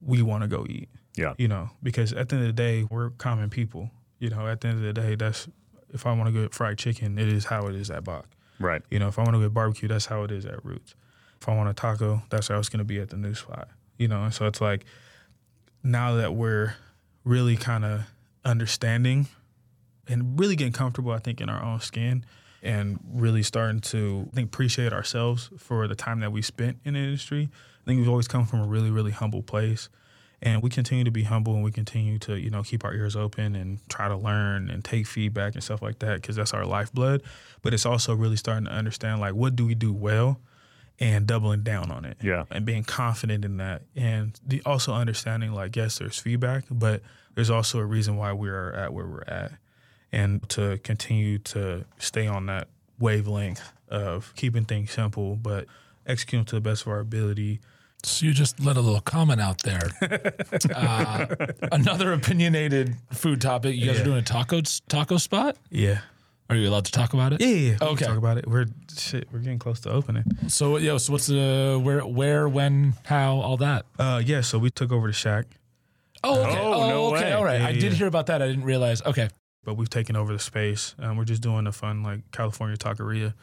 we 0.01 0.21
want 0.21 0.43
to 0.43 0.47
go 0.47 0.65
eat. 0.69 0.89
Yeah. 1.15 1.33
You 1.37 1.47
know, 1.47 1.71
because 1.81 2.13
at 2.13 2.29
the 2.29 2.35
end 2.35 2.45
of 2.45 2.55
the 2.55 2.61
day, 2.61 2.85
we're 2.89 3.09
common 3.11 3.49
people. 3.49 3.89
You 4.19 4.29
know, 4.29 4.47
at 4.47 4.61
the 4.61 4.69
end 4.69 4.77
of 4.77 4.83
the 4.83 5.01
day, 5.01 5.15
that's 5.15 5.47
if 5.93 6.05
I 6.05 6.13
want 6.13 6.33
to 6.33 6.41
get 6.41 6.53
fried 6.53 6.77
chicken, 6.77 7.17
it 7.17 7.27
is 7.27 7.45
how 7.45 7.67
it 7.67 7.75
is 7.75 7.89
at 7.89 8.03
Bawk. 8.03 8.27
Right. 8.59 8.81
You 8.89 8.99
know, 8.99 9.07
if 9.07 9.19
I 9.19 9.23
want 9.23 9.35
to 9.35 9.41
get 9.41 9.53
barbecue, 9.53 9.87
that's 9.87 10.05
how 10.05 10.23
it 10.23 10.31
is 10.31 10.45
at 10.45 10.63
Roots. 10.63 10.95
If 11.41 11.49
I 11.49 11.55
want 11.55 11.69
a 11.69 11.73
taco, 11.73 12.23
that's 12.29 12.47
how 12.47 12.57
it's 12.57 12.69
going 12.69 12.79
to 12.79 12.85
be 12.85 12.99
at 12.99 13.09
the 13.09 13.17
new 13.17 13.33
spot. 13.33 13.69
You 13.97 14.07
know, 14.07 14.23
and 14.23 14.33
so 14.33 14.45
it's 14.45 14.61
like 14.61 14.85
now 15.83 16.15
that 16.15 16.33
we're 16.33 16.75
really 17.23 17.55
kind 17.57 17.85
of 17.85 18.01
understanding 18.45 19.27
and 20.07 20.39
really 20.39 20.55
getting 20.55 20.73
comfortable, 20.73 21.11
I 21.11 21.19
think, 21.19 21.41
in 21.41 21.49
our 21.49 21.63
own 21.63 21.79
skin 21.79 22.25
and 22.63 22.99
really 23.11 23.43
starting 23.43 23.79
to 23.79 24.27
I 24.31 24.35
think 24.35 24.47
appreciate 24.47 24.93
ourselves 24.93 25.49
for 25.57 25.87
the 25.87 25.95
time 25.95 26.19
that 26.21 26.31
we 26.31 26.41
spent 26.41 26.79
in 26.83 26.93
the 26.95 26.99
industry. 26.99 27.49
I 27.51 27.85
think 27.85 27.99
we've 27.99 28.09
always 28.09 28.27
come 28.27 28.45
from 28.45 28.61
a 28.61 28.67
really, 28.67 28.91
really 28.91 29.11
humble 29.11 29.43
place 29.43 29.89
and 30.41 30.61
we 30.61 30.69
continue 30.69 31.03
to 31.03 31.11
be 31.11 31.23
humble 31.23 31.55
and 31.55 31.63
we 31.63 31.71
continue 31.71 32.19
to 32.19 32.35
you 32.39 32.49
know 32.49 32.63
keep 32.63 32.85
our 32.85 32.93
ears 32.93 33.15
open 33.15 33.55
and 33.55 33.79
try 33.89 34.07
to 34.07 34.15
learn 34.15 34.69
and 34.69 34.83
take 34.83 35.07
feedback 35.07 35.55
and 35.55 35.63
stuff 35.63 35.81
like 35.81 35.99
that 35.99 36.21
because 36.21 36.35
that's 36.35 36.53
our 36.53 36.65
lifeblood. 36.65 37.23
But 37.61 37.73
it's 37.73 37.85
also 37.85 38.13
really 38.15 38.37
starting 38.37 38.65
to 38.65 38.71
understand 38.71 39.19
like 39.19 39.33
what 39.33 39.55
do 39.55 39.65
we 39.65 39.75
do 39.75 39.93
well 39.93 40.39
and 40.99 41.27
doubling 41.27 41.61
down 41.61 41.91
on 41.91 42.05
it 42.05 42.17
yeah. 42.23 42.45
and 42.49 42.65
being 42.65 42.83
confident 42.83 43.45
in 43.45 43.57
that. 43.57 43.83
And 43.95 44.39
the, 44.45 44.61
also 44.65 44.93
understanding 44.93 45.53
like 45.53 45.75
yes 45.75 45.97
there's 45.97 46.19
feedback 46.19 46.65
but 46.69 47.01
there's 47.35 47.49
also 47.49 47.79
a 47.79 47.85
reason 47.85 48.17
why 48.17 48.31
we're 48.31 48.71
at 48.71 48.93
where 48.93 49.05
we're 49.05 49.23
at 49.27 49.51
and 50.11 50.47
to 50.49 50.77
continue 50.79 51.37
to 51.39 51.85
stay 51.97 52.27
on 52.27 52.45
that 52.47 52.67
wavelength 52.99 53.71
of 53.89 54.33
keeping 54.35 54.65
things 54.65 54.91
simple 54.91 55.35
but 55.35 55.65
executing 56.05 56.45
to 56.45 56.55
the 56.55 56.61
best 56.61 56.83
of 56.83 56.87
our 56.89 56.99
ability 56.99 57.59
so 58.03 58.25
you 58.25 58.33
just 58.33 58.59
let 58.59 58.77
a 58.77 58.81
little 58.81 59.01
comment 59.01 59.41
out 59.41 59.63
there. 59.63 59.81
uh, 60.75 61.25
another 61.71 62.13
opinionated 62.13 62.95
food 63.11 63.41
topic. 63.41 63.75
You 63.75 63.87
guys 63.87 63.95
yeah. 63.95 64.01
are 64.01 64.05
doing 64.05 64.17
a 64.19 64.21
taco 64.21 64.61
taco 64.87 65.17
spot. 65.17 65.57
Yeah. 65.69 65.99
Are 66.49 66.55
you 66.55 66.69
allowed 66.69 66.85
to 66.85 66.91
talk 66.91 67.13
about 67.13 67.33
it? 67.33 67.41
Yeah, 67.41 67.47
yeah. 67.47 67.77
yeah. 67.81 67.87
Okay. 67.89 68.05
Talk 68.05 68.17
about 68.17 68.37
it. 68.37 68.47
We're 68.47 68.67
shit. 68.97 69.27
We're 69.31 69.39
getting 69.39 69.59
close 69.59 69.81
to 69.81 69.91
opening. 69.91 70.23
So, 70.47 70.77
yo, 70.77 70.97
so 70.97 71.11
what's 71.11 71.27
the 71.27 71.79
where, 71.83 72.05
where, 72.05 72.47
when, 72.47 72.93
how, 73.05 73.37
all 73.37 73.57
that? 73.57 73.85
Uh, 73.99 74.21
yeah. 74.23 74.41
So 74.41 74.57
we 74.57 74.69
took 74.69 74.91
over 74.91 75.07
the 75.07 75.13
shack. 75.13 75.45
Oh, 76.23 76.41
okay. 76.41 76.59
Oh, 76.59 76.73
oh 76.73 76.89
no 76.89 77.05
okay. 77.07 77.25
Way. 77.25 77.33
All 77.33 77.43
right. 77.43 77.59
Yeah, 77.59 77.67
I 77.67 77.73
did 77.73 77.93
hear 77.93 78.07
about 78.07 78.27
that. 78.27 78.41
I 78.41 78.47
didn't 78.47 78.63
realize. 78.63 79.01
Okay. 79.01 79.29
But 79.67 79.75
we've 79.75 79.89
taken 79.89 80.15
over 80.15 80.31
the 80.31 80.39
space. 80.39 80.95
Um, 80.97 81.17
we're 81.17 81.25
just 81.25 81.43
doing 81.43 81.67
a 81.67 81.73
fun 81.73 82.01
like 82.01 82.21
California 82.31 82.77
taqueria 82.77 83.33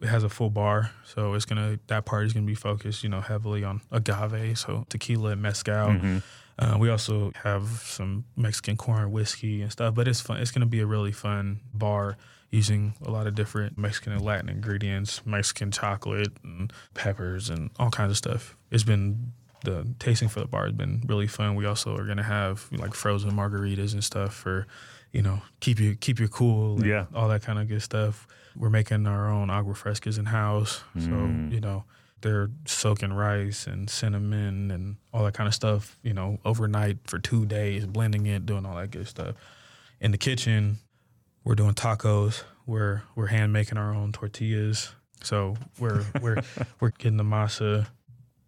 it 0.00 0.08
has 0.08 0.24
a 0.24 0.28
full 0.28 0.50
bar, 0.50 0.90
so 1.04 1.34
it's 1.34 1.44
gonna 1.44 1.78
that 1.86 2.04
part 2.04 2.26
is 2.26 2.32
gonna 2.32 2.46
be 2.46 2.54
focused, 2.54 3.02
you 3.02 3.08
know, 3.08 3.20
heavily 3.20 3.64
on 3.64 3.82
agave, 3.90 4.58
so 4.58 4.86
tequila 4.88 5.30
and 5.30 5.42
mezcal. 5.42 5.88
Mm-hmm. 5.88 6.18
Uh, 6.58 6.78
we 6.78 6.90
also 6.90 7.32
have 7.42 7.66
some 7.84 8.24
Mexican 8.36 8.76
corn 8.76 9.10
whiskey 9.10 9.62
and 9.62 9.72
stuff, 9.72 9.94
but 9.94 10.08
it's 10.08 10.20
fun. 10.20 10.38
It's 10.38 10.50
gonna 10.50 10.66
be 10.66 10.80
a 10.80 10.86
really 10.86 11.12
fun 11.12 11.60
bar 11.72 12.16
using 12.50 12.94
a 13.04 13.10
lot 13.10 13.26
of 13.26 13.34
different 13.34 13.78
Mexican 13.78 14.12
and 14.12 14.22
Latin 14.22 14.48
ingredients, 14.48 15.24
Mexican 15.24 15.70
chocolate 15.70 16.32
and 16.42 16.72
peppers 16.94 17.48
and 17.48 17.70
all 17.78 17.90
kinds 17.90 18.10
of 18.10 18.16
stuff. 18.16 18.56
It's 18.70 18.84
been 18.84 19.32
the 19.64 19.86
tasting 20.00 20.28
for 20.28 20.40
the 20.40 20.46
bar 20.46 20.64
has 20.64 20.72
been 20.72 21.02
really 21.06 21.28
fun. 21.28 21.54
We 21.54 21.66
also 21.66 21.96
are 21.96 22.04
gonna 22.04 22.22
have 22.24 22.68
like 22.72 22.94
frozen 22.94 23.32
margaritas 23.32 23.92
and 23.92 24.02
stuff 24.02 24.34
for, 24.34 24.66
you 25.12 25.22
know, 25.22 25.42
keep 25.60 25.78
you 25.78 25.94
keep 25.94 26.18
you 26.18 26.28
cool. 26.28 26.84
yeah, 26.84 27.06
all 27.14 27.28
that 27.28 27.42
kind 27.42 27.58
of 27.58 27.68
good 27.68 27.82
stuff. 27.82 28.26
We're 28.56 28.70
making 28.70 29.06
our 29.06 29.30
own 29.30 29.50
agua 29.50 29.74
frescas 29.74 30.18
in 30.18 30.26
house. 30.26 30.82
Mm. 30.96 31.04
So, 31.04 31.54
you 31.54 31.60
know, 31.60 31.84
they're 32.22 32.50
soaking 32.66 33.12
rice 33.12 33.66
and 33.66 33.88
cinnamon 33.88 34.70
and 34.70 34.96
all 35.12 35.24
that 35.24 35.34
kind 35.34 35.48
of 35.48 35.54
stuff, 35.54 35.98
you 36.02 36.14
know, 36.14 36.38
overnight 36.44 36.98
for 37.04 37.18
two 37.18 37.46
days, 37.46 37.86
blending 37.86 38.26
it, 38.26 38.46
doing 38.46 38.66
all 38.66 38.76
that 38.76 38.90
good 38.90 39.06
stuff. 39.06 39.36
In 40.00 40.10
the 40.10 40.18
kitchen, 40.18 40.78
we're 41.44 41.54
doing 41.54 41.74
tacos. 41.74 42.42
We're 42.66 43.02
we're 43.14 43.26
hand 43.26 43.52
making 43.52 43.78
our 43.78 43.94
own 43.94 44.12
tortillas. 44.12 44.94
So 45.22 45.56
we're 45.78 46.04
we're 46.20 46.42
we're 46.80 46.90
getting 46.90 47.18
the 47.18 47.24
masa, 47.24 47.86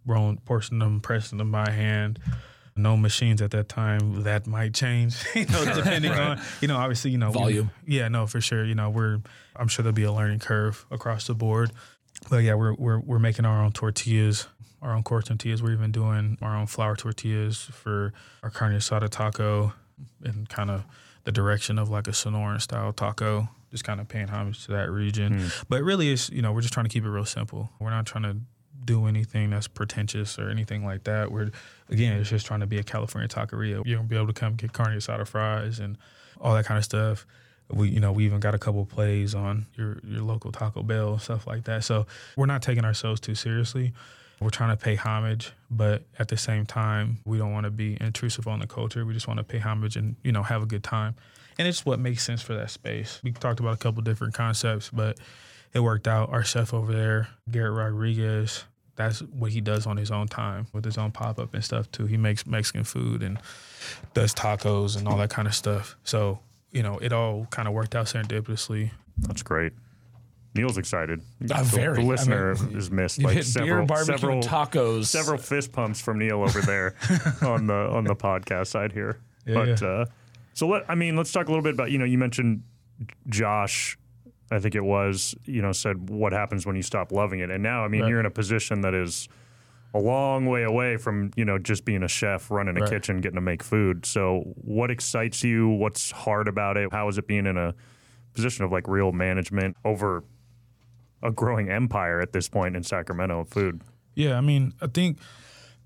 rolling, 0.07 0.38
portioning 0.44 0.81
them, 0.81 1.00
pressing 1.00 1.38
them 1.38 1.53
by 1.53 1.70
hand 1.70 2.18
no 2.77 2.97
machines 2.97 3.41
at 3.41 3.51
that 3.53 3.69
time. 3.69 4.23
That 4.23 4.47
might 4.47 4.75
change, 4.75 5.17
you 5.35 5.47
know, 5.47 5.65
depending 5.75 6.11
right. 6.11 6.21
on, 6.21 6.41
you 6.61 6.69
know, 6.69 6.77
obviously, 6.77 7.11
you 7.11 7.19
know, 7.19 7.31
volume. 7.31 7.71
We, 7.87 7.99
yeah, 7.99 8.09
no, 8.09 8.27
for 8.27 8.41
sure. 8.41 8.65
You 8.65 8.75
know, 8.75 8.91
we're, 8.91 9.21
I'm 9.57 9.69
sure 9.69 9.83
there'll 9.83 9.95
be 9.95 10.05
a 10.05 10.13
learning 10.13 10.41
curve 10.41 10.85
across 10.91 11.27
the 11.27 11.35
board. 11.35 11.73
But 12.31 12.39
yeah, 12.39 12.55
we're, 12.55 12.75
we're, 12.75 13.01
we're 13.01 13.19
making 13.19 13.45
our 13.45 13.63
own 13.63 13.73
tortillas, 13.73 14.47
our 14.83 14.95
own 14.95 15.03
corn 15.03 15.23
tortillas. 15.23 15.63
We're 15.63 15.73
even 15.73 15.93
doing 15.93 16.39
our 16.41 16.57
own 16.57 16.67
flour 16.67 16.97
tortillas 16.97 17.59
for 17.59 18.13
our 18.43 18.51
carne 18.51 18.75
asada 18.75 19.09
taco 19.09 19.73
and 20.23 20.49
kind 20.49 20.71
of 20.71 20.85
the 21.25 21.33
direction 21.33 21.79
of 21.79 21.91
like 21.91 22.07
a 22.07 22.13
Sonoran 22.13 22.61
style 22.61 22.93
taco, 22.93 23.49
just 23.71 23.85
kind 23.85 24.01
of 24.01 24.09
paying 24.09 24.29
homage 24.29 24.65
to 24.67 24.73
that 24.73 24.91
region. 24.91 25.41
Mm. 25.41 25.65
But 25.69 25.83
really, 25.83 26.13
it's, 26.13 26.31
you 26.31 26.43
know, 26.43 26.53
we're 26.53 26.61
just 26.61 26.75
trying 26.75 26.87
to 26.87 26.91
keep 26.91 27.05
it 27.05 27.09
real 27.11 27.25
simple. 27.25 27.71
We're 27.79 27.91
not 27.91 28.07
trying 28.07 28.25
to 28.25 28.37
do 28.85 29.07
anything 29.07 29.51
that's 29.51 29.68
pretentious 29.68 30.38
or 30.38 30.51
anything 30.51 30.85
like 30.85 31.05
that. 31.05 31.31
We're 31.31 31.51
again, 31.88 32.18
it's 32.18 32.31
just 32.31 32.47
trying 32.47 32.61
to 32.61 32.66
be 32.66 32.79
a 32.79 32.83
California 32.83 33.29
taqueria. 33.29 33.83
You're 33.85 33.99
gonna 33.99 34.09
be 34.09 34.16
able 34.16 34.29
to 34.29 34.33
come 34.33 34.55
get 34.55 34.73
carne 34.73 34.97
asada 34.97 35.27
fries 35.27 35.79
and 35.79 35.97
all 36.40 36.55
that 36.55 36.64
kind 36.64 36.79
of 36.79 36.85
stuff. 36.85 37.27
We, 37.70 37.88
you 37.88 38.01
know, 38.01 38.12
we 38.12 38.27
even 38.27 38.40
got 38.40 38.55
a 38.55 38.59
couple 38.59 38.85
plays 38.85 39.35
on 39.35 39.66
your 39.77 39.99
your 40.05 40.23
local 40.23 40.53
Taco 40.53 40.83
Bell 40.83 41.18
stuff 41.18 41.47
like 41.47 41.64
that. 41.64 41.85
So 41.85 42.07
we're 42.37 42.47
not 42.47 42.62
taking 42.62 42.85
ourselves 42.85 43.20
too 43.20 43.35
seriously. 43.35 43.92
We're 44.40 44.51
trying 44.51 44.77
to 44.77 44.83
pay 44.83 44.97
homage, 44.97 45.53
but 45.70 46.03
at 46.18 46.29
the 46.29 46.37
same 46.37 46.66
time, 46.66 47.18
we 47.25 47.38
don't 47.38 47.53
want 47.53 47.64
to 47.64 47.70
be 47.70 47.97
intrusive 48.01 48.47
on 48.47 48.59
the 48.59 48.66
culture. 48.66 49.07
We 49.07 49.14
just 49.14 49.29
want 49.29 49.38
to 49.38 49.44
pay 49.44 49.59
homage 49.59 49.97
and 49.97 50.16
you 50.23 50.33
know 50.33 50.42
have 50.42 50.62
a 50.62 50.66
good 50.66 50.85
time, 50.85 51.14
and 51.59 51.66
it's 51.66 51.87
what 51.87 51.99
makes 51.99 52.23
sense 52.25 52.42
for 52.42 52.55
that 52.55 52.70
space. 52.70 53.20
We 53.23 53.33
talked 53.33 53.61
about 53.61 53.75
a 53.75 53.79
couple 53.79 54.03
different 54.03 54.35
concepts, 54.35 54.90
but 54.90 55.18
it 55.73 55.81
worked 55.81 56.07
out. 56.07 56.31
Our 56.31 56.44
chef 56.44 56.75
over 56.75 56.92
there, 56.92 57.29
Garrett 57.51 57.73
Rodriguez, 57.75 58.64
that's 58.96 59.20
what 59.20 59.50
he 59.50 59.61
does 59.61 59.87
on 59.87 59.96
his 59.96 60.11
own 60.11 60.28
time 60.28 60.66
with 60.72 60.85
his 60.85 60.98
own 60.98 61.11
pop 61.11 61.38
up 61.38 61.54
and 61.54 61.64
stuff 61.64 61.90
too. 61.90 62.07
He 62.07 62.16
makes 62.16 62.46
Mexican 62.46 62.85
food 62.85 63.22
and 63.22 63.38
does 64.14 64.35
tacos 64.35 64.96
and 64.96 65.09
all 65.09 65.16
that 65.18 65.30
kind 65.30 65.48
of 65.48 65.54
stuff. 65.54 65.96
So 66.04 66.38
you 66.70 66.83
know, 66.83 66.98
it 66.98 67.12
all 67.12 67.46
kind 67.50 67.68
of 67.68 67.74
worked 67.74 67.94
out 67.94 68.07
serendipitously. 68.07 68.90
That's 69.18 69.42
great. 69.42 69.72
Neill's 70.54 70.78
excited. 70.78 71.20
Uh, 71.50 71.62
the, 71.62 71.64
very. 71.64 71.96
The 71.96 72.02
listener 72.02 72.54
I 72.57 72.62
mean, 72.62 72.76
is 72.76 72.90
missed 72.90 73.22
like 73.22 73.42
several, 73.42 73.87
beer, 73.87 74.04
several 74.04 74.42
tacos, 74.42 75.07
several 75.07 75.38
fist 75.38 75.72
pumps 75.72 76.00
from 76.00 76.18
Neil 76.18 76.42
over 76.42 76.61
there 76.61 76.94
on 77.42 77.66
the 77.66 77.74
on 77.74 78.04
the 78.04 78.14
podcast 78.14 78.68
side 78.68 78.92
here. 78.92 79.18
Yeah, 79.46 79.54
but 79.54 79.80
yeah. 79.80 79.88
Uh, 79.88 80.07
so 80.52 80.68
let 80.68 80.85
I 80.88 80.94
mean, 80.94 81.16
let's 81.16 81.33
talk 81.33 81.48
a 81.48 81.50
little 81.50 81.62
bit 81.62 81.74
about 81.74 81.90
you 81.90 81.98
know 81.98 82.04
you 82.04 82.18
mentioned 82.18 82.62
Josh 83.28 83.98
I 84.50 84.59
think 84.59 84.74
it 84.74 84.85
was, 84.85 85.35
you 85.44 85.62
know, 85.62 85.72
said 85.72 86.11
what 86.11 86.33
happens 86.33 86.66
when 86.66 86.76
you 86.76 86.83
stop 86.83 87.12
loving 87.12 87.40
it. 87.40 87.51
And 87.51 87.62
now, 87.62 87.84
I 87.84 87.88
mean, 87.88 88.03
right. 88.03 88.11
you're 88.11 88.20
in 88.20 88.26
a 88.26 88.30
position 88.30 88.82
that 88.82 88.95
is 88.95 89.28
a 89.95 89.99
long 89.99 90.47
way 90.47 90.64
away 90.64 90.97
from, 90.97 91.30
you 91.36 91.45
know, 91.45 91.59
just 91.59 91.84
being 91.84 92.03
a 92.03 92.09
chef, 92.09 92.51
running 92.51 92.76
a 92.76 92.80
right. 92.80 92.90
kitchen, 92.90 93.20
getting 93.20 93.36
to 93.36 93.40
make 93.40 93.62
food. 93.62 94.05
So, 94.05 94.42
what 94.57 94.90
excites 94.90 95.42
you? 95.42 95.68
What's 95.68 96.11
hard 96.11 96.49
about 96.49 96.76
it? 96.76 96.92
How 96.92 97.09
is 97.09 97.16
it 97.16 97.26
being 97.26 97.47
in 97.47 97.57
a 97.57 97.74
position 98.34 98.64
of 98.64 98.72
like 98.72 98.88
real 98.88 99.12
management 99.12 99.76
over 99.84 100.24
a 101.22 101.30
growing 101.30 101.70
empire 101.70 102.20
at 102.20 102.32
this 102.32 102.49
point 102.49 102.76
in 102.76 102.82
Sacramento 102.82 103.40
of 103.40 103.49
food? 103.49 103.80
Yeah, 104.14 104.36
I 104.36 104.40
mean, 104.40 104.74
I 104.80 104.88
think 104.88 105.18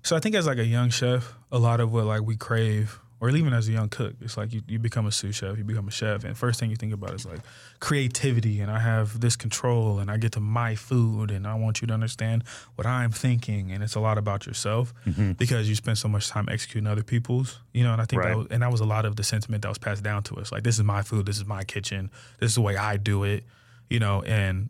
so. 0.03 0.15
I 0.15 0.19
think 0.19 0.35
as 0.35 0.47
like 0.47 0.57
a 0.57 0.65
young 0.65 0.89
chef, 0.89 1.35
a 1.51 1.59
lot 1.59 1.79
of 1.79 1.93
what 1.93 2.05
like 2.05 2.21
we 2.21 2.35
crave 2.35 2.99
or 3.21 3.29
even 3.29 3.51
as 3.53 3.67
a 3.67 3.71
young 3.73 3.89
cook, 3.89 4.13
it's 4.21 4.37
like 4.37 4.53
you, 4.53 4.61
you 4.67 4.79
become 4.79 5.05
a 5.05 5.11
sous 5.11 5.35
chef, 5.35 5.57
you 5.57 5.63
become 5.63 5.87
a 5.87 5.91
chef, 5.91 6.23
and 6.23 6.37
first 6.37 6.59
thing 6.59 6.69
you 6.69 6.75
think 6.77 6.93
about 6.93 7.13
is 7.13 7.25
like 7.25 7.41
creativity, 7.79 8.61
and 8.61 8.71
I 8.71 8.79
have 8.79 9.19
this 9.19 9.35
control, 9.35 9.99
and 9.99 10.09
I 10.11 10.17
get 10.17 10.31
to 10.33 10.39
my 10.39 10.75
food, 10.75 11.31
and 11.31 11.45
I 11.47 11.55
want 11.55 11.81
you 11.81 11.87
to 11.87 11.93
understand 11.93 12.43
what 12.75 12.85
I'm 12.87 13.11
thinking, 13.11 13.71
and 13.71 13.83
it's 13.83 13.95
a 13.95 13.99
lot 13.99 14.17
about 14.17 14.45
yourself 14.45 14.93
Mm-hmm. 15.05 15.33
because 15.33 15.67
you 15.67 15.75
spend 15.75 15.97
so 15.97 16.07
much 16.07 16.29
time 16.29 16.47
executing 16.49 16.87
other 16.87 17.03
people's, 17.03 17.59
you 17.73 17.83
know, 17.83 17.91
and 17.93 18.01
I 18.01 18.05
think 18.05 18.21
Right. 18.21 18.29
that 18.29 18.37
was, 18.37 18.47
and 18.51 18.61
that 18.63 18.71
was 18.71 18.79
a 18.81 18.85
lot 18.85 19.05
of 19.05 19.15
the 19.15 19.23
sentiment 19.23 19.61
that 19.63 19.69
was 19.69 19.77
passed 19.77 20.03
down 20.03 20.23
to 20.23 20.35
us. 20.35 20.51
Like 20.51 20.63
this 20.63 20.77
is 20.77 20.83
my 20.83 21.01
food, 21.01 21.25
this 21.25 21.37
is 21.37 21.45
my 21.45 21.63
kitchen, 21.63 22.09
this 22.39 22.51
is 22.51 22.55
the 22.55 22.61
way 22.61 22.77
I 22.77 22.97
do 22.97 23.23
it, 23.23 23.43
you 23.89 23.99
know, 23.99 24.21
and 24.23 24.69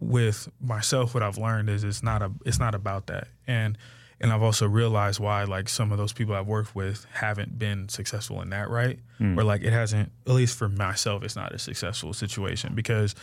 with 0.00 0.48
myself 0.60 1.12
what 1.12 1.22
I've 1.22 1.36
learned 1.36 1.68
is 1.68 1.84
it's 1.84 2.02
not 2.02 2.22
a 2.22 2.30
it's 2.46 2.58
not 2.58 2.74
about 2.74 3.06
that. 3.08 3.28
And 3.46 3.76
and 4.20 4.32
I've 4.32 4.42
also 4.42 4.66
realized 4.68 5.18
why 5.18 5.44
like 5.44 5.68
some 5.68 5.92
of 5.92 5.98
those 5.98 6.12
people 6.12 6.34
I've 6.34 6.46
worked 6.46 6.74
with 6.74 7.06
haven't 7.12 7.58
been 7.58 7.88
successful 7.88 8.42
in 8.42 8.50
that, 8.50 8.68
right? 8.68 8.98
Hmm. 9.18 9.38
Or 9.38 9.44
like 9.44 9.62
it 9.62 9.72
hasn't 9.72 10.12
at 10.26 10.32
least 10.32 10.58
for 10.58 10.68
myself 10.68 11.22
it's 11.22 11.36
not 11.36 11.52
a 11.52 11.58
successful 11.58 12.12
situation 12.12 12.74
because 12.74 13.14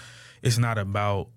it's 0.42 0.58
not 0.58 0.78
about 0.78 1.30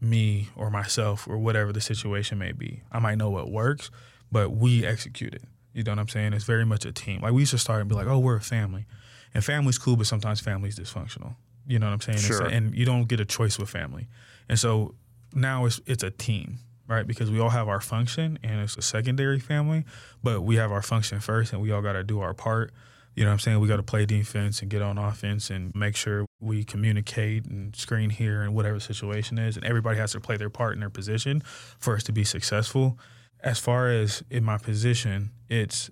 me 0.00 0.48
or 0.56 0.70
myself 0.70 1.26
or 1.28 1.38
whatever 1.38 1.72
the 1.72 1.80
situation 1.80 2.38
may 2.38 2.52
be. 2.52 2.82
I 2.92 2.98
might 2.98 3.16
know 3.16 3.30
what 3.30 3.50
works, 3.50 3.90
but 4.30 4.50
we 4.50 4.84
execute 4.84 5.34
it. 5.34 5.42
You 5.72 5.82
know 5.82 5.92
what 5.92 5.98
I'm 5.98 6.08
saying? 6.08 6.32
It's 6.32 6.44
very 6.44 6.64
much 6.64 6.86
a 6.86 6.92
team. 6.92 7.20
Like 7.20 7.32
we 7.32 7.42
used 7.42 7.52
to 7.52 7.58
start 7.58 7.80
and 7.80 7.88
be 7.88 7.94
like, 7.94 8.06
oh, 8.06 8.18
we're 8.18 8.36
a 8.36 8.40
family. 8.40 8.86
And 9.34 9.44
family's 9.44 9.76
cool, 9.76 9.96
but 9.96 10.06
sometimes 10.06 10.40
family's 10.40 10.78
dysfunctional. 10.78 11.36
You 11.66 11.78
know 11.78 11.86
what 11.86 11.92
I'm 11.92 12.00
saying? 12.00 12.18
Sure. 12.18 12.46
and 12.46 12.74
you 12.74 12.86
don't 12.86 13.08
get 13.08 13.20
a 13.20 13.24
choice 13.24 13.58
with 13.58 13.68
family. 13.68 14.08
And 14.48 14.58
so 14.58 14.94
now 15.34 15.66
it's 15.66 15.80
it's 15.86 16.02
a 16.02 16.10
team, 16.10 16.60
right? 16.88 17.06
Because 17.06 17.30
we 17.30 17.40
all 17.40 17.50
have 17.50 17.68
our 17.68 17.80
function 17.80 18.38
and 18.42 18.60
it's 18.60 18.76
a 18.76 18.82
secondary 18.82 19.40
family, 19.40 19.84
but 20.22 20.42
we 20.42 20.56
have 20.56 20.72
our 20.72 20.82
function 20.82 21.20
first 21.20 21.52
and 21.52 21.60
we 21.62 21.70
all 21.72 21.82
gotta 21.82 22.04
do 22.04 22.20
our 22.20 22.34
part. 22.34 22.72
You 23.16 23.24
know 23.24 23.30
what 23.30 23.34
I'm 23.34 23.38
saying? 23.40 23.60
We 23.60 23.68
got 23.68 23.76
to 23.76 23.82
play 23.82 24.04
defense 24.04 24.60
and 24.60 24.70
get 24.70 24.82
on 24.82 24.98
offense 24.98 25.48
and 25.48 25.74
make 25.74 25.96
sure 25.96 26.26
we 26.38 26.64
communicate 26.64 27.46
and 27.46 27.74
screen 27.74 28.10
here 28.10 28.42
and 28.42 28.54
whatever 28.54 28.78
situation 28.78 29.38
is. 29.38 29.56
And 29.56 29.64
everybody 29.64 29.98
has 29.98 30.12
to 30.12 30.20
play 30.20 30.36
their 30.36 30.50
part 30.50 30.74
in 30.74 30.80
their 30.80 30.90
position 30.90 31.40
for 31.78 31.94
us 31.94 32.02
to 32.04 32.12
be 32.12 32.24
successful. 32.24 32.98
As 33.40 33.58
far 33.58 33.88
as 33.88 34.22
in 34.30 34.44
my 34.44 34.58
position, 34.58 35.30
it's 35.48 35.90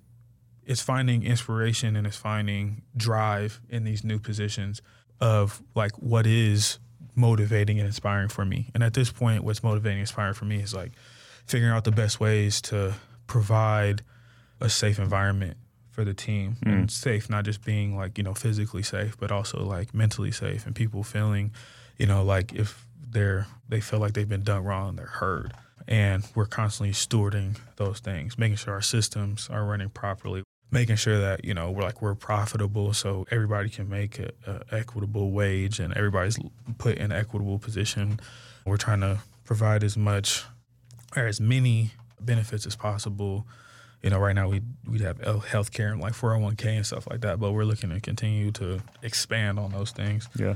it's 0.65 0.81
finding 0.81 1.23
inspiration 1.23 1.95
and 1.95 2.05
it's 2.05 2.17
finding 2.17 2.83
drive 2.95 3.59
in 3.69 3.83
these 3.83 4.03
new 4.03 4.19
positions 4.19 4.81
of 5.19 5.63
like 5.73 5.93
what 5.97 6.27
is 6.27 6.79
motivating 7.15 7.79
and 7.79 7.87
inspiring 7.87 8.29
for 8.29 8.45
me. 8.45 8.69
And 8.73 8.83
at 8.83 8.93
this 8.93 9.11
point, 9.11 9.43
what's 9.43 9.63
motivating 9.63 9.97
and 9.97 10.01
inspiring 10.01 10.33
for 10.33 10.45
me 10.45 10.57
is 10.57 10.73
like 10.73 10.91
figuring 11.45 11.73
out 11.73 11.83
the 11.83 11.91
best 11.91 12.19
ways 12.19 12.61
to 12.61 12.93
provide 13.27 14.03
a 14.59 14.69
safe 14.69 14.99
environment 14.99 15.57
for 15.89 16.03
the 16.03 16.13
team 16.13 16.57
hmm. 16.63 16.69
and 16.69 16.91
safe, 16.91 17.29
not 17.29 17.45
just 17.45 17.63
being 17.63 17.95
like, 17.95 18.17
you 18.17 18.23
know, 18.23 18.33
physically 18.33 18.83
safe, 18.83 19.17
but 19.17 19.31
also 19.31 19.63
like 19.63 19.93
mentally 19.93 20.31
safe 20.31 20.65
and 20.65 20.75
people 20.75 21.03
feeling, 21.03 21.51
you 21.97 22.05
know, 22.05 22.23
like 22.23 22.53
if 22.53 22.85
they're, 23.09 23.47
they 23.69 23.79
feel 23.79 23.99
like 23.99 24.13
they've 24.13 24.27
been 24.27 24.43
done 24.43 24.63
wrong, 24.63 24.95
they're 24.95 25.05
heard. 25.05 25.53
And 25.87 26.27
we're 26.35 26.47
constantly 26.47 26.93
stewarding 26.93 27.57
those 27.77 27.99
things, 27.99 28.37
making 28.37 28.57
sure 28.57 28.73
our 28.73 28.81
systems 28.81 29.47
are 29.49 29.63
running 29.63 29.89
properly, 29.89 30.43
making 30.71 30.95
sure 30.95 31.19
that, 31.19 31.45
you 31.45 31.53
know, 31.53 31.71
we're 31.71 31.83
like, 31.83 32.01
we're 32.01 32.15
profitable 32.15 32.93
so 32.93 33.25
everybody 33.31 33.69
can 33.69 33.89
make 33.89 34.19
a, 34.19 34.31
a 34.47 34.75
equitable 34.75 35.31
wage 35.31 35.79
and 35.79 35.93
everybody's 35.95 36.37
put 36.77 36.97
in 36.97 37.11
an 37.11 37.11
equitable 37.11 37.59
position. 37.59 38.19
We're 38.65 38.77
trying 38.77 39.01
to 39.01 39.19
provide 39.43 39.83
as 39.83 39.95
much 39.95 40.43
or 41.15 41.27
as 41.27 41.39
many 41.39 41.91
benefits 42.19 42.65
as 42.65 42.75
possible. 42.75 43.47
You 44.01 44.09
know, 44.09 44.19
right 44.19 44.35
now 44.35 44.49
we 44.49 44.61
we 44.87 44.99
have 44.99 45.19
health 45.45 45.71
care 45.71 45.91
and 45.91 46.01
like 46.01 46.13
401k 46.13 46.65
and 46.65 46.85
stuff 46.85 47.07
like 47.09 47.21
that, 47.21 47.39
but 47.39 47.51
we're 47.53 47.63
looking 47.63 47.89
to 47.89 47.99
continue 47.99 48.51
to 48.53 48.81
expand 49.01 49.57
on 49.59 49.71
those 49.71 49.91
things. 49.91 50.27
Yeah. 50.35 50.55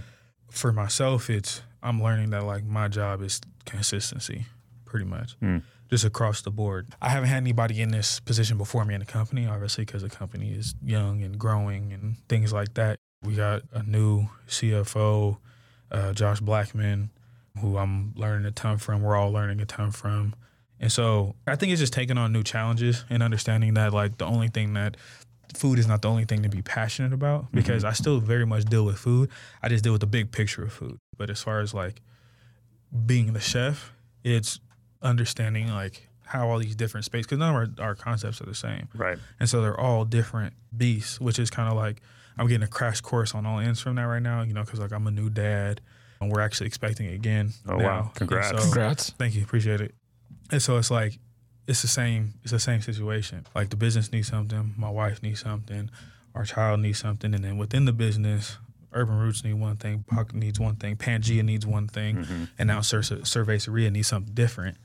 For 0.52 0.72
myself, 0.74 1.30
it's 1.30 1.62
I'm 1.82 2.02
learning 2.02 2.32
that 2.32 2.44
like 2.44 2.64
my 2.64 2.88
job 2.88 3.22
is 3.22 3.42
consistency, 3.66 4.46
pretty 4.86 5.06
much, 5.06 5.34
hmm. 5.40 5.60
Just 5.90 6.06
across 6.06 6.42
the 6.42 6.52
board. 6.52 6.88
I 7.02 7.10
haven't 7.10 7.30
had 7.30 7.38
anybody 7.38 7.82
in 7.82 7.90
this 7.90 8.20
position 8.20 8.58
before 8.58 8.86
me 8.86 8.94
in 8.94 9.00
the 9.00 9.06
company, 9.06 9.48
obviously, 9.48 9.86
because 9.86 10.04
the 10.04 10.10
company 10.10 10.52
is 10.52 10.76
young 10.84 11.24
and 11.24 11.38
growing 11.38 11.92
and 11.94 12.18
things 12.28 12.54
like 12.54 12.76
that. 12.76 12.98
We 13.24 13.36
got 13.36 13.64
a 13.74 13.84
new 13.84 14.28
CFO, 14.48 15.38
uh, 15.92 16.14
Josh 16.14 16.40
Blackman, 16.40 17.10
who 17.60 17.78
I'm 17.78 18.14
learning 18.16 18.46
a 18.46 18.52
ton 18.52 18.78
from. 18.78 19.02
We're 19.02 19.16
all 19.16 19.32
learning 19.32 19.60
a 19.62 19.66
ton 19.66 19.92
from. 19.92 20.36
And 20.80 20.92
so 20.92 21.36
I 21.46 21.56
think 21.56 21.72
it's 21.72 21.82
just 21.82 21.92
taking 21.92 22.18
on 22.18 22.32
new 22.32 22.44
challenges 22.44 23.04
and 23.10 23.22
understanding 23.22 23.74
that 23.74 23.94
like 23.94 24.18
the 24.18 24.26
only 24.26 24.48
thing 24.48 24.74
that 24.76 24.96
food 25.56 25.80
is 25.80 25.88
not 25.88 26.02
the 26.02 26.08
only 26.08 26.26
thing 26.26 26.44
to 26.44 26.50
be 26.50 26.62
passionate 26.62 27.12
about 27.12 27.52
because 27.52 27.84
I 27.84 27.94
still 27.94 28.20
very 28.20 28.46
much 28.46 28.66
deal 28.66 28.86
with 28.86 28.98
food. 28.98 29.30
I 29.62 29.68
just 29.68 29.84
deal 29.84 29.92
with 29.92 30.02
the 30.02 30.08
big 30.08 30.32
picture 30.32 30.64
of 30.64 30.72
food. 30.72 30.98
But 31.18 31.30
as 31.30 31.42
far 31.42 31.60
as 31.60 31.74
like 31.74 32.02
being 33.06 33.34
the 33.34 33.40
chef, 33.40 33.92
it's 34.24 34.60
understanding 35.02 35.70
like 35.70 36.08
how 36.26 36.48
all 36.48 36.60
these 36.60 36.76
different 36.76 37.06
spaces 37.06 37.26
because 37.26 37.40
none 37.40 37.56
of 37.56 37.80
our, 37.80 37.86
our 37.88 37.96
concepts 37.96 38.42
are 38.42 38.46
the 38.46 38.56
same. 38.56 38.88
Right. 38.94 39.18
And 39.40 39.50
so 39.50 39.62
they're 39.62 39.80
all 39.80 40.06
different 40.06 40.54
beasts, 40.76 41.20
which 41.20 41.40
is 41.40 41.50
kind 41.50 41.70
of 41.70 41.76
like 41.76 42.02
I'm 42.38 42.48
getting 42.48 42.64
a 42.64 42.68
crash 42.68 43.02
course 43.02 43.34
on 43.34 43.46
all 43.46 43.60
ends 43.60 43.82
from 43.82 43.96
that 43.96 44.04
right 44.04 44.22
now, 44.22 44.44
you 44.44 44.54
know, 44.54 44.64
because 44.64 44.80
like 44.80 44.92
I'm 44.92 45.08
a 45.08 45.12
new 45.12 45.30
dad 45.30 45.82
and 46.22 46.32
we're 46.32 46.42
actually 46.42 46.68
expecting 46.68 47.08
again. 47.08 47.52
Oh, 47.68 47.78
now. 47.78 47.86
wow. 47.86 48.12
Congrats. 48.16 48.50
so- 48.50 48.58
Congrats. 48.58 49.10
Thank 49.12 49.36
you. 49.36 49.44
Appreciate 49.44 49.82
it. 49.82 49.96
And 50.52 50.62
so 50.62 50.78
it's 50.78 50.92
like, 50.92 51.20
it's 51.68 51.82
the 51.84 51.88
same, 51.88 52.34
it's 52.44 52.52
the 52.52 52.60
same 52.60 52.82
situation. 52.82 53.46
Like 53.56 53.70
the 53.70 53.76
business 53.76 54.12
needs 54.12 54.28
something, 54.28 54.74
my 54.76 54.90
wife 54.90 55.22
needs 55.22 55.42
something, 55.42 55.92
our 56.34 56.44
child 56.44 56.80
needs 56.80 56.98
something. 56.98 57.34
And 57.34 57.44
then 57.44 57.58
within 57.58 57.86
the 57.86 57.94
business, 57.94 58.58
Urban 58.92 59.20
Roots 59.20 59.44
need 59.44 59.54
one 59.54 59.78
thing, 59.78 60.04
Bawk 60.10 60.34
needs 60.34 60.60
one 60.60 60.78
thing, 60.78 60.96
Pangaea 60.96 61.44
needs 61.44 61.68
one 61.68 61.88
thing, 61.88 62.18
mm-hmm. 62.18 62.44
and 62.58 62.68
now 62.68 62.82
Sur- 62.82 63.02
Cerveceria 63.02 63.92
needs 63.92 64.08
something 64.08 64.34
different. 64.34 64.78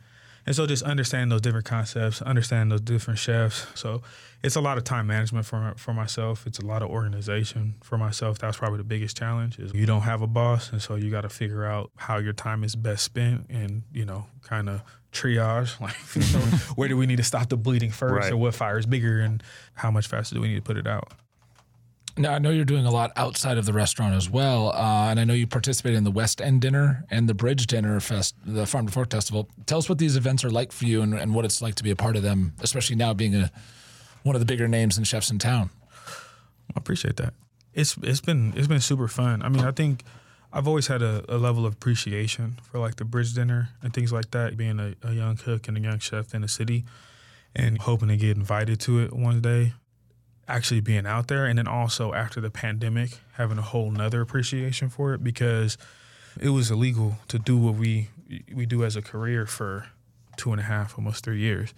And 0.46 0.54
so 0.54 0.66
just 0.66 0.82
understand 0.82 1.32
those 1.32 1.40
different 1.40 1.64
concepts, 1.64 2.20
understand 2.20 2.70
those 2.70 2.82
different 2.82 3.18
chefs. 3.18 3.66
So 3.74 4.02
it's 4.42 4.56
a 4.56 4.60
lot 4.60 4.76
of 4.76 4.84
time 4.84 5.06
management 5.06 5.46
for 5.46 5.72
for 5.76 5.94
myself. 5.94 6.46
It's 6.46 6.58
a 6.58 6.66
lot 6.66 6.82
of 6.82 6.90
organization 6.90 7.76
for 7.82 7.96
myself. 7.96 8.38
That's 8.38 8.58
probably 8.58 8.76
the 8.78 8.84
biggest 8.84 9.16
challenge 9.16 9.58
is 9.58 9.72
you 9.72 9.86
don't 9.86 10.02
have 10.02 10.20
a 10.20 10.26
boss, 10.26 10.70
and 10.72 10.82
so 10.82 10.96
you 10.96 11.10
got 11.10 11.22
to 11.22 11.30
figure 11.30 11.64
out 11.64 11.90
how 11.96 12.18
your 12.18 12.34
time 12.34 12.62
is 12.64 12.76
best 12.76 13.04
spent, 13.04 13.46
and 13.48 13.82
you 13.92 14.04
know, 14.04 14.26
kind 14.42 14.68
of 14.68 14.82
triage 15.12 15.80
like 15.86 15.94
you 16.14 16.38
know, 16.38 16.44
where 16.74 16.88
do 16.88 16.96
we 16.96 17.06
need 17.06 17.16
to 17.16 17.22
stop 17.24 17.48
the 17.48 17.56
bleeding 17.56 17.90
first, 17.90 18.12
Right. 18.24 18.32
or 18.32 18.36
what 18.36 18.54
fire 18.54 18.76
is 18.78 18.84
bigger, 18.86 19.20
and 19.20 19.42
how 19.74 19.90
much 19.90 20.08
faster 20.08 20.34
do 20.34 20.40
we 20.42 20.48
need 20.48 20.56
to 20.56 20.62
put 20.62 20.76
it 20.76 20.86
out. 20.86 21.12
Now 22.16 22.32
I 22.32 22.38
know 22.38 22.50
you're 22.50 22.64
doing 22.64 22.86
a 22.86 22.90
lot 22.90 23.10
outside 23.16 23.58
of 23.58 23.66
the 23.66 23.72
restaurant 23.72 24.14
as 24.14 24.30
well, 24.30 24.70
uh, 24.70 25.10
and 25.10 25.18
I 25.18 25.24
know 25.24 25.34
you 25.34 25.48
participated 25.48 25.98
in 25.98 26.04
the 26.04 26.12
West 26.12 26.40
End 26.40 26.60
Dinner 26.60 27.04
and 27.10 27.28
the 27.28 27.34
Bridge 27.34 27.66
Dinner 27.66 27.98
Fest, 27.98 28.36
the 28.46 28.66
Farm 28.66 28.86
to 28.86 28.92
Fork 28.92 29.10
Festival. 29.10 29.48
Tell 29.66 29.78
us 29.78 29.88
what 29.88 29.98
these 29.98 30.16
events 30.16 30.44
are 30.44 30.50
like 30.50 30.70
for 30.70 30.84
you, 30.84 31.02
and, 31.02 31.14
and 31.14 31.34
what 31.34 31.44
it's 31.44 31.60
like 31.60 31.74
to 31.76 31.82
be 31.82 31.90
a 31.90 31.96
part 31.96 32.14
of 32.16 32.22
them, 32.22 32.54
especially 32.60 32.94
now 32.94 33.14
being 33.14 33.34
a 33.34 33.50
one 34.22 34.36
of 34.36 34.40
the 34.40 34.46
bigger 34.46 34.68
names 34.68 34.96
and 34.96 35.06
chefs 35.06 35.30
in 35.30 35.38
town. 35.38 35.70
I 36.74 36.76
appreciate 36.76 37.16
that. 37.16 37.34
It's 37.72 37.96
it's 38.02 38.20
been 38.20 38.52
it's 38.56 38.68
been 38.68 38.80
super 38.80 39.08
fun. 39.08 39.42
I 39.42 39.48
mean, 39.48 39.64
I 39.64 39.72
think 39.72 40.04
I've 40.52 40.68
always 40.68 40.86
had 40.86 41.02
a, 41.02 41.24
a 41.28 41.36
level 41.36 41.66
of 41.66 41.72
appreciation 41.72 42.58
for 42.62 42.78
like 42.78 42.94
the 42.94 43.04
bridge 43.04 43.34
dinner 43.34 43.70
and 43.82 43.92
things 43.92 44.12
like 44.12 44.30
that. 44.30 44.56
Being 44.56 44.78
a, 44.78 44.94
a 45.02 45.12
young 45.12 45.36
cook 45.36 45.66
and 45.66 45.76
a 45.76 45.80
young 45.80 45.98
chef 45.98 46.32
in 46.32 46.42
the 46.42 46.48
city, 46.48 46.84
and 47.56 47.78
hoping 47.78 48.08
to 48.08 48.16
get 48.16 48.36
invited 48.36 48.78
to 48.80 49.00
it 49.00 49.12
one 49.12 49.40
day. 49.40 49.72
Actually 50.46 50.80
being 50.80 51.06
out 51.06 51.28
there, 51.28 51.46
and 51.46 51.58
then 51.58 51.66
also 51.66 52.12
after 52.12 52.40
the 52.40 52.50
pandemic, 52.50 53.18
having 53.34 53.58
a 53.58 53.62
whole 53.62 53.90
nother 53.90 54.20
appreciation 54.20 54.88
for 54.88 55.14
it 55.14 55.24
because 55.24 55.78
it 56.38 56.50
was 56.50 56.70
illegal 56.70 57.16
to 57.28 57.38
do 57.38 57.56
what 57.56 57.74
we 57.74 58.08
we 58.54 58.66
do 58.66 58.84
as 58.84 58.96
a 58.96 59.02
career 59.02 59.46
for 59.46 59.86
two 60.36 60.52
and 60.52 60.60
a 60.60 60.64
half, 60.64 60.98
almost 60.98 61.24
three 61.24 61.40
years. 61.40 61.72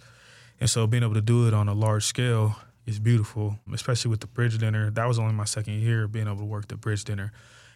And 0.59 0.69
so 0.69 0.87
being 0.87 1.03
able 1.03 1.13
to 1.13 1.21
do 1.21 1.47
it 1.47 1.53
on 1.53 1.67
a 1.67 1.73
large 1.73 2.05
scale 2.05 2.55
is 2.85 2.99
beautiful, 2.99 3.59
especially 3.73 4.09
with 4.09 4.21
the 4.21 4.27
bridge 4.27 4.57
dinner. 4.57 4.89
That 4.89 5.07
was 5.07 5.19
only 5.19 5.33
my 5.33 5.45
second 5.45 5.75
year 5.75 6.07
being 6.07 6.27
able 6.27 6.37
to 6.37 6.45
work 6.45 6.67
the 6.67 6.77
bridge 6.77 7.03
dinner. 7.03 7.31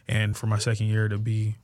And 0.08 0.36
for 0.36 0.46
my 0.46 0.58
second 0.58 0.86
year 0.86 1.08
to 1.08 1.18
be 1.18 1.56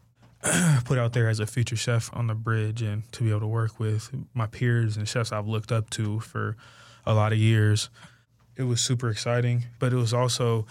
put 0.84 0.98
out 0.98 1.14
there 1.14 1.28
as 1.28 1.40
a 1.40 1.46
future 1.46 1.76
chef 1.76 2.10
on 2.14 2.28
the 2.28 2.34
bridge 2.34 2.82
and 2.82 3.10
to 3.12 3.24
be 3.24 3.30
able 3.30 3.40
to 3.40 3.46
work 3.46 3.80
with 3.80 4.10
my 4.34 4.46
peers 4.46 4.96
and 4.96 5.08
chefs 5.08 5.32
I've 5.32 5.48
looked 5.48 5.72
up 5.72 5.90
to 5.90 6.20
for 6.20 6.56
a 7.04 7.14
lot 7.14 7.32
of 7.32 7.38
years, 7.38 7.88
it 8.58 8.64
was 8.64 8.80
super 8.82 9.08
exciting. 9.08 9.64
But 9.78 9.92
it 9.92 9.96
was 9.96 10.12
also, 10.12 10.66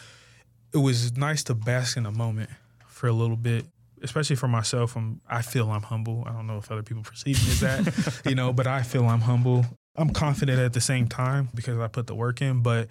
it 0.74 0.78
was 0.78 1.18
nice 1.18 1.44
to 1.46 1.56
bask 1.56 1.98
in 1.98 2.06
a 2.06 2.12
moment 2.12 2.52
for 2.88 3.08
a 3.08 3.14
little 3.14 3.38
bit 3.38 3.66
especially 4.04 4.36
for 4.36 4.48
myself, 4.48 4.96
I'm, 4.96 5.22
I 5.30 5.42
feel 5.42 5.70
I'm 5.72 5.82
humble. 5.82 6.24
I 6.28 6.32
don't 6.32 6.48
know 6.48 6.58
if 6.58 6.72
other 6.72 6.84
people 6.84 7.04
perceive 7.04 7.44
me 7.44 7.52
as 7.52 7.60
that, 7.62 8.22
you 8.26 8.36
know, 8.36 8.54
but 8.54 8.68
I 8.68 8.84
feel 8.84 9.06
I'm 9.08 9.22
humble. 9.22 9.66
I'm 9.96 10.12
confident 10.12 10.60
at 10.60 10.74
the 10.74 10.82
same 10.82 11.08
time 11.08 11.50
because 11.56 11.80
I 11.80 11.88
put 11.88 12.08
the 12.08 12.16
work 12.16 12.42
in, 12.42 12.62
but 12.62 12.90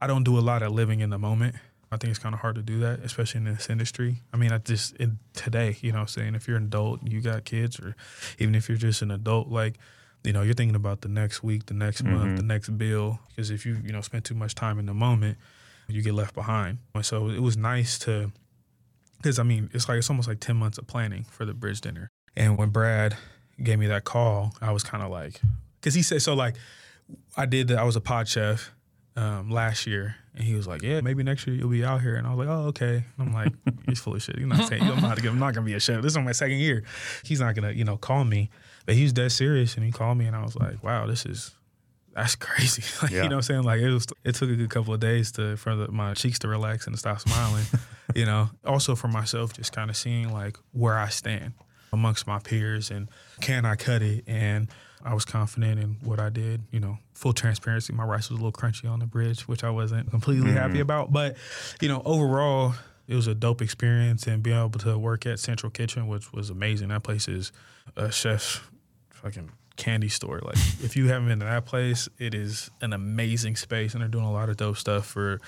I 0.00 0.06
don't 0.06 0.24
do 0.24 0.38
a 0.38 0.40
lot 0.40 0.62
of 0.62 0.72
living 0.72 1.00
in 1.00 1.10
the 1.10 1.18
moment. 1.18 1.56
I 1.90 1.96
think 1.96 2.10
it's 2.10 2.18
kind 2.18 2.34
of 2.34 2.40
hard 2.40 2.54
to 2.56 2.62
do 2.62 2.80
that, 2.80 3.00
especially 3.00 3.38
in 3.38 3.44
this 3.46 3.70
industry. 3.70 4.16
I 4.32 4.36
mean, 4.36 4.52
I 4.52 4.58
just 4.58 4.94
in 4.96 5.18
today, 5.32 5.76
you 5.80 5.90
know, 5.90 5.98
what 5.98 6.02
I'm 6.02 6.08
saying 6.08 6.34
if 6.34 6.46
you're 6.46 6.58
an 6.58 6.64
adult, 6.64 7.00
you 7.02 7.20
got 7.20 7.44
kids, 7.44 7.80
or 7.80 7.96
even 8.38 8.54
if 8.54 8.68
you're 8.68 8.78
just 8.78 9.02
an 9.02 9.10
adult, 9.10 9.48
like 9.48 9.78
you 10.24 10.32
know, 10.32 10.42
you're 10.42 10.54
thinking 10.54 10.74
about 10.76 11.00
the 11.02 11.08
next 11.08 11.42
week, 11.42 11.66
the 11.66 11.74
next 11.74 12.02
Mm-hmm. 12.02 12.14
month, 12.16 12.36
the 12.36 12.42
next 12.42 12.70
bill. 12.76 13.20
Because 13.28 13.50
if 13.50 13.64
you, 13.64 13.78
you 13.84 13.92
know, 13.92 14.00
spend 14.00 14.24
too 14.24 14.34
much 14.34 14.54
time 14.54 14.78
in 14.78 14.86
the 14.86 14.94
moment, 14.94 15.38
you 15.88 16.02
get 16.02 16.14
left 16.14 16.34
behind. 16.34 16.78
And 16.94 17.04
so 17.06 17.28
it 17.30 17.40
was 17.40 17.56
nice 17.56 17.98
to, 18.00 18.30
because 19.16 19.38
I 19.38 19.42
mean, 19.42 19.70
it's 19.72 19.88
like, 19.88 19.98
it's 19.98 20.10
almost 20.10 20.28
like 20.28 20.40
10 20.40 20.56
months 20.56 20.78
of 20.78 20.86
planning 20.86 21.24
for 21.30 21.44
the 21.44 21.54
bridge 21.54 21.80
dinner. 21.80 22.08
And 22.36 22.58
when 22.58 22.70
Brad 22.70 23.16
gave 23.62 23.78
me 23.78 23.86
that 23.88 24.04
call, 24.04 24.54
I 24.60 24.70
was 24.72 24.82
kind 24.82 25.02
of 25.02 25.10
like, 25.10 25.40
because 25.80 25.94
he 25.94 26.02
said, 26.02 26.22
so 26.22 26.34
like, 26.34 26.56
I 27.36 27.46
did, 27.46 27.68
the, 27.68 27.80
I 27.80 27.84
was 27.84 27.96
a 27.96 28.00
pod 28.00 28.28
chef 28.28 28.72
um, 29.16 29.50
last 29.50 29.86
year, 29.86 30.14
and 30.34 30.44
he 30.44 30.54
was 30.54 30.68
like, 30.68 30.82
"Yeah, 30.82 31.00
maybe 31.00 31.24
next 31.24 31.44
year 31.46 31.56
you'll 31.56 31.70
be 31.70 31.84
out 31.84 32.02
here." 32.02 32.14
And 32.14 32.24
I 32.24 32.30
was 32.34 32.46
like, 32.46 32.54
"Oh, 32.54 32.66
okay." 32.68 33.02
And 33.18 33.28
I'm 33.28 33.32
like, 33.32 33.52
"He's 33.86 33.98
full 33.98 34.14
of 34.14 34.22
shit. 34.22 34.38
He's 34.38 34.46
not 34.46 34.68
saying 34.68 34.80
I'm 34.82 35.00
not, 35.00 35.24
I'm 35.26 35.38
not 35.40 35.54
gonna 35.54 35.66
be 35.66 35.74
a 35.74 35.80
chef. 35.80 36.02
This 36.02 36.12
is 36.12 36.18
my 36.18 36.30
second 36.30 36.58
year. 36.58 36.84
He's 37.24 37.40
not 37.40 37.56
gonna, 37.56 37.72
you 37.72 37.82
know, 37.84 37.96
call 37.96 38.22
me." 38.24 38.48
But 38.88 38.94
he 38.94 39.02
was 39.02 39.12
dead 39.12 39.30
serious, 39.32 39.74
and 39.74 39.84
he 39.84 39.92
called 39.92 40.16
me, 40.16 40.24
and 40.24 40.34
I 40.34 40.42
was 40.42 40.56
like, 40.56 40.82
"Wow, 40.82 41.06
this 41.06 41.26
is." 41.26 41.54
That's 42.14 42.36
crazy. 42.36 42.82
Like, 43.02 43.10
Yeah. 43.10 43.24
You 43.24 43.28
know 43.28 43.36
what 43.36 43.40
I'm 43.40 43.42
saying? 43.42 43.62
Like 43.64 43.82
it 43.82 43.90
was 43.90 44.06
it 44.24 44.34
took 44.34 44.48
a 44.48 44.56
good 44.56 44.70
couple 44.70 44.94
of 44.94 45.00
days 45.00 45.30
to 45.32 45.58
for 45.58 45.76
the, 45.76 45.92
my 45.92 46.14
cheeks 46.14 46.38
to 46.38 46.48
relax 46.48 46.86
and 46.86 46.94
to 46.94 46.98
stop 46.98 47.20
smiling. 47.20 47.66
you 48.14 48.24
know. 48.24 48.48
Also 48.64 48.96
for 48.96 49.08
myself 49.08 49.52
just 49.52 49.72
kind 49.72 49.90
of 49.90 49.96
seeing 49.96 50.32
like 50.32 50.56
where 50.72 50.96
I 50.96 51.10
stand 51.10 51.52
amongst 51.92 52.26
my 52.26 52.38
peers 52.38 52.90
and 52.90 53.10
can 53.42 53.66
I 53.66 53.76
cut 53.76 54.00
it 54.00 54.24
and 54.26 54.68
I 55.04 55.12
was 55.12 55.26
confident 55.26 55.80
in 55.80 55.98
what 56.02 56.18
I 56.18 56.30
did, 56.30 56.62
you 56.70 56.80
know, 56.80 56.96
full 57.12 57.34
transparency. 57.34 57.92
My 57.92 58.04
rice 58.04 58.30
was 58.30 58.40
a 58.40 58.42
little 58.42 58.52
crunchy 58.52 58.90
on 58.90 59.00
the 59.00 59.06
bridge, 59.06 59.46
which 59.46 59.64
I 59.64 59.70
wasn't 59.70 60.10
completely 60.10 60.52
happy 60.52 60.74
mm-hmm. 60.74 60.80
about. 60.80 61.12
But, 61.12 61.36
you 61.82 61.88
know, 61.88 62.00
overall, 62.06 62.72
it 63.06 63.14
was 63.14 63.26
a 63.26 63.34
dope 63.34 63.60
experience 63.60 64.26
and 64.26 64.42
being 64.42 64.58
able 64.58 64.78
to 64.80 64.98
work 64.98 65.26
at 65.26 65.40
Central 65.40 65.70
Kitchen, 65.70 66.08
which 66.08 66.32
was 66.32 66.48
amazing. 66.48 66.88
That 66.88 67.02
place 67.02 67.28
is 67.28 67.52
a 67.96 68.10
chef's 68.10 68.60
fucking 69.22 69.50
candy 69.76 70.08
store. 70.08 70.40
Like, 70.42 70.56
if 70.82 70.96
you 70.96 71.08
haven't 71.08 71.28
been 71.28 71.40
to 71.40 71.46
that 71.46 71.66
place, 71.66 72.08
it 72.18 72.34
is 72.34 72.70
an 72.80 72.92
amazing 72.92 73.56
space, 73.56 73.94
and 73.94 74.02
they're 74.02 74.08
doing 74.08 74.24
a 74.24 74.32
lot 74.32 74.48
of 74.48 74.56
dope 74.56 74.76
stuff 74.76 75.06
for 75.06 75.40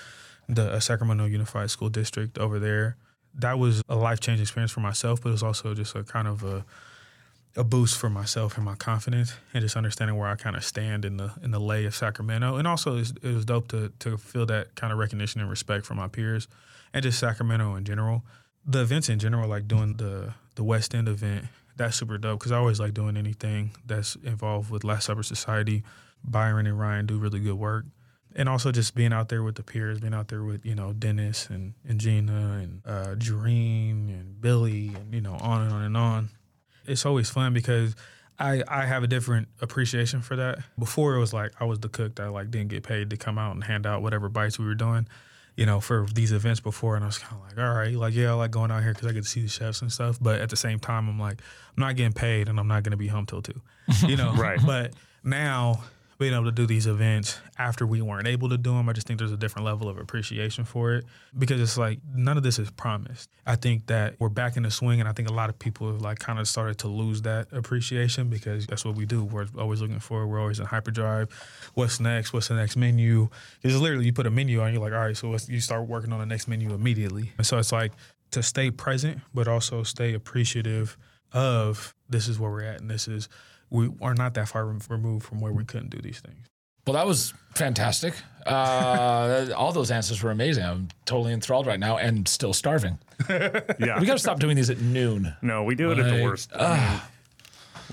the 0.49 0.71
uh, 0.71 0.79
Sacramento 0.79 1.25
Unified 1.25 1.69
School 1.69 1.89
District 1.89 2.37
over 2.37 2.59
there. 2.59 2.97
That 3.35 3.59
was 3.59 3.81
a 3.87 3.95
life 3.95 4.19
changing 4.19 4.41
experience 4.41 4.71
for 4.71 4.81
myself, 4.81 5.21
but 5.21 5.29
it 5.29 5.33
was 5.33 5.43
also 5.43 5.73
just 5.73 5.95
a 5.95 6.03
kind 6.03 6.27
of 6.27 6.43
a 6.43 6.65
a 7.57 7.63
boost 7.65 7.97
for 7.97 8.09
myself 8.09 8.55
and 8.55 8.63
my 8.63 8.75
confidence, 8.75 9.33
and 9.53 9.61
just 9.61 9.75
understanding 9.75 10.15
where 10.15 10.29
I 10.29 10.35
kind 10.35 10.55
of 10.55 10.63
stand 10.63 11.03
in 11.03 11.17
the 11.17 11.33
in 11.43 11.51
the 11.51 11.59
lay 11.59 11.85
of 11.85 11.95
Sacramento. 11.95 12.55
And 12.55 12.67
also, 12.67 12.97
it 12.97 13.13
was 13.23 13.45
dope 13.45 13.67
to 13.69 13.91
to 13.99 14.17
feel 14.17 14.45
that 14.47 14.75
kind 14.75 14.93
of 14.93 14.99
recognition 14.99 15.41
and 15.41 15.49
respect 15.49 15.85
from 15.85 15.97
my 15.97 16.07
peers, 16.07 16.47
and 16.93 17.03
just 17.03 17.19
Sacramento 17.19 17.75
in 17.75 17.83
general. 17.83 18.23
The 18.65 18.81
events 18.81 19.09
in 19.09 19.19
general, 19.19 19.49
like 19.49 19.67
doing 19.67 19.95
the 19.95 20.33
the 20.55 20.63
West 20.63 20.93
End 20.93 21.07
event, 21.07 21.45
that's 21.77 21.95
super 21.97 22.17
dope 22.17 22.39
because 22.39 22.51
I 22.51 22.57
always 22.57 22.79
like 22.79 22.93
doing 22.93 23.17
anything 23.17 23.71
that's 23.85 24.15
involved 24.17 24.71
with 24.71 24.83
Last 24.83 25.05
Supper 25.05 25.23
Society. 25.23 25.83
Byron 26.23 26.67
and 26.67 26.79
Ryan 26.79 27.05
do 27.05 27.17
really 27.17 27.39
good 27.39 27.55
work. 27.55 27.85
And 28.33 28.47
also 28.47 28.71
just 28.71 28.95
being 28.95 29.11
out 29.11 29.27
there 29.29 29.43
with 29.43 29.55
the 29.55 29.63
peers, 29.63 29.99
being 29.99 30.13
out 30.13 30.29
there 30.29 30.43
with, 30.43 30.65
you 30.65 30.75
know, 30.75 30.93
Dennis 30.93 31.47
and, 31.49 31.73
and 31.85 31.99
Gina 31.99 32.59
and 32.61 32.81
uh, 32.85 33.15
and 33.17 34.39
Billy 34.39 34.91
and, 34.95 35.13
you 35.13 35.19
know, 35.19 35.33
on 35.33 35.63
and 35.63 35.73
on 35.73 35.81
and 35.83 35.97
on. 35.97 36.29
It's 36.85 37.05
always 37.05 37.29
fun 37.29 37.53
because 37.53 37.95
I, 38.39 38.63
I 38.67 38.85
have 38.85 39.03
a 39.03 39.07
different 39.07 39.49
appreciation 39.61 40.21
for 40.21 40.35
that. 40.37 40.59
Before 40.79 41.13
it 41.15 41.19
was 41.19 41.33
like 41.33 41.51
I 41.59 41.65
was 41.65 41.79
the 41.79 41.89
cook 41.89 42.15
that 42.15 42.31
like 42.31 42.51
didn't 42.51 42.69
get 42.69 42.83
paid 42.83 43.09
to 43.09 43.17
come 43.17 43.37
out 43.37 43.53
and 43.53 43.63
hand 43.63 43.85
out 43.85 44.01
whatever 44.01 44.29
bites 44.29 44.57
we 44.57 44.65
were 44.65 44.75
doing, 44.75 45.07
you 45.61 45.67
know, 45.67 45.79
for 45.79 46.07
these 46.11 46.31
events 46.31 46.59
before. 46.59 46.95
And 46.95 47.03
I 47.03 47.07
was 47.07 47.19
kind 47.19 47.39
of 47.39 47.47
like, 47.47 47.63
all 47.63 47.71
right, 47.71 47.93
like, 47.93 48.15
yeah, 48.15 48.31
I 48.31 48.33
like 48.33 48.49
going 48.49 48.71
out 48.71 48.81
here 48.81 48.93
because 48.93 49.07
I 49.07 49.11
get 49.11 49.21
to 49.21 49.29
see 49.29 49.43
the 49.43 49.47
chefs 49.47 49.83
and 49.83 49.91
stuff. 49.91 50.17
But 50.19 50.41
at 50.41 50.49
the 50.49 50.55
same 50.55 50.79
time, 50.79 51.07
I'm 51.07 51.19
like, 51.19 51.37
I'm 51.77 51.81
not 51.81 51.95
getting 51.95 52.13
paid 52.13 52.49
and 52.49 52.59
I'm 52.59 52.67
not 52.67 52.81
going 52.81 52.93
to 52.93 52.97
be 52.97 53.05
home 53.05 53.27
till 53.27 53.43
two, 53.43 53.61
you 54.07 54.17
know? 54.17 54.33
Right. 54.33 54.59
But 54.65 54.93
now 55.23 55.83
being 56.21 56.33
able 56.35 56.45
to 56.45 56.51
do 56.51 56.67
these 56.67 56.85
events 56.85 57.39
after 57.57 57.87
we 57.87 57.99
weren't 57.99 58.27
able 58.27 58.47
to 58.47 58.57
do 58.57 58.75
them, 58.75 58.87
I 58.87 58.93
just 58.93 59.07
think 59.07 59.17
there's 59.17 59.31
a 59.31 59.37
different 59.37 59.65
level 59.65 59.89
of 59.89 59.97
appreciation 59.97 60.65
for 60.65 60.93
it 60.93 61.03
because 61.37 61.59
it's 61.59 61.79
like 61.79 61.97
none 62.13 62.37
of 62.37 62.43
this 62.43 62.59
is 62.59 62.69
promised. 62.69 63.27
I 63.47 63.55
think 63.55 63.87
that 63.87 64.15
we're 64.19 64.29
back 64.29 64.55
in 64.55 64.61
the 64.61 64.69
swing, 64.69 64.99
and 64.99 65.09
I 65.09 65.13
think 65.13 65.29
a 65.29 65.33
lot 65.33 65.49
of 65.49 65.57
people 65.57 65.91
have 65.91 66.01
like 66.01 66.19
kind 66.19 66.37
of 66.37 66.47
started 66.47 66.77
to 66.79 66.87
lose 66.87 67.23
that 67.23 67.47
appreciation 67.51 68.29
because 68.29 68.67
that's 68.67 68.85
what 68.85 68.95
we 68.95 69.07
do. 69.07 69.23
We're 69.23 69.47
always 69.57 69.81
looking 69.81 69.99
for, 69.99 70.27
we're 70.27 70.39
always 70.39 70.59
in 70.59 70.67
hyperdrive. 70.67 71.29
What's 71.73 71.99
next? 71.99 72.33
What's 72.33 72.49
the 72.49 72.53
next 72.53 72.77
menu? 72.77 73.29
It's 73.63 73.75
literally 73.75 74.05
you 74.05 74.13
put 74.13 74.27
a 74.27 74.31
menu 74.31 74.61
on, 74.61 74.73
you're 74.73 74.81
like, 74.81 74.93
all 74.93 74.99
right, 74.99 75.17
so 75.17 75.35
you 75.47 75.59
start 75.59 75.87
working 75.87 76.13
on 76.13 76.19
the 76.19 76.27
next 76.27 76.47
menu 76.47 76.73
immediately. 76.73 77.33
And 77.39 77.47
so 77.47 77.57
it's 77.57 77.71
like 77.71 77.93
to 78.29 78.43
stay 78.43 78.69
present, 78.69 79.21
but 79.33 79.47
also 79.47 79.81
stay 79.81 80.13
appreciative 80.13 80.97
of 81.33 81.95
this 82.07 82.27
is 82.27 82.37
where 82.39 82.51
we're 82.51 82.61
at, 82.61 82.79
and 82.79 82.91
this 82.91 83.07
is 83.07 83.27
we 83.71 83.89
are 84.01 84.13
not 84.13 84.35
that 84.35 84.47
far 84.49 84.65
removed 84.65 85.25
from 85.25 85.39
where 85.39 85.51
we 85.51 85.63
couldn't 85.65 85.89
do 85.89 85.97
these 85.99 86.19
things. 86.19 86.45
Well, 86.85 86.93
that 86.95 87.05
was 87.07 87.33
fantastic. 87.55 88.13
Uh, 88.45 89.47
all 89.55 89.71
those 89.71 89.91
answers 89.91 90.21
were 90.21 90.31
amazing. 90.31 90.63
I'm 90.65 90.87
totally 91.05 91.31
enthralled 91.33 91.65
right 91.67 91.79
now 91.79 91.97
and 91.97 92.27
still 92.27 92.53
starving. 92.53 92.99
Yeah. 93.29 93.99
We 93.99 94.05
got 94.07 94.13
to 94.13 94.19
stop 94.19 94.39
doing 94.39 94.55
these 94.55 94.69
at 94.71 94.79
noon. 94.81 95.33
no, 95.41 95.63
we 95.63 95.75
do 95.75 95.91
it 95.91 95.99
at 95.99 96.05
the 96.05 96.11
Like, 96.11 96.23
worst. 96.23 96.51
I 96.55 96.77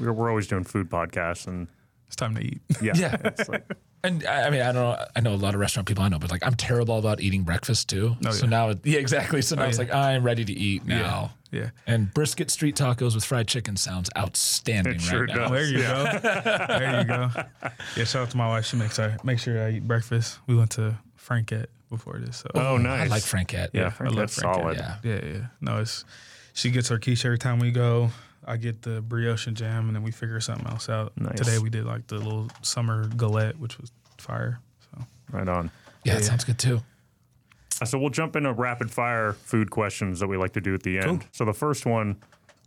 mean, 0.01 0.07
we're, 0.07 0.13
we're 0.13 0.31
always 0.31 0.47
doing 0.47 0.65
food 0.65 0.89
podcasts 0.91 1.47
and 1.47 1.69
It's 2.07 2.17
time 2.17 2.35
to 2.35 2.41
eat. 2.43 2.61
yeah. 2.81 2.93
Yeah. 2.97 3.17
It's 3.25 3.49
like, 3.49 3.65
And 4.03 4.25
I 4.27 4.47
I 4.47 4.51
mean, 4.51 4.63
I 4.63 4.73
don't 4.73 4.83
know. 4.83 5.05
I 5.17 5.21
know 5.21 5.35
a 5.35 5.37
lot 5.37 5.55
of 5.55 5.61
restaurant 5.61 5.87
people 5.87 6.03
I 6.05 6.09
know, 6.09 6.19
but 6.19 6.31
like 6.31 6.45
I'm 6.47 6.55
terrible 6.55 6.99
about 6.99 7.21
eating 7.21 7.43
breakfast 7.43 7.89
too. 7.91 8.17
Oh, 8.25 8.31
so 8.31 8.47
yeah. 8.47 8.51
now, 8.51 8.69
it, 8.71 8.79
yeah, 8.87 9.01
exactly. 9.01 9.43
So 9.43 9.57
now 9.57 9.65
it's 9.65 9.77
yeah. 9.79 9.85
like 9.85 9.93
I'm 9.95 10.23
ready 10.25 10.45
to 10.47 10.53
eat 10.53 10.87
now. 10.87 11.33
Yeah. 11.51 11.71
And 11.87 12.13
brisket 12.13 12.51
street 12.51 12.77
tacos 12.77 13.15
with 13.15 13.25
fried 13.25 13.49
chicken 13.49 13.77
sounds 13.77 14.11
outstanding 14.17 14.95
It 14.95 14.97
right 14.97 15.03
sure 15.03 15.27
now. 15.27 15.49
does. 15.49 15.51
There 15.51 15.65
you 15.65 15.79
go. 15.79 16.19
there 16.69 16.99
you 17.01 17.05
go. 17.07 17.31
Yeah, 17.97 18.05
shout 18.05 18.23
out 18.23 18.31
to 18.31 18.37
my 18.37 18.49
wife. 18.49 18.67
She 18.67 18.77
makes 18.77 18.99
I 18.99 19.17
make 19.25 19.39
sure 19.39 19.63
I 19.63 19.71
eat 19.73 19.87
breakfast. 19.89 20.39
We 20.47 20.55
went 20.57 20.71
to 20.73 20.99
Franquette 21.19 21.67
before 21.91 22.19
this. 22.19 22.39
So 22.39 22.49
oh, 22.55 22.77
nice. 22.77 23.03
I 23.03 23.07
like 23.07 23.23
Franquette. 23.23 23.71
Yeah, 23.73 23.93
I 23.99 24.05
love 24.05 24.17
that's 24.17 24.39
Franquette. 24.39 24.55
solid. 24.55 24.77
Yeah. 24.77 24.97
yeah, 25.03 25.25
yeah. 25.25 25.47
No, 25.61 25.79
it's 25.81 26.05
she 26.53 26.71
gets 26.71 26.89
her 26.89 26.99
quiche 26.99 27.25
every 27.25 27.39
time 27.39 27.59
we 27.61 27.71
go. 27.71 28.11
I 28.47 28.57
get 28.57 28.83
the 28.83 29.01
brioche 29.03 29.47
and 29.47 29.57
jam, 29.57 29.87
and 29.89 29.97
then 29.97 30.03
we 30.03 30.11
figure 30.11 30.41
something 30.41 30.67
else 30.67 30.89
out. 30.89 31.13
Nice. 31.17 31.37
Today 31.39 31.59
we 31.59 31.71
did 31.71 31.85
like 31.85 32.07
the 32.07 32.17
little 32.17 32.49
summer 32.63 33.07
galette, 33.17 33.59
which 33.59 33.79
was 33.79 33.91
fire. 34.19 34.61
So 34.93 35.05
Right 35.33 35.49
on. 35.49 35.71
Yeah, 36.05 36.15
that 36.15 36.23
Yeah. 36.23 36.29
sounds 36.29 36.45
good 36.45 36.59
too. 36.59 36.81
So 37.85 37.99
we'll 37.99 38.11
jump 38.11 38.37
into 38.37 38.53
rapid 38.53 38.91
fire 38.91 39.33
food 39.35 39.71
questions 39.71 40.21
that 40.21 40.27
we 40.27 40.37
like 40.37 40.53
to 40.55 40.61
do 40.61 40.75
at 40.75 40.83
the 40.83 40.99
end. 40.99 41.07
Cool. 41.07 41.21
So 41.33 41.45
the 41.45 41.53
first 41.53 41.87
one, 41.87 42.17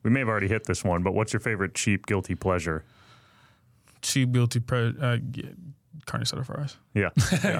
we 0.04 0.10
may 0.10 0.20
have 0.20 0.30
already 0.30 0.48
hit 0.48 0.66
this 0.66 0.84
one, 0.84 1.04
but 1.04 1.14
what's 1.14 1.34
your 1.34 1.40
favorite 1.40 1.74
cheap 1.76 2.06
guilty 2.06 2.36
pleasure? 2.36 2.84
cheap 4.02 4.32
guilty 4.32 4.60
pre 4.60 4.94
uh, 5.00 5.18
yeah, 5.34 5.50
carne 6.06 6.24
asada 6.24 6.46
fries. 6.46 6.78
Yeah. 6.94 7.10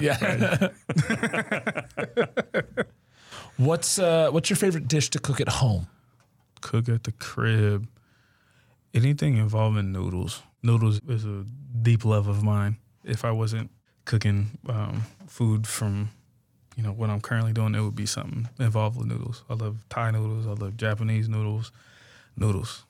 Yeah. 0.00 0.68
what's 3.56 3.98
uh, 3.98 4.30
what's 4.30 4.50
your 4.50 4.56
favorite 4.56 4.88
dish 4.88 5.10
to 5.10 5.18
cook 5.18 5.40
at 5.40 5.48
home? 5.48 5.86
cook 6.60 6.88
at 6.88 7.04
the 7.04 7.12
crib. 7.12 7.88
Anything 8.94 9.36
involving 9.36 9.90
noodles. 9.92 10.42
Noodles 10.62 11.00
is 11.08 11.24
a 11.24 11.44
deep 11.82 12.04
love 12.04 12.28
of 12.28 12.42
mine. 12.42 12.76
If 13.04 13.24
I 13.24 13.32
wasn't 13.32 13.70
cooking 14.04 14.58
um, 14.68 15.04
food 15.26 15.66
from, 15.66 16.10
you 16.76 16.82
know, 16.82 16.92
what 16.92 17.10
I'm 17.10 17.20
currently 17.20 17.52
doing, 17.52 17.74
it 17.74 17.80
would 17.80 17.96
be 17.96 18.06
something 18.06 18.48
involved 18.58 18.98
with 18.98 19.06
noodles. 19.06 19.44
I 19.50 19.54
love 19.54 19.84
Thai 19.88 20.10
noodles. 20.10 20.46
I 20.46 20.52
love 20.52 20.76
Japanese 20.76 21.28
noodles. 21.28 21.72
Noodles. 22.36 22.84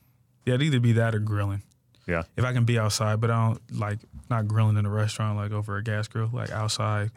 Yeah, 0.44 0.54
it'd 0.54 0.66
either 0.66 0.80
be 0.80 0.92
that 0.92 1.14
or 1.14 1.18
grilling. 1.18 1.62
Yeah. 2.06 2.22
If 2.36 2.44
I 2.44 2.52
can 2.52 2.64
be 2.64 2.78
outside, 2.78 3.20
but 3.20 3.30
I 3.30 3.48
don't 3.48 3.78
like 3.78 3.98
not 4.30 4.48
grilling 4.48 4.76
in 4.76 4.86
a 4.86 4.90
restaurant, 4.90 5.36
like 5.36 5.52
over 5.52 5.76
a 5.76 5.82
gas 5.82 6.08
grill, 6.08 6.30
like 6.32 6.50
outside 6.50 7.10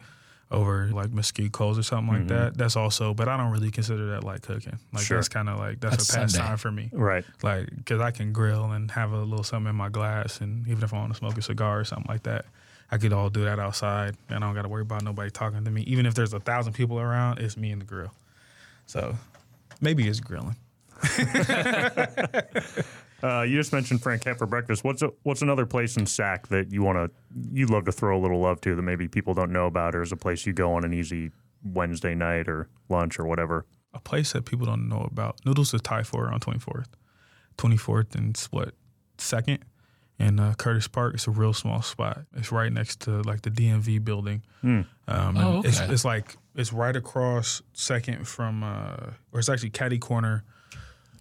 over 0.50 0.88
like 0.92 1.10
mesquite 1.10 1.50
coals 1.50 1.76
or 1.76 1.82
something 1.82 2.12
like 2.12 2.26
mm-hmm. 2.26 2.28
that. 2.28 2.56
That's 2.56 2.76
also, 2.76 3.14
but 3.14 3.28
I 3.28 3.36
don't 3.36 3.50
really 3.50 3.70
consider 3.70 4.10
that 4.10 4.24
like 4.24 4.42
cooking. 4.42 4.78
Like 4.92 5.04
Sure. 5.04 5.16
that's 5.16 5.28
kind 5.28 5.48
of 5.48 5.58
like 5.58 5.80
that's, 5.80 5.96
That's 5.96 6.14
a 6.14 6.18
pastime 6.18 6.56
for 6.56 6.70
me 6.70 6.90
Right. 6.92 7.24
like 7.42 7.68
because 7.74 8.00
I 8.00 8.12
can 8.12 8.32
grill 8.32 8.70
and 8.70 8.90
have 8.92 9.12
a 9.12 9.18
little 9.18 9.44
something 9.44 9.70
in 9.70 9.76
my 9.76 9.88
glass, 9.88 10.40
and 10.40 10.66
even 10.68 10.84
if 10.84 10.94
I 10.94 10.98
want 10.98 11.12
to 11.12 11.18
smoke 11.18 11.36
a 11.36 11.42
cigar 11.42 11.80
or 11.80 11.84
something 11.84 12.06
like 12.08 12.22
that, 12.24 12.44
I 12.90 12.98
could 12.98 13.12
all 13.12 13.30
do 13.30 13.44
that 13.44 13.58
outside, 13.58 14.16
and 14.28 14.44
I 14.44 14.46
don't 14.46 14.54
got 14.54 14.62
to 14.62 14.68
worry 14.68 14.82
about 14.82 15.02
nobody 15.02 15.30
talking 15.30 15.64
to 15.64 15.70
me. 15.70 15.82
Even 15.82 16.06
if 16.06 16.14
there's 16.14 16.32
a 16.32 16.40
thousand 16.40 16.74
people 16.74 17.00
around, 17.00 17.38
it's 17.38 17.56
me 17.56 17.72
and 17.72 17.80
the 17.80 17.86
grill. 17.86 18.12
So 18.86 19.16
maybe 19.80 20.06
it's 20.08 20.20
grilling. 20.20 20.56
Uh, 23.22 23.42
you 23.42 23.56
just 23.56 23.72
mentioned 23.72 24.02
Frank 24.02 24.22
for 24.36 24.46
breakfast. 24.46 24.84
What's 24.84 25.00
a, 25.02 25.10
what's 25.22 25.40
another 25.40 25.64
place 25.64 25.96
in 25.96 26.06
Sac 26.06 26.48
that 26.48 26.70
you 26.70 26.82
want 26.82 26.98
to 26.98 27.10
you 27.52 27.66
love 27.66 27.86
to 27.86 27.92
throw 27.92 28.16
a 28.16 28.20
little 28.20 28.40
love 28.40 28.60
to 28.60 28.74
that 28.74 28.82
maybe 28.82 29.08
people 29.08 29.32
don't 29.32 29.50
know 29.50 29.66
about, 29.66 29.94
or 29.94 30.02
is 30.02 30.12
a 30.12 30.16
place 30.16 30.44
you 30.46 30.52
go 30.52 30.74
on 30.74 30.84
an 30.84 30.92
easy 30.92 31.30
Wednesday 31.64 32.14
night 32.14 32.46
or 32.46 32.68
lunch 32.88 33.18
or 33.18 33.24
whatever? 33.24 33.64
A 33.94 34.00
place 34.00 34.32
that 34.34 34.44
people 34.44 34.66
don't 34.66 34.88
know 34.88 35.08
about. 35.10 35.40
Noodles 35.46 35.70
to 35.70 35.78
Thai 35.78 36.02
for 36.02 36.30
on 36.30 36.40
24th, 36.40 36.88
24th 37.56 38.14
and 38.14 38.36
Split 38.36 38.74
Second, 39.18 39.64
in 40.18 40.40
uh, 40.40 40.54
Curtis 40.54 40.88
Park. 40.88 41.14
It's 41.14 41.26
a 41.26 41.30
real 41.30 41.52
small 41.52 41.82
spot. 41.82 42.22
It's 42.36 42.50
right 42.52 42.72
next 42.72 43.00
to 43.02 43.22
like 43.22 43.42
the 43.42 43.50
DMV 43.50 44.04
building. 44.04 44.42
Um, 44.62 44.86
Oh, 45.08 45.62
it's, 45.64 45.80
okay. 45.80 45.92
it's 45.92 46.04
like 46.04 46.36
it's 46.54 46.72
right 46.72 46.96
across 46.96 47.62
Second 47.72 48.26
from, 48.26 48.62
uh, 48.64 49.10
or 49.32 49.38
it's 49.38 49.48
actually 49.48 49.70
Caddy 49.70 49.98
Corner 49.98 50.44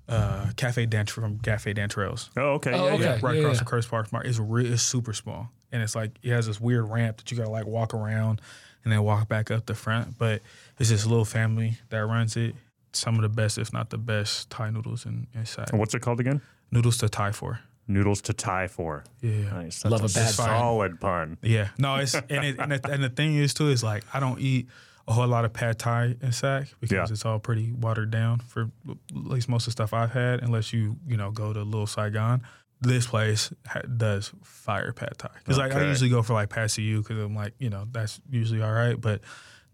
uh, 0.08 0.48
Cafe 0.56 0.86
Dant 0.86 1.10
from 1.10 1.40
Cafe 1.40 1.74
Dantrells. 1.74 2.30
Oh, 2.38 2.54
okay. 2.54 2.74
Oh, 2.74 2.88
yeah, 2.88 2.94
okay. 2.94 3.04
yeah. 3.04 3.20
right 3.22 3.36
yeah, 3.36 3.42
across 3.42 3.56
yeah. 3.56 3.60
the 3.60 3.66
Curtis 3.66 3.88
Park 3.88 4.12
Mart. 4.12 4.26
It's 4.26 4.40
re- 4.40 4.68
it's 4.68 4.84
super 4.84 5.14
small, 5.14 5.52
and 5.72 5.82
it's 5.82 5.96
like 5.96 6.12
it 6.22 6.30
has 6.32 6.48
this 6.48 6.60
weird 6.60 6.90
ramp 6.90 7.18
that 7.18 7.32
you 7.32 7.38
gotta 7.38 7.50
like 7.50 7.66
walk 7.66 7.94
around 7.94 8.42
and 8.84 8.94
then 8.94 9.02
walk 9.04 9.28
back 9.28 9.50
up 9.52 9.66
the 9.66 9.74
front. 9.76 10.18
But 10.18 10.42
it's 10.80 10.90
this 10.90 11.06
little 11.06 11.26
family 11.26 11.78
that 11.90 12.06
runs 12.06 12.38
it. 12.38 12.56
Some 12.94 13.16
of 13.16 13.24
the 13.24 13.30
best, 13.30 13.58
if 13.58 13.74
not 13.74 13.90
the 13.90 13.98
best, 13.98 14.50
Thai 14.50 14.70
noodles 14.70 15.06
in 15.06 15.28
inside. 15.34 15.70
And 15.72 15.80
What's 15.80 15.94
it 15.94 16.02
called 16.02 16.20
again? 16.20 16.42
Noodles 16.72 16.98
to 17.00 17.10
Thai 17.10 17.32
for. 17.32 17.60
Noodles 17.88 18.22
to 18.24 18.34
tie 18.34 18.68
for. 18.68 19.04
Yeah. 19.22 19.52
Nice. 19.54 19.86
Love 19.86 20.02
That's 20.02 20.16
a 20.16 20.20
bad 20.20 20.36
pun. 20.36 20.46
solid 20.46 21.00
pun. 21.00 21.38
Yeah, 21.42 21.70
no, 21.78 21.96
it's 21.98 22.14
and 22.30 22.46
it, 22.46 22.60
and, 22.60 22.72
the, 22.72 22.92
and 22.92 23.04
the 23.04 23.10
thing 23.10 23.36
is 23.36 23.54
too 23.54 23.70
is 23.70 23.84
like 23.84 24.04
I 24.14 24.20
don't 24.20 24.40
eat 24.40 24.68
a 25.08 25.14
whole 25.14 25.28
lot 25.28 25.46
of 25.46 25.54
pad 25.54 25.78
thai 25.78 26.16
in 26.22 26.32
Sac 26.32 26.68
because 26.80 27.10
Yeah. 27.10 27.14
it's 27.14 27.26
all 27.26 27.38
pretty 27.40 27.72
watered 27.72 28.10
down 28.10 28.40
for 28.40 28.72
at 28.90 28.98
least 29.12 29.48
most 29.50 29.64
of 29.64 29.66
the 29.68 29.72
stuff 29.74 29.94
I've 29.94 30.12
had. 30.12 30.42
Unless 30.42 30.74
you 30.74 30.98
you 31.08 31.16
know 31.18 31.30
go 31.32 31.54
to 31.54 31.62
Little 31.62 31.86
Saigon, 31.86 32.42
this 32.82 33.06
place 33.06 33.54
ha- 33.68 33.82
does 33.82 34.32
fire 34.44 34.92
pad 34.92 35.14
thai. 35.20 35.30
Because 35.38 35.60
like 35.60 35.74
I 35.76 35.84
usually 35.86 36.10
go 36.10 36.24
for 36.24 36.34
like 36.34 36.50
pad 36.50 36.72
see 36.72 36.96
because 36.98 37.18
I'm 37.20 37.36
like 37.36 37.54
you 37.60 37.70
know 37.70 37.86
that's 37.92 38.20
usually 38.32 38.64
all 38.64 38.74
right, 38.74 39.00
but 39.00 39.22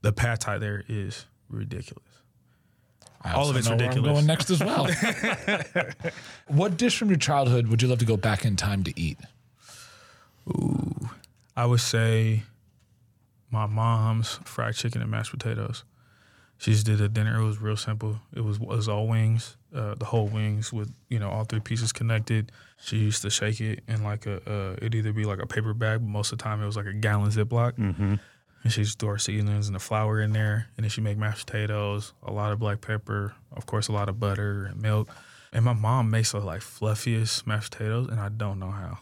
the 0.02 0.12
pad 0.12 0.42
thai 0.42 0.58
there 0.58 0.84
is 0.90 1.26
ridiculous. 1.48 2.04
I 3.24 3.34
All 3.34 3.50
of 3.50 3.56
it's 3.56 3.68
know 3.68 3.76
where 3.76 3.88
ridiculous. 3.88 4.10
I'm 4.10 4.14
going 4.16 4.26
next 4.26 4.50
as 4.50 4.60
well. 4.60 4.88
what 6.48 6.78
dish 6.78 6.98
from 6.98 7.10
your 7.10 7.20
childhood 7.20 7.68
would 7.68 7.82
you 7.82 7.88
love 7.88 8.00
to 8.00 8.06
go 8.06 8.18
back 8.18 8.46
in 8.46 8.56
time 8.56 8.84
to 8.84 9.00
eat? 9.00 9.18
Ooh, 10.50 11.10
I 11.56 11.66
would 11.66 11.82
say 11.82 12.44
my 13.52 13.68
mom's 13.68 14.40
fried 14.44 14.76
chicken 14.76 15.02
and 15.02 15.12
mashed 15.12 15.32
potatoes. 15.32 15.84
She 16.58 16.72
just 16.72 16.86
did 16.86 17.02
a 17.02 17.10
dinner. 17.10 17.42
It 17.42 17.46
was 17.46 17.60
real 17.60 17.76
simple. 17.76 18.20
It 18.36 18.42
was 18.42 18.58
it 18.58 18.68
was 18.68 18.88
all 18.88 19.08
wings, 19.08 19.58
uh, 19.76 19.96
the 19.96 20.06
whole 20.06 20.28
wings 20.28 20.72
with 20.72 20.92
you 21.10 21.18
know 21.18 21.30
all 21.30 21.44
three 21.44 21.60
pieces 21.60 21.92
connected. 21.92 22.52
She 22.78 22.98
used 22.98 23.24
to 23.24 23.30
shake 23.30 23.60
it 23.62 23.84
in 23.88 24.04
like 24.04 24.26
a 24.28 24.38
uh, 24.48 24.74
it'd 24.78 24.94
either 24.94 25.12
be 25.12 25.26
like 25.26 25.40
a 25.40 25.48
paper 25.48 25.74
bag, 25.74 26.02
but 26.02 26.08
most 26.08 26.32
of 26.32 26.38
the 26.38 26.44
time 26.44 26.62
it 26.62 26.66
was 26.66 26.78
like 26.78 26.86
a 26.86 26.94
gallon 26.94 27.32
Ziploc. 27.32 27.74
Mm-hmm. 27.74 28.16
And 28.64 28.72
she 28.72 28.84
just 28.84 29.00
threw 29.00 29.10
her 29.10 29.18
seasonings 29.18 29.68
and 29.68 29.76
the 29.76 29.80
flour 29.80 30.22
in 30.22 30.34
there, 30.34 30.68
and 30.78 30.84
then 30.84 30.90
she 30.90 31.02
make 31.02 31.18
mashed 31.18 31.48
potatoes, 31.48 32.14
a 32.24 32.32
lot 32.32 32.52
of 32.52 32.60
black 32.60 32.80
pepper, 32.82 33.34
of 33.52 33.66
course, 33.66 33.88
a 33.88 33.92
lot 33.92 34.08
of 34.08 34.20
butter 34.20 34.66
and 34.66 34.80
milk. 34.82 35.10
And 35.52 35.66
my 35.66 35.74
mom 35.74 36.10
makes 36.12 36.32
the 36.34 36.40
like 36.40 36.62
fluffiest 36.62 37.46
mashed 37.48 37.72
potatoes, 37.72 38.08
and 38.10 38.20
I 38.20 38.30
don't 38.30 38.60
know 38.60 38.70
how. 38.72 39.00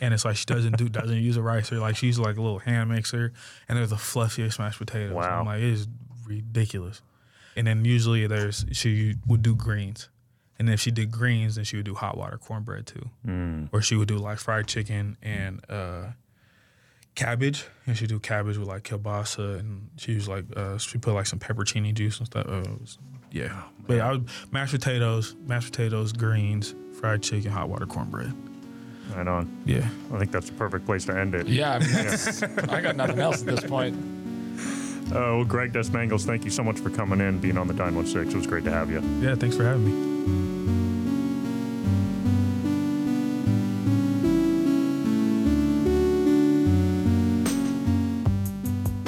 And 0.00 0.14
it's 0.14 0.24
like 0.24 0.36
she 0.36 0.44
doesn't 0.46 0.76
do 0.76 0.88
doesn't 0.88 1.16
use 1.18 1.36
a 1.36 1.42
ricer, 1.42 1.78
like 1.78 1.96
she 1.96 2.06
uses 2.06 2.20
like 2.20 2.36
a 2.36 2.40
little 2.42 2.58
hand 2.60 2.90
mixer, 2.90 3.32
and 3.68 3.78
they're 3.78 3.86
the 3.86 3.96
fluffiest 3.96 4.58
mashed 4.58 4.78
potatoes. 4.78 5.12
Wow. 5.14 5.40
I'm 5.40 5.46
like, 5.46 5.58
it 5.58 5.64
is 5.72 5.88
ridiculous. 6.26 7.02
And 7.56 7.66
then 7.66 7.84
usually 7.84 8.26
there's 8.26 8.64
she 8.72 9.14
would 9.26 9.42
do 9.42 9.54
greens, 9.54 10.08
and 10.58 10.68
if 10.70 10.80
she 10.80 10.90
did 10.90 11.10
greens, 11.10 11.54
then 11.56 11.64
she 11.64 11.76
would 11.76 11.86
do 11.86 11.94
hot 11.94 12.16
water 12.16 12.38
cornbread 12.38 12.86
too, 12.86 13.10
Mm. 13.26 13.68
or 13.72 13.82
she 13.82 13.94
would 13.96 14.08
do 14.08 14.16
like 14.18 14.38
fried 14.38 14.66
chicken 14.66 15.16
and 15.22 15.60
uh, 15.68 16.06
cabbage, 17.14 17.64
and 17.86 17.96
she 17.96 18.06
do 18.06 18.18
cabbage 18.18 18.56
with 18.58 18.68
like 18.68 18.82
kielbasa, 18.84 19.58
and 19.60 19.88
she 19.96 20.12
use 20.12 20.28
like 20.28 20.44
uh, 20.56 20.78
she 20.78 20.98
put 20.98 21.14
like 21.14 21.26
some 21.26 21.38
peppercini 21.38 21.92
juice 21.94 22.18
and 22.18 22.26
stuff. 22.26 22.46
Uh, 22.48 22.62
was- 22.80 22.98
yeah, 23.30 23.62
but 23.88 24.00
I 24.00 24.12
would 24.12 24.28
mashed 24.52 24.72
potatoes, 24.72 25.34
mashed 25.46 25.72
potatoes, 25.72 26.12
greens, 26.12 26.74
fried 27.00 27.22
chicken, 27.22 27.50
hot 27.50 27.68
water 27.68 27.86
cornbread. 27.86 28.32
Right 29.14 29.26
on. 29.26 29.62
Yeah. 29.66 29.86
I 30.12 30.18
think 30.18 30.30
that's 30.32 30.46
the 30.48 30.54
perfect 30.56 30.86
place 30.86 31.04
to 31.06 31.16
end 31.18 31.34
it. 31.34 31.46
Yeah, 31.46 31.74
I, 31.74 31.78
mean, 31.80 31.92
that's, 31.92 32.42
I 32.42 32.80
got 32.80 32.96
nothing 32.96 33.18
else 33.18 33.40
at 33.40 33.46
this 33.46 33.64
point. 33.64 33.96
Oh, 35.12 35.36
well, 35.38 35.44
Greg 35.44 35.72
Desmangles, 35.72 36.24
thank 36.24 36.44
you 36.44 36.50
so 36.50 36.62
much 36.62 36.78
for 36.78 36.90
coming 36.90 37.20
in, 37.20 37.38
being 37.38 37.58
on 37.58 37.66
the 37.68 37.74
Dine 37.74 37.94
16. 37.94 38.28
It 38.28 38.34
was 38.34 38.46
great 38.46 38.64
to 38.64 38.70
have 38.70 38.90
you. 38.90 39.00
Yeah, 39.20 39.34
thanks 39.34 39.56
for 39.56 39.64
having 39.64 39.84
me. 39.84 40.83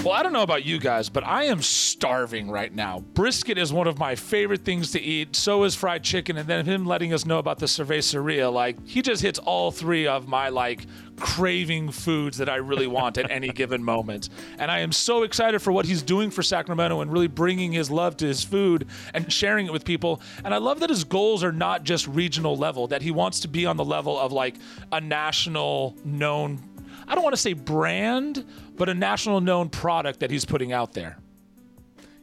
Well, 0.07 0.15
I 0.15 0.23
don't 0.23 0.33
know 0.33 0.45
about 0.45 0.65
you 0.65 0.79
guys, 0.79 1.09
but 1.09 1.25
I 1.25 1.47
am 1.47 1.61
starving 1.61 2.49
right 2.49 2.73
now. 2.73 3.01
Brisket 3.15 3.59
is 3.59 3.73
one 3.73 3.89
of 3.89 3.99
my 3.99 4.15
favorite 4.15 4.65
things 4.65 4.93
to 4.93 5.01
eat. 5.01 5.35
So 5.35 5.65
is 5.65 5.75
fried 5.75 6.05
chicken. 6.05 6.37
And 6.37 6.49
then 6.49 6.65
him 6.65 6.87
letting 6.87 7.13
us 7.13 7.27
know 7.27 7.41
about 7.41 7.59
the 7.59 7.67
cerveceria, 7.67 8.53
like 8.53 8.77
he 8.87 9.03
just 9.03 9.21
hits 9.21 9.41
all 9.41 9.73
three 9.73 10.07
of 10.07 10.29
my 10.29 10.49
like 10.49 10.87
craving 11.17 11.91
foods 11.91 12.39
that 12.39 12.49
I 12.49 12.57
really 12.57 12.87
want 12.87 13.19
at 13.19 13.33
any 13.33 13.49
given 13.53 13.83
moment. 13.83 14.29
And 14.61 14.71
I 14.71 14.79
am 14.79 14.93
so 14.93 15.25
excited 15.25 15.61
for 15.61 15.73
what 15.73 15.87
he's 15.87 16.03
doing 16.03 16.31
for 16.31 16.45
Sacramento 16.45 17.01
and 17.01 17.13
really 17.13 17.27
bringing 17.27 17.73
his 17.73 17.91
love 17.91 18.17
to 18.19 18.27
his 18.27 18.45
food 18.45 18.87
and 19.13 19.33
sharing 19.33 19.67
it 19.67 19.73
with 19.73 19.85
people. 19.85 20.21
And 20.45 20.55
I 20.55 20.59
love 20.59 20.79
that 20.81 20.91
his 20.91 21.03
goals 21.03 21.43
are 21.43 21.51
not 21.51 21.83
just 21.83 22.07
regional 22.07 22.57
level, 22.57 22.87
that 22.89 23.03
he 23.03 23.11
wants 23.11 23.41
to 23.41 23.49
be 23.49 23.67
on 23.67 23.77
the 23.77 23.85
level 23.85 24.17
of 24.17 24.31
like 24.31 24.55
a 24.93 25.01
national 25.01 25.97
known 26.05 26.61
I 27.09 27.15
don't 27.15 27.23
want 27.23 27.35
to 27.35 27.41
say 27.41 27.53
brand, 27.53 28.45
but 28.77 28.89
a 28.89 28.95
national 28.95 29.41
known 29.41 29.69
product 29.69 30.21
that 30.21 30.31
he's 30.31 30.45
putting 30.45 30.73
out 30.73 30.93
there. 30.93 31.19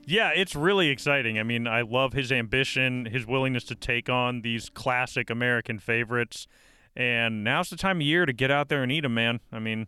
Yeah, 0.05 0.31
it's 0.35 0.55
really 0.55 0.89
exciting. 0.89 1.39
I 1.39 1.43
mean, 1.43 1.65
I 1.65 1.81
love 1.81 2.11
his 2.11 2.31
ambition, 2.31 3.05
his 3.05 3.25
willingness 3.25 3.63
to 3.65 3.75
take 3.75 4.09
on 4.09 4.41
these 4.41 4.69
classic 4.69 5.29
American 5.29 5.79
favorites. 5.79 6.47
And 6.95 7.43
now's 7.43 7.69
the 7.69 7.77
time 7.77 7.97
of 7.97 8.01
year 8.01 8.25
to 8.25 8.33
get 8.33 8.51
out 8.51 8.67
there 8.67 8.83
and 8.83 8.91
eat 8.91 9.01
them, 9.01 9.13
man. 9.13 9.39
I 9.51 9.59
mean, 9.59 9.87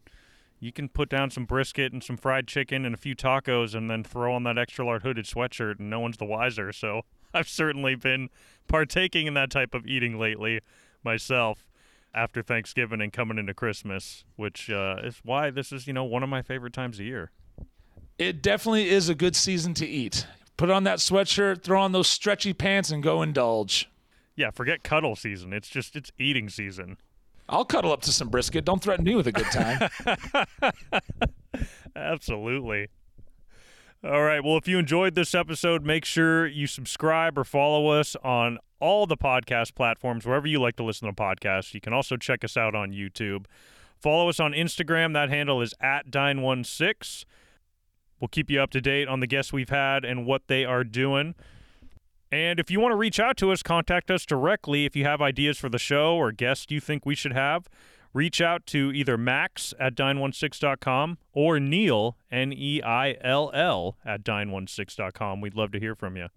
you 0.60 0.72
can 0.72 0.88
put 0.88 1.10
down 1.10 1.32
some 1.32 1.46
brisket 1.46 1.92
and 1.92 2.02
some 2.02 2.16
fried 2.16 2.48
chicken 2.48 2.86
and 2.86 2.96
a 2.96 2.98
few 2.98 3.16
tacos 3.16 3.76
and 3.76 3.90
then 3.90 4.04
throw 4.04 4.34
on 4.34 4.44
that 4.44 4.58
extra 4.58 4.86
large 4.86 5.04
hooded 5.04 5.26
sweatshirt, 5.26 5.80
and 5.80 5.90
no 5.90 6.00
one's 6.00 6.18
the 6.18 6.26
wiser. 6.26 6.72
So 6.72 7.02
I've 7.34 7.50
certainly 7.50 7.96
been 7.96 8.30
partaking 8.68 9.28
in 9.28 9.34
that 9.34 9.52
type 9.52 9.74
of 9.76 9.86
eating 9.86 10.18
lately 10.18 10.62
myself 11.04 11.66
after 12.16 12.42
Thanksgiving 12.42 13.02
and 13.02 13.12
coming 13.12 13.38
into 13.38 13.54
Christmas, 13.54 14.24
which 14.38 14.70
uh, 14.70 14.96
is 15.04 15.20
why 15.24 15.52
this 15.52 15.72
is, 15.72 15.86
you 15.86 15.94
know, 15.94 16.06
one 16.06 16.24
of 16.24 16.30
my 16.30 16.42
favorite 16.42 16.74
times 16.74 16.98
of 16.98 17.06
year. 17.06 17.32
It 18.18 18.42
definitely 18.42 18.90
is 18.90 19.10
a 19.10 19.16
good 19.16 19.36
season 19.36 19.74
to 19.76 19.86
eat. 19.86 20.26
Put 20.56 20.70
on 20.70 20.86
that 20.86 21.00
sweatshirt, 21.00 21.62
throw 21.62 21.82
on 21.82 21.92
those 21.92 22.08
stretchy 22.08 22.54
pants, 22.54 22.90
and 22.90 23.04
go 23.04 23.22
indulge. 23.22 23.90
Yeah, 24.38 24.52
forget 24.52 24.84
cuddle 24.84 25.18
season. 25.18 25.52
It's 25.52 25.68
just, 25.68 25.98
it's 25.98 26.12
eating 26.18 26.48
season. 26.48 26.98
I'll 27.50 27.66
cuddle 27.66 27.92
up 27.92 28.02
to 28.04 28.14
some 28.14 28.30
brisket. 28.30 28.64
Don't 28.64 28.82
threaten 28.82 29.04
me 29.04 29.16
with 29.16 29.28
a 29.28 29.32
good 29.34 29.46
time. 29.52 29.90
Absolutely. 31.96 32.88
All 34.06 34.22
right. 34.22 34.44
Well, 34.44 34.56
if 34.56 34.68
you 34.68 34.78
enjoyed 34.78 35.16
this 35.16 35.34
episode, 35.34 35.84
make 35.84 36.06
sure 36.06 36.46
you 36.46 36.68
subscribe 36.68 37.40
or 37.40 37.44
follow 37.44 37.88
us 37.88 38.16
on 38.24 38.60
all 38.80 39.08
the 39.08 39.18
podcast 39.18 39.74
platforms, 39.74 40.28
wherever 40.28 40.46
you 40.46 40.62
like 40.62 40.76
to 40.76 40.84
listen 40.84 41.08
to 41.08 41.14
podcasts. 41.14 41.74
You 41.74 41.82
can 41.82 41.92
also 41.92 42.16
check 42.16 42.44
us 42.44 42.56
out 42.56 42.76
on 42.76 42.92
YouTube. 42.92 43.46
Follow 44.00 44.30
us 44.30 44.40
on 44.40 44.52
Instagram. 44.52 45.14
That 45.14 45.30
handle 45.30 45.60
is 45.60 45.74
at 45.82 46.12
Dine16. 46.12 47.26
We'll 48.20 48.28
keep 48.28 48.52
you 48.52 48.62
up 48.62 48.70
to 48.72 48.82
date 48.82 49.08
on 49.08 49.22
the 49.22 49.28
guests 49.28 49.52
we've 49.52 49.70
had 49.70 50.06
and 50.06 50.28
what 50.28 50.44
they 50.50 50.66
are 50.66 50.84
doing. 50.84 51.34
And 52.32 52.60
if 52.60 52.70
you 52.70 52.80
want 52.80 52.92
to 52.92 52.98
reach 52.98 53.20
out 53.20 53.38
to 53.38 53.52
us, 53.52 53.64
contact 53.64 54.12
us 54.12 54.24
directly 54.24 54.86
if 54.86 54.96
you 54.96 55.04
have 55.06 55.20
ideas 55.20 55.58
for 55.58 55.70
the 55.70 55.80
show 55.80 56.16
or 56.16 56.32
guests 56.32 56.68
you 56.70 56.80
think 56.80 57.08
we 57.08 57.16
should 57.16 57.34
have 57.34 57.68
reach 58.16 58.40
out 58.40 58.66
to 58.66 58.94
either 58.94 59.18
Max 59.18 59.74
at 59.78 59.94
dine16.com 59.94 61.18
or 61.34 61.60
Neill, 61.60 62.18
N 62.32 62.54
E 62.54 62.82
I 62.82 63.18
L 63.22 63.52
L, 63.54 63.98
at 64.06 64.24
dine16.com. 64.24 65.42
We'd 65.42 65.54
love 65.54 65.72
to 65.74 65.80
hear 65.80 65.96
from 65.96 66.16
you. 66.16 66.30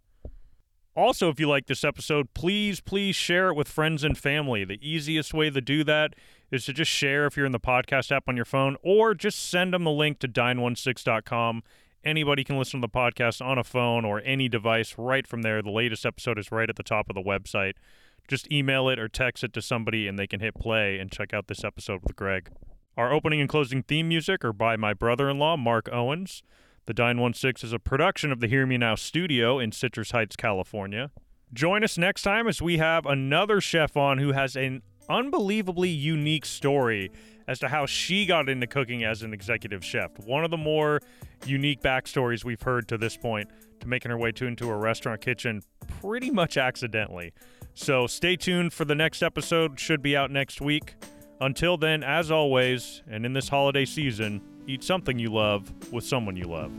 Also, 0.96 1.28
if 1.28 1.38
you 1.38 1.48
like 1.48 1.66
this 1.66 1.84
episode, 1.84 2.34
please, 2.34 2.80
please 2.80 3.14
share 3.14 3.50
it 3.50 3.54
with 3.54 3.68
friends 3.68 4.02
and 4.02 4.18
family. 4.18 4.64
The 4.64 4.80
easiest 4.82 5.32
way 5.32 5.48
to 5.48 5.60
do 5.60 5.84
that 5.84 6.14
is 6.50 6.64
to 6.64 6.72
just 6.72 6.90
share 6.90 7.24
if 7.26 7.36
you're 7.36 7.46
in 7.46 7.52
the 7.52 7.60
podcast 7.60 8.10
app 8.10 8.24
on 8.28 8.34
your 8.34 8.44
phone 8.44 8.76
or 8.82 9.14
just 9.14 9.48
send 9.48 9.72
them 9.72 9.84
the 9.84 9.92
link 9.92 10.18
to 10.18 10.28
dine16.com. 10.28 11.62
Anybody 12.02 12.42
can 12.42 12.58
listen 12.58 12.80
to 12.80 12.88
the 12.88 12.92
podcast 12.92 13.44
on 13.44 13.58
a 13.58 13.64
phone 13.64 14.04
or 14.04 14.20
any 14.24 14.48
device 14.48 14.96
right 14.98 15.26
from 15.26 15.42
there. 15.42 15.62
The 15.62 15.70
latest 15.70 16.04
episode 16.04 16.38
is 16.38 16.50
right 16.50 16.68
at 16.68 16.74
the 16.74 16.82
top 16.82 17.08
of 17.08 17.14
the 17.14 17.22
website 17.22 17.74
just 18.28 18.50
email 18.52 18.88
it 18.88 18.98
or 18.98 19.08
text 19.08 19.42
it 19.42 19.52
to 19.54 19.62
somebody 19.62 20.06
and 20.06 20.18
they 20.18 20.26
can 20.26 20.40
hit 20.40 20.54
play 20.54 20.98
and 20.98 21.10
check 21.10 21.34
out 21.34 21.48
this 21.48 21.64
episode 21.64 22.02
with 22.02 22.14
Greg. 22.14 22.50
Our 22.96 23.12
opening 23.12 23.40
and 23.40 23.48
closing 23.48 23.82
theme 23.82 24.08
music 24.08 24.44
are 24.44 24.52
by 24.52 24.76
my 24.76 24.92
brother 24.92 25.30
in 25.30 25.38
law, 25.38 25.56
Mark 25.56 25.88
Owens. 25.90 26.42
The 26.86 26.94
Dine 26.94 27.18
16 27.32 27.66
is 27.66 27.72
a 27.72 27.78
production 27.78 28.32
of 28.32 28.40
the 28.40 28.46
Hear 28.46 28.66
Me 28.66 28.76
Now 28.76 28.94
studio 28.94 29.58
in 29.58 29.72
Citrus 29.72 30.10
Heights, 30.10 30.36
California. 30.36 31.10
Join 31.52 31.82
us 31.82 31.96
next 31.96 32.22
time 32.22 32.46
as 32.46 32.60
we 32.60 32.78
have 32.78 33.06
another 33.06 33.60
chef 33.60 33.96
on 33.96 34.18
who 34.18 34.32
has 34.32 34.56
an 34.56 34.82
unbelievably 35.08 35.88
unique 35.88 36.44
story 36.44 37.10
as 37.46 37.58
to 37.60 37.68
how 37.68 37.86
she 37.86 38.26
got 38.26 38.48
into 38.48 38.66
cooking 38.66 39.04
as 39.04 39.22
an 39.22 39.32
executive 39.32 39.84
chef. 39.84 40.18
One 40.26 40.44
of 40.44 40.50
the 40.50 40.58
more 40.58 41.00
unique 41.46 41.80
backstories 41.80 42.44
we've 42.44 42.60
heard 42.60 42.88
to 42.88 42.98
this 42.98 43.16
point 43.16 43.48
to 43.80 43.88
making 43.88 44.10
her 44.10 44.18
way 44.18 44.32
to 44.32 44.46
into 44.46 44.70
a 44.70 44.76
restaurant 44.76 45.20
kitchen 45.20 45.62
pretty 46.00 46.30
much 46.30 46.56
accidentally. 46.56 47.32
So 47.80 48.08
stay 48.08 48.34
tuned 48.34 48.72
for 48.72 48.84
the 48.84 48.96
next 48.96 49.22
episode, 49.22 49.78
should 49.78 50.02
be 50.02 50.16
out 50.16 50.32
next 50.32 50.60
week. 50.60 50.96
Until 51.40 51.76
then, 51.76 52.02
as 52.02 52.28
always, 52.28 53.02
and 53.08 53.24
in 53.24 53.34
this 53.34 53.48
holiday 53.48 53.84
season, 53.84 54.42
eat 54.66 54.82
something 54.82 55.16
you 55.16 55.32
love 55.32 55.72
with 55.92 56.02
someone 56.02 56.36
you 56.36 56.46
love. 56.46 56.72